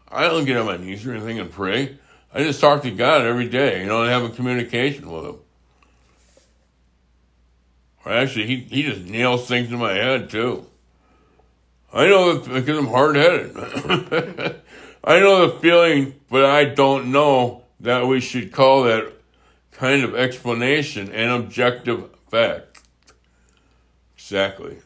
I 0.09 0.23
don't 0.23 0.45
get 0.45 0.57
on 0.57 0.65
my 0.65 0.77
knees 0.77 1.05
or 1.05 1.13
anything 1.13 1.39
and 1.39 1.51
pray. 1.51 1.97
I 2.33 2.43
just 2.43 2.61
talk 2.61 2.83
to 2.83 2.91
God 2.91 3.25
every 3.25 3.49
day, 3.49 3.81
you 3.81 3.87
know, 3.87 4.01
and 4.03 4.09
have 4.09 4.23
a 4.23 4.29
communication 4.29 5.09
with 5.09 5.25
Him. 5.25 5.35
Or 8.05 8.13
actually, 8.13 8.47
He 8.47 8.55
He 8.57 8.83
just 8.83 9.01
nails 9.01 9.47
things 9.47 9.71
in 9.71 9.77
my 9.77 9.93
head 9.93 10.29
too. 10.29 10.68
I 11.91 12.07
know 12.07 12.33
that 12.33 12.53
because 12.53 12.77
I'm 12.77 12.87
hard 12.87 13.15
headed. 13.15 13.55
I 15.03 15.19
know 15.19 15.47
the 15.47 15.59
feeling, 15.59 16.15
but 16.29 16.45
I 16.45 16.65
don't 16.65 17.11
know 17.11 17.63
that 17.79 18.07
we 18.07 18.19
should 18.19 18.51
call 18.51 18.83
that 18.83 19.13
kind 19.71 20.03
of 20.03 20.15
explanation 20.15 21.11
an 21.11 21.29
objective 21.29 22.09
fact. 22.29 22.81
Exactly. 24.15 24.77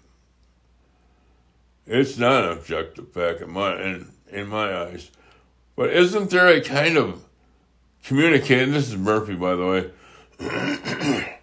It's 1.86 2.18
not 2.18 2.46
an 2.46 2.58
objective 2.58 3.12
fact 3.12 3.42
in 3.42 3.52
my 3.52 3.82
in, 3.82 4.12
in 4.32 4.48
my 4.48 4.74
eyes. 4.74 5.12
But 5.76 5.90
isn't 5.90 6.30
there 6.30 6.48
a 6.48 6.62
kind 6.62 6.98
of 6.98 7.24
communicating? 8.06 8.72
This 8.72 8.88
is 8.88 8.96
Murphy, 8.96 9.36
by 9.36 9.56
the 9.56 9.66
way. 9.66 9.92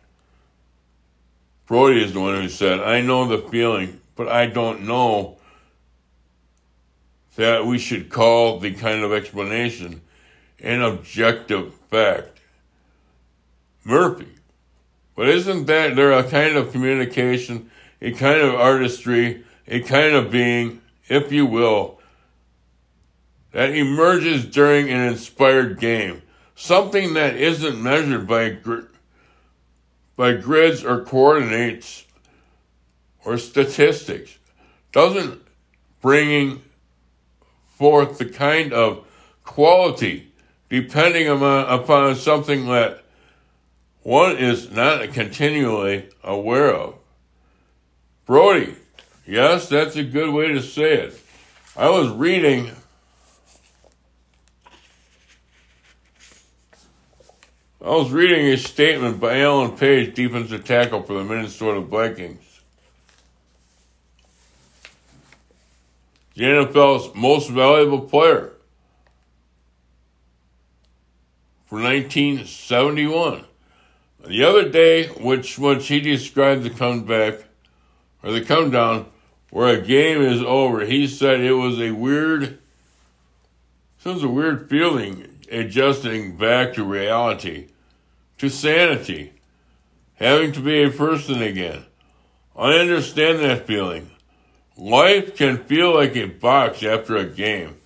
Brodie 1.67 2.03
is 2.03 2.15
the 2.15 2.21
one 2.21 2.41
who 2.41 2.49
said, 2.49 2.81
I 2.81 3.01
know 3.01 3.27
the 3.27 3.47
feeling, 3.49 4.01
but 4.17 4.29
I 4.29 4.47
don't 4.47 4.87
know 4.87 5.39
that 7.37 7.67
we 7.67 7.79
should 7.79 8.11
call 8.11 8.59
the 8.59 8.75
kind 8.75 9.03
of 9.03 9.13
explanation 9.13 10.03
an 10.59 10.83
objective 10.83 11.75
fact. 11.91 12.41
Murphy. 13.85 14.29
But 15.15 15.29
isn't 15.29 15.67
that 15.67 15.97
there 15.97 16.13
a 16.13 16.25
kind 16.25 16.57
of 16.57 16.73
communication, 16.73 17.71
a 18.01 18.13
kind 18.13 18.41
of 18.41 18.55
artistry, 18.55 19.45
a 19.67 19.81
kind 19.81 20.15
of 20.15 20.31
being, 20.31 20.81
if 21.09 21.33
you 21.33 21.47
will, 21.47 22.01
that 23.53 23.71
emerges 23.71 24.45
during 24.45 24.91
an 24.91 25.01
inspired 25.01 25.79
game? 25.79 26.23
Something 26.55 27.15
that 27.15 27.37
isn't 27.37 27.83
measured 27.83 28.27
by, 28.27 28.59
by 30.17 30.35
grids 30.35 30.85
or 30.85 31.05
coordinates 31.05 32.05
or 33.25 33.39
statistics. 33.39 34.39
Doesn't 34.93 35.41
bringing 36.01 36.63
forth 37.81 38.19
the 38.19 38.27
kind 38.27 38.75
of 38.75 39.07
quality 39.43 40.31
depending 40.69 41.27
upon 41.29 42.15
something 42.15 42.67
that 42.67 43.03
one 44.03 44.37
is 44.37 44.71
not 44.71 45.15
continually 45.15 46.07
aware 46.23 46.75
of. 46.75 46.95
Brodie, 48.27 48.77
yes, 49.27 49.71
that's 49.71 49.97
a 49.97 50.05
good 50.05 50.29
way 50.29 50.49
to 50.49 50.61
say 50.61 50.93
it. 50.93 51.21
I 51.75 51.89
was 51.89 52.11
reading 52.11 52.71
I 57.83 57.89
was 57.89 58.11
reading 58.11 58.45
a 58.45 58.59
statement 58.59 59.21
by 59.21 59.41
Alan 59.41 59.75
Page, 59.75 60.15
defensive 60.15 60.67
tackle 60.67 61.03
for 61.03 61.15
the 61.15 61.25
Minnesota 61.25 61.81
Vikings. 61.81 62.50
The 66.41 66.47
NFL's 66.47 67.15
most 67.15 67.51
valuable 67.51 68.01
player 68.01 68.53
for 71.67 71.79
1971. 71.79 73.45
The 74.27 74.45
other 74.45 74.67
day, 74.71 75.09
which 75.09 75.59
which 75.59 75.87
he 75.89 76.01
described 76.01 76.63
the 76.63 76.71
comeback 76.71 77.45
or 78.23 78.33
the 78.33 78.43
come 78.43 78.71
down, 78.71 79.11
where 79.51 79.69
a 79.69 79.83
game 79.83 80.23
is 80.23 80.41
over, 80.41 80.87
he 80.87 81.07
said 81.07 81.41
it 81.41 81.53
was 81.53 81.79
a 81.79 81.91
weird, 81.91 82.43
it 82.43 82.59
was 84.03 84.23
a 84.23 84.29
weird 84.29 84.71
feeling 84.71 85.41
adjusting 85.51 86.39
back 86.39 86.73
to 86.73 86.85
reality, 86.85 87.69
to 88.39 88.49
sanity, 88.49 89.35
having 90.15 90.53
to 90.53 90.61
be 90.61 90.85
a 90.85 90.91
person 90.91 91.43
again. 91.43 91.85
I 92.57 92.79
understand 92.79 93.41
that 93.41 93.67
feeling. 93.67 94.11
Life 94.81 95.37
can 95.37 95.59
feel 95.59 95.95
like 95.95 96.17
a 96.17 96.25
box 96.25 96.83
after 96.83 97.15
a 97.19 97.27
game. 97.27 97.77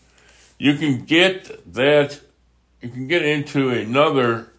You 0.59 0.77
can 0.77 1.05
get 1.05 1.75
that, 1.75 2.21
you 2.81 2.89
can 2.89 3.09
get 3.09 3.25
into 3.25 3.69
another 3.69 4.53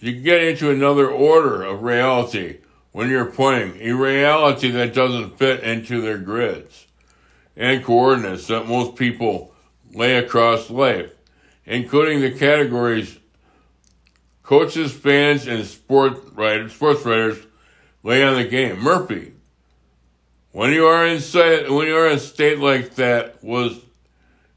you 0.00 0.20
get 0.20 0.42
into 0.42 0.70
another 0.70 1.08
order 1.08 1.62
of 1.62 1.82
reality 1.82 2.58
when 2.92 3.08
you're 3.08 3.24
playing, 3.24 3.80
a 3.80 3.92
reality 3.92 4.70
that 4.72 4.92
doesn't 4.92 5.38
fit 5.38 5.62
into 5.62 6.02
their 6.02 6.18
grids 6.18 6.86
and 7.56 7.84
coordinates 7.84 8.48
that 8.48 8.66
most 8.66 8.96
people 8.96 9.54
lay 9.94 10.16
across 10.16 10.68
life, 10.70 11.12
including 11.64 12.20
the 12.20 12.32
categories 12.32 13.18
coaches, 14.44 14.92
fans, 14.92 15.48
and 15.48 15.66
sport 15.66 16.22
writers, 16.34 16.72
sports 16.72 17.04
writers 17.04 17.44
lay 18.04 18.22
on 18.22 18.36
the 18.36 18.44
game. 18.44 18.78
Murphy, 18.78 19.32
when 20.52 20.70
you 20.70 20.86
are 20.86 21.04
in 21.04 21.20
state, 21.20 21.68
when 21.68 21.88
you 21.88 21.96
are 21.96 22.06
in 22.06 22.16
a 22.16 22.20
state 22.20 22.60
like 22.60 22.94
that, 22.94 23.42
was 23.42 23.80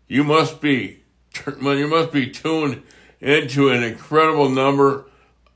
you 0.07 0.23
must 0.23 0.61
be 0.61 0.99
you 1.61 1.87
must 1.87 2.11
be 2.11 2.29
tuned 2.29 2.83
into 3.19 3.69
an 3.69 3.81
incredible 3.81 4.49
number 4.49 5.05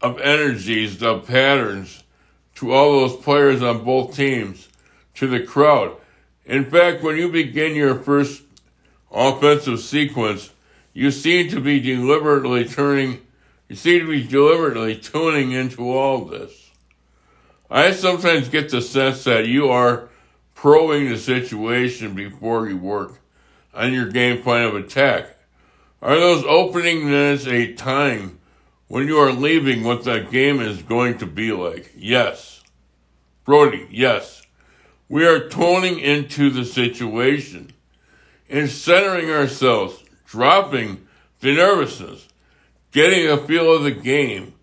of 0.02 0.20
energies, 0.20 1.02
of 1.04 1.28
patterns 1.28 2.04
to 2.56 2.72
all 2.74 2.92
those 2.92 3.16
players 3.18 3.62
on 3.62 3.84
both 3.84 4.16
teams, 4.16 4.68
to 5.16 5.28
the 5.28 5.40
crowd. 5.40 5.96
In 6.46 6.66
fact, 6.66 7.04
when 7.04 7.18
you 7.18 7.30
begin 7.30 7.76
your 7.76 7.96
first 7.96 8.42
offensive 9.12 9.80
sequence, 9.80 10.52
you 10.94 11.12
seem 11.12 11.50
to 11.50 11.60
be 11.60 11.80
deliberately 11.80 12.66
turning, 12.66 13.22
you 13.72 13.78
seem 13.78 14.02
to 14.02 14.12
be 14.12 14.28
deliberately 14.28 14.98
tuning 14.98 15.54
into 15.54 15.90
all 15.90 16.26
this. 16.26 16.72
I 17.70 17.94
sometimes 17.94 18.50
get 18.50 18.70
the 18.70 18.82
sense 18.82 19.24
that 19.24 19.48
you 19.48 19.70
are 19.70 20.10
probing 20.54 21.08
the 21.08 21.18
situation 21.18 22.14
before 22.14 22.68
you 22.68 22.76
work 22.76 23.22
on 23.74 23.94
your 23.94 24.08
game 24.08 24.44
plan 24.44 24.68
of 24.68 24.76
attack. 24.76 25.38
Are 26.02 26.20
those 26.20 26.44
opening 26.44 27.06
minutes 27.06 27.48
a 27.48 27.72
time 27.72 28.40
when 28.90 29.08
you 29.08 29.18
are 29.20 29.32
leaving 29.32 29.86
what 29.86 30.04
that 30.04 30.32
game 30.32 30.60
is 30.60 30.82
going 30.82 31.20
to 31.20 31.26
be 31.26 31.54
like. 31.54 31.94
Yes. 31.96 32.62
Brodie, 33.46 33.88
yes. 33.90 34.42
We 35.08 35.26
are 35.26 35.48
toning 35.48 35.98
into 35.98 36.50
the 36.50 36.66
situation 36.66 37.72
and 38.50 38.70
centering 38.70 39.30
ourselves, 39.30 40.04
dropping 40.26 41.08
the 41.40 41.56
nervousness, 41.56 42.28
getting 42.92 43.30
a 43.30 43.38
feel 43.38 43.74
of 43.74 43.84
the 43.84 43.92
game. 43.92 44.54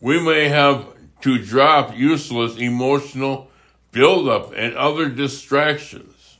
We 0.00 0.20
may 0.20 0.48
have 0.48 0.86
to 1.22 1.38
drop 1.38 1.96
useless 1.96 2.56
emotional 2.56 3.50
buildup 3.92 4.52
and 4.54 4.74
other 4.74 5.08
distractions. 5.08 6.38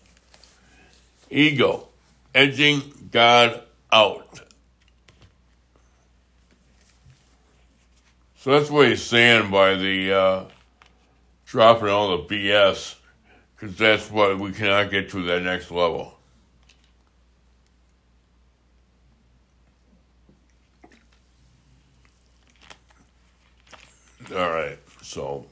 Ego, 1.31 1.89
edging 2.35 3.09
God 3.11 3.63
out. 3.91 4.41
So 8.37 8.51
that's 8.51 8.71
what 8.71 8.89
he's 8.89 9.03
saying 9.03 9.51
by 9.51 9.75
the 9.75 10.13
uh, 10.13 10.45
dropping 11.47 11.89
all 11.89 12.19
the 12.19 12.25
BS, 12.25 12.97
because 13.57 13.77
that's 13.79 14.11
what 14.11 14.39
we 14.39 14.53
cannot 14.53 14.91
get 14.91 15.09
to 15.11 15.23
that 15.25 15.43
next 15.43 15.71
level. 15.71 16.14
All 24.33 24.51
right, 24.51 24.79
so 25.03 25.47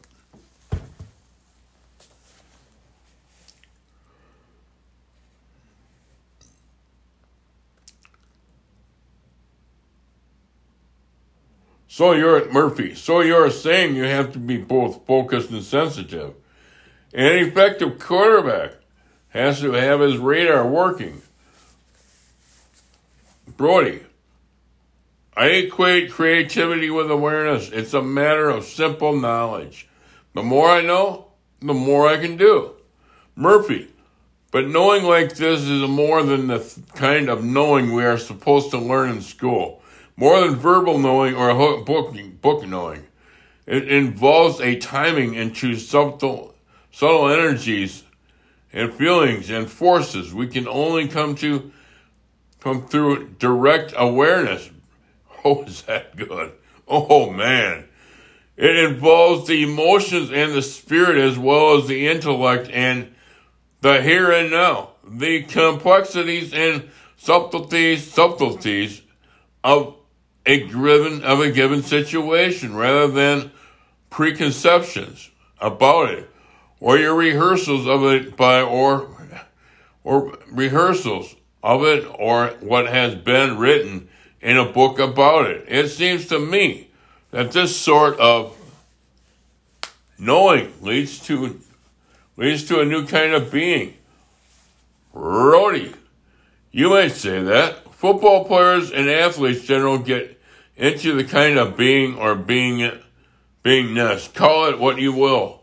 So 11.92 12.12
you're 12.12 12.38
at 12.38 12.50
Murphy. 12.50 12.94
So 12.94 13.20
you're 13.20 13.50
saying 13.50 13.96
you 13.96 14.04
have 14.04 14.32
to 14.32 14.38
be 14.38 14.56
both 14.56 15.04
focused 15.06 15.50
and 15.50 15.62
sensitive. 15.62 16.32
An 17.12 17.46
effective 17.46 17.98
quarterback 17.98 18.76
has 19.28 19.60
to 19.60 19.72
have 19.72 20.00
his 20.00 20.16
radar 20.16 20.66
working. 20.66 21.20
Brodie, 23.58 24.00
I 25.36 25.46
equate 25.46 26.12
creativity 26.12 26.90
with 26.90 27.10
awareness. 27.10 27.70
It's 27.70 27.94
a 27.94 28.02
matter 28.02 28.50
of 28.50 28.64
simple 28.64 29.18
knowledge. 29.18 29.88
The 30.34 30.42
more 30.42 30.68
I 30.68 30.82
know, 30.82 31.28
the 31.60 31.74
more 31.74 32.06
I 32.08 32.18
can 32.18 32.36
do. 32.36 32.72
Murphy, 33.34 33.88
but 34.50 34.68
knowing 34.68 35.04
like 35.04 35.36
this 35.36 35.62
is 35.62 35.88
more 35.88 36.22
than 36.22 36.48
the 36.48 36.82
kind 36.94 37.30
of 37.30 37.42
knowing 37.42 37.92
we 37.92 38.04
are 38.04 38.18
supposed 38.18 38.70
to 38.72 38.78
learn 38.78 39.10
in 39.10 39.22
school 39.22 39.82
more 40.16 40.40
than 40.40 40.56
verbal 40.56 40.98
knowing 40.98 41.34
or 41.34 41.82
book, 41.84 42.14
book 42.40 42.66
knowing. 42.66 43.06
It 43.66 43.88
involves 43.88 44.60
a 44.60 44.76
timing 44.76 45.34
into 45.34 45.76
subtle, 45.76 46.54
subtle 46.90 47.28
energies 47.28 48.04
and 48.72 48.92
feelings 48.92 49.50
and 49.50 49.70
forces 49.70 50.34
we 50.34 50.48
can 50.48 50.66
only 50.66 51.08
come 51.08 51.34
to 51.36 51.72
come 52.60 52.86
through 52.86 53.30
direct 53.38 53.92
awareness. 53.96 54.70
Oh, 55.44 55.64
is 55.64 55.82
that 55.82 56.14
good? 56.14 56.52
Oh 56.86 57.30
man. 57.30 57.88
It 58.56 58.76
involves 58.76 59.48
the 59.48 59.62
emotions 59.62 60.30
and 60.30 60.52
the 60.52 60.62
spirit 60.62 61.18
as 61.18 61.38
well 61.38 61.78
as 61.78 61.88
the 61.88 62.06
intellect 62.06 62.70
and 62.72 63.12
the 63.80 64.00
here 64.02 64.30
and 64.30 64.50
now. 64.50 64.90
The 65.04 65.42
complexities 65.42 66.52
and 66.52 66.90
subtleties, 67.16 68.08
subtleties 68.08 69.02
of 69.64 69.96
a 70.46 70.60
given 70.66 71.22
of 71.24 71.40
a 71.40 71.50
given 71.50 71.82
situation 71.82 72.74
rather 72.74 73.08
than 73.08 73.50
preconceptions 74.10 75.30
about 75.60 76.10
it 76.10 76.30
or 76.80 76.98
your 76.98 77.14
rehearsals 77.14 77.86
of 77.86 78.04
it 78.04 78.36
by 78.36 78.60
or 78.60 79.08
or 80.04 80.36
rehearsals 80.50 81.36
of 81.62 81.84
it 81.84 82.04
or 82.18 82.48
what 82.60 82.86
has 82.88 83.14
been 83.14 83.56
written 83.56 84.08
in 84.42 84.56
a 84.56 84.64
book 84.64 84.98
about 84.98 85.46
it. 85.46 85.64
It 85.68 85.88
seems 85.88 86.26
to 86.26 86.38
me 86.38 86.88
that 87.30 87.52
this 87.52 87.74
sort 87.76 88.18
of 88.18 88.56
knowing 90.18 90.72
leads 90.82 91.18
to 91.26 91.60
leads 92.36 92.64
to 92.64 92.80
a 92.80 92.84
new 92.84 93.06
kind 93.06 93.32
of 93.32 93.50
being. 93.50 93.94
Brodie, 95.12 95.94
you 96.70 96.90
might 96.90 97.12
say 97.12 97.42
that. 97.42 97.94
Football 97.94 98.44
players 98.44 98.90
and 98.90 99.08
athletes 99.08 99.64
generally 99.64 100.02
get 100.02 100.40
into 100.76 101.14
the 101.14 101.24
kind 101.24 101.58
of 101.58 101.76
being 101.76 102.16
or 102.16 102.34
being 102.34 102.98
beingness. 103.64 104.32
Call 104.34 104.68
it 104.68 104.78
what 104.78 104.98
you 104.98 105.12
will. 105.12 105.62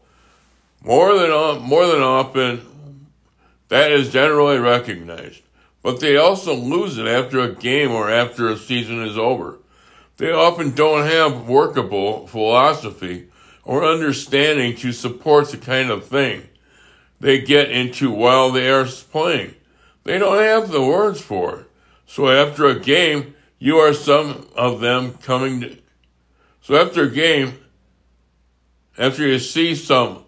More 0.82 1.18
than 1.18 1.62
more 1.62 1.86
than 1.88 2.02
often, 2.02 3.08
that 3.68 3.92
is 3.92 4.14
generally 4.14 4.58
recognized. 4.58 5.42
But 5.82 6.00
they 6.00 6.18
also 6.18 6.54
lose 6.54 6.98
it 6.98 7.08
after 7.08 7.40
a 7.40 7.56
game 7.56 7.92
or 7.92 8.10
after 8.10 8.50
a 8.50 8.58
season 8.58 9.02
is 9.02 9.18
over. 9.18 9.60
They 10.18 10.32
often 10.32 10.72
don't 10.72 11.06
have 11.06 11.48
workable 11.48 12.28
philosophy 12.28 13.30
or 13.64 13.86
understanding 13.86 14.76
to 14.78 14.92
support 14.92 15.50
the 15.50 15.58
kind 15.58 15.90
of 15.90 16.06
thing 16.06 16.50
they 17.20 17.40
get 17.40 17.72
into 17.72 18.12
while 18.12 18.52
they 18.52 18.70
are 18.70 18.86
playing. 18.86 19.56
They 20.04 20.18
don't 20.18 20.42
have 20.42 20.72
the 20.72 20.82
words 20.82 21.22
for 21.22 21.60
it. 21.60 21.66
So 22.06 22.30
after 22.30 22.66
a 22.66 22.80
game, 22.80 23.36
you 23.60 23.78
are 23.78 23.94
some 23.94 24.48
of 24.56 24.80
them 24.80 25.14
coming. 25.14 25.62
To, 25.62 25.78
so 26.62 26.76
after 26.76 27.04
a 27.04 27.10
game, 27.10 27.60
after 28.98 29.28
you 29.28 29.38
see 29.40 29.76
some, 29.76 30.24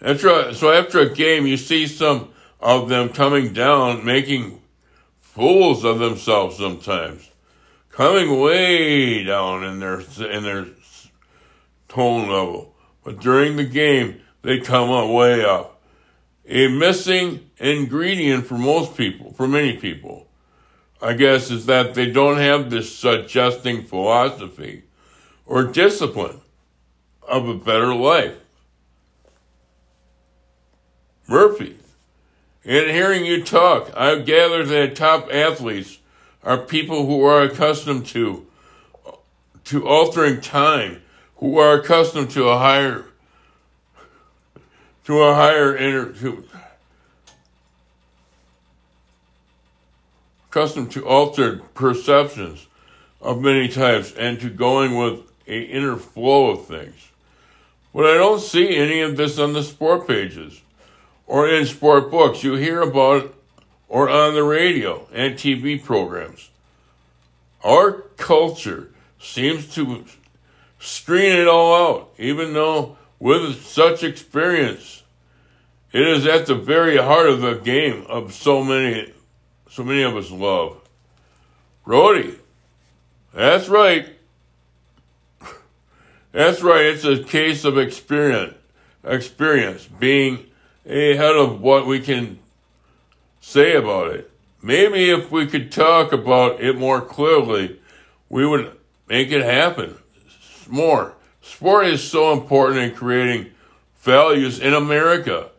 after 0.00 0.52
so 0.52 0.70
after 0.70 1.00
a 1.00 1.14
game, 1.14 1.46
you 1.46 1.56
see 1.56 1.86
some 1.86 2.31
of 2.62 2.88
them 2.88 3.08
coming 3.08 3.52
down, 3.52 4.04
making 4.04 4.60
fools 5.18 5.84
of 5.84 5.98
themselves 5.98 6.56
sometimes, 6.56 7.30
coming 7.90 8.40
way 8.40 9.24
down 9.24 9.64
in 9.64 9.80
their 9.80 10.00
in 10.00 10.42
their 10.42 10.66
tone 11.88 12.28
level. 12.28 12.74
But 13.04 13.20
during 13.20 13.56
the 13.56 13.64
game, 13.64 14.20
they 14.42 14.60
come 14.60 14.88
way 15.12 15.44
up. 15.44 15.82
A 16.48 16.68
missing 16.68 17.50
ingredient 17.58 18.46
for 18.46 18.58
most 18.58 18.96
people, 18.96 19.32
for 19.32 19.48
many 19.48 19.76
people 19.76 20.28
I 21.02 21.14
guess, 21.14 21.50
is 21.50 21.66
that 21.66 21.94
they 21.94 22.06
don't 22.06 22.38
have 22.38 22.70
this 22.70 22.96
suggesting 22.96 23.82
philosophy 23.82 24.84
or 25.44 25.64
discipline 25.64 26.40
of 27.26 27.48
a 27.48 27.54
better 27.54 27.92
life. 27.92 28.36
Murphy, 31.26 31.76
in 32.64 32.88
hearing 32.88 33.24
you 33.24 33.42
talk, 33.42 33.90
I've 33.96 34.24
gathered 34.24 34.68
that 34.68 34.96
top 34.96 35.28
athletes 35.32 35.98
are 36.44 36.58
people 36.58 37.06
who 37.06 37.22
are 37.24 37.42
accustomed 37.42 38.06
to 38.06 38.46
to 39.64 39.86
altering 39.86 40.40
time, 40.40 41.00
who 41.36 41.56
are 41.58 41.74
accustomed 41.74 42.30
to 42.30 42.48
a 42.48 42.58
higher 42.58 43.06
to 45.04 45.22
a 45.22 45.34
higher 45.34 45.76
inner 45.76 46.12
to 46.12 46.44
accustomed 50.48 50.92
to 50.92 51.06
altered 51.06 51.62
perceptions 51.74 52.66
of 53.20 53.40
many 53.40 53.68
types 53.68 54.12
and 54.12 54.38
to 54.40 54.50
going 54.50 54.96
with 54.96 55.20
a 55.46 55.62
inner 55.62 55.96
flow 55.96 56.50
of 56.50 56.66
things. 56.66 57.10
But 57.94 58.06
I 58.06 58.14
don't 58.14 58.40
see 58.40 58.76
any 58.76 59.00
of 59.00 59.16
this 59.16 59.38
on 59.38 59.54
the 59.54 59.62
sport 59.62 60.06
pages 60.06 60.60
or 61.32 61.48
in 61.48 61.64
sport 61.64 62.10
books. 62.10 62.44
You 62.44 62.56
hear 62.56 62.82
about 62.82 63.24
it 63.24 63.34
or 63.88 64.10
on 64.10 64.34
the 64.34 64.42
radio 64.42 65.08
and 65.14 65.34
TV 65.34 65.82
programs. 65.82 66.50
Our 67.64 68.02
culture 68.18 68.90
seems 69.18 69.66
to 69.74 70.04
screen 70.78 71.32
it 71.32 71.48
all 71.48 71.74
out, 71.74 72.10
even 72.18 72.52
though 72.52 72.98
with 73.18 73.64
such 73.64 74.02
experience, 74.02 75.04
it 75.90 76.06
is 76.06 76.26
at 76.26 76.44
the 76.44 76.54
very 76.54 76.98
heart 76.98 77.30
of 77.30 77.40
the 77.40 77.54
game 77.54 78.04
of 78.10 78.34
so 78.34 78.62
many 78.62 79.14
so 79.70 79.84
many 79.84 80.02
of 80.02 80.14
us 80.14 80.30
love. 80.30 80.82
Brodie, 81.86 82.34
that's 83.32 83.70
right. 83.70 84.06
That's 86.32 86.60
right. 86.60 86.84
It's 86.84 87.04
a 87.06 87.22
case 87.22 87.64
of 87.64 87.78
experience, 87.78 88.54
experience 89.02 89.86
being 89.86 90.51
ahead 90.84 91.36
of 91.36 91.60
what 91.60 91.86
we 91.86 92.00
can 92.00 92.38
say 93.40 93.74
about 93.74 94.14
it. 94.14 94.30
Maybe 94.62 95.10
if 95.10 95.30
we 95.30 95.46
could 95.46 95.72
talk 95.72 96.12
about 96.12 96.60
it 96.60 96.78
more 96.78 97.00
clearly, 97.00 97.80
we 98.28 98.46
would 98.46 98.76
make 99.08 99.30
it 99.30 99.42
happen 99.42 99.98
more. 100.68 101.14
Sport 101.40 101.86
is 101.86 102.02
so 102.02 102.32
important 102.32 102.80
in 102.80 102.94
creating 102.94 103.50
values 103.98 104.58
in 104.58 104.74
America. 104.74 105.50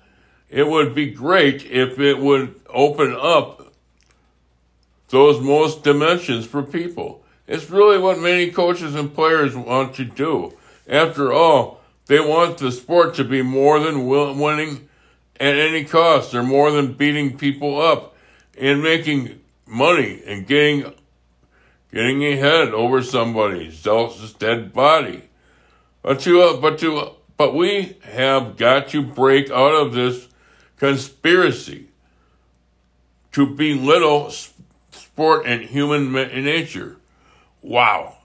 It 0.50 0.68
would 0.68 0.96
be 0.96 1.12
great 1.12 1.66
if 1.66 2.00
it 2.00 2.20
would 2.20 2.60
open 2.70 3.16
up 3.20 3.74
those 5.10 5.42
most 5.42 5.84
dimensions 5.84 6.46
for 6.46 6.64
people. 6.64 7.24
It's 7.48 7.70
really 7.70 7.98
what 7.98 8.20
many 8.20 8.50
coaches 8.52 8.96
and 8.96 9.14
players 9.14 9.56
want 9.56 9.96
to 9.96 10.06
do. 10.06 10.58
After 10.88 11.32
all, 11.34 11.82
they 12.08 12.20
want 12.20 12.58
the 12.58 12.72
sport 12.72 13.14
to 13.16 13.24
be 13.24 13.42
more 13.42 13.80
than 13.80 14.08
winning 14.08 14.90
at 15.40 15.56
any 15.56 15.84
cost. 15.84 16.32
They're 16.32 16.44
more 16.44 16.72
than 16.72 16.94
beating 16.94 17.38
people 17.38 17.82
up 17.82 18.16
and 18.58 18.84
making 18.84 19.42
money 19.66 20.22
and 20.26 20.46
getting 20.46 20.94
getting 21.92 22.26
ahead 22.26 22.70
over 22.70 23.04
somebody's 23.04 23.86
else's 23.86 24.34
dead 24.34 24.74
body. 24.74 25.24
But 26.02 26.20
to 26.22 26.42
uh, 26.42 26.58
but 26.58 26.80
to 26.80 27.12
but 27.38 27.56
we 27.56 27.98
have 28.04 28.58
got 28.58 28.90
to 28.90 29.02
break 29.02 29.50
out 29.50 29.74
of 29.74 29.94
this 29.94 30.28
conspiracy 30.78 31.88
to 33.32 33.48
belittle 33.48 34.32
sport 34.92 35.46
and 35.46 35.62
human 35.62 36.12
nature. 36.12 36.98
Wow. 37.62 38.18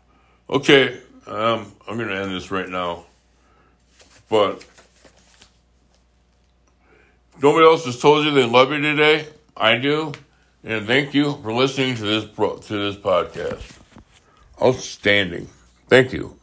Okay, 0.51 0.99
um, 1.27 1.73
I'm 1.87 1.97
going 1.97 2.09
to 2.09 2.17
end 2.17 2.33
this 2.33 2.51
right 2.51 2.69
now. 2.69 3.07
But 4.29 4.65
nobody 7.43 7.67
else 7.67 7.85
has 7.85 7.99
told 8.01 8.25
you 8.25 8.33
they 8.33 8.45
love 8.45 8.71
you 8.73 8.81
today, 8.81 9.27
I 9.57 9.79
do. 9.79 10.13
And 10.65 10.87
thank 10.87 11.15
you 11.15 11.39
for 11.43 11.53
listening 11.53 11.95
to 11.97 12.03
this 12.03 12.25
to 12.25 12.93
this 12.93 12.97
podcast. 12.97 13.79
Outstanding. 14.61 15.49
Thank 15.89 16.13
you. 16.13 16.38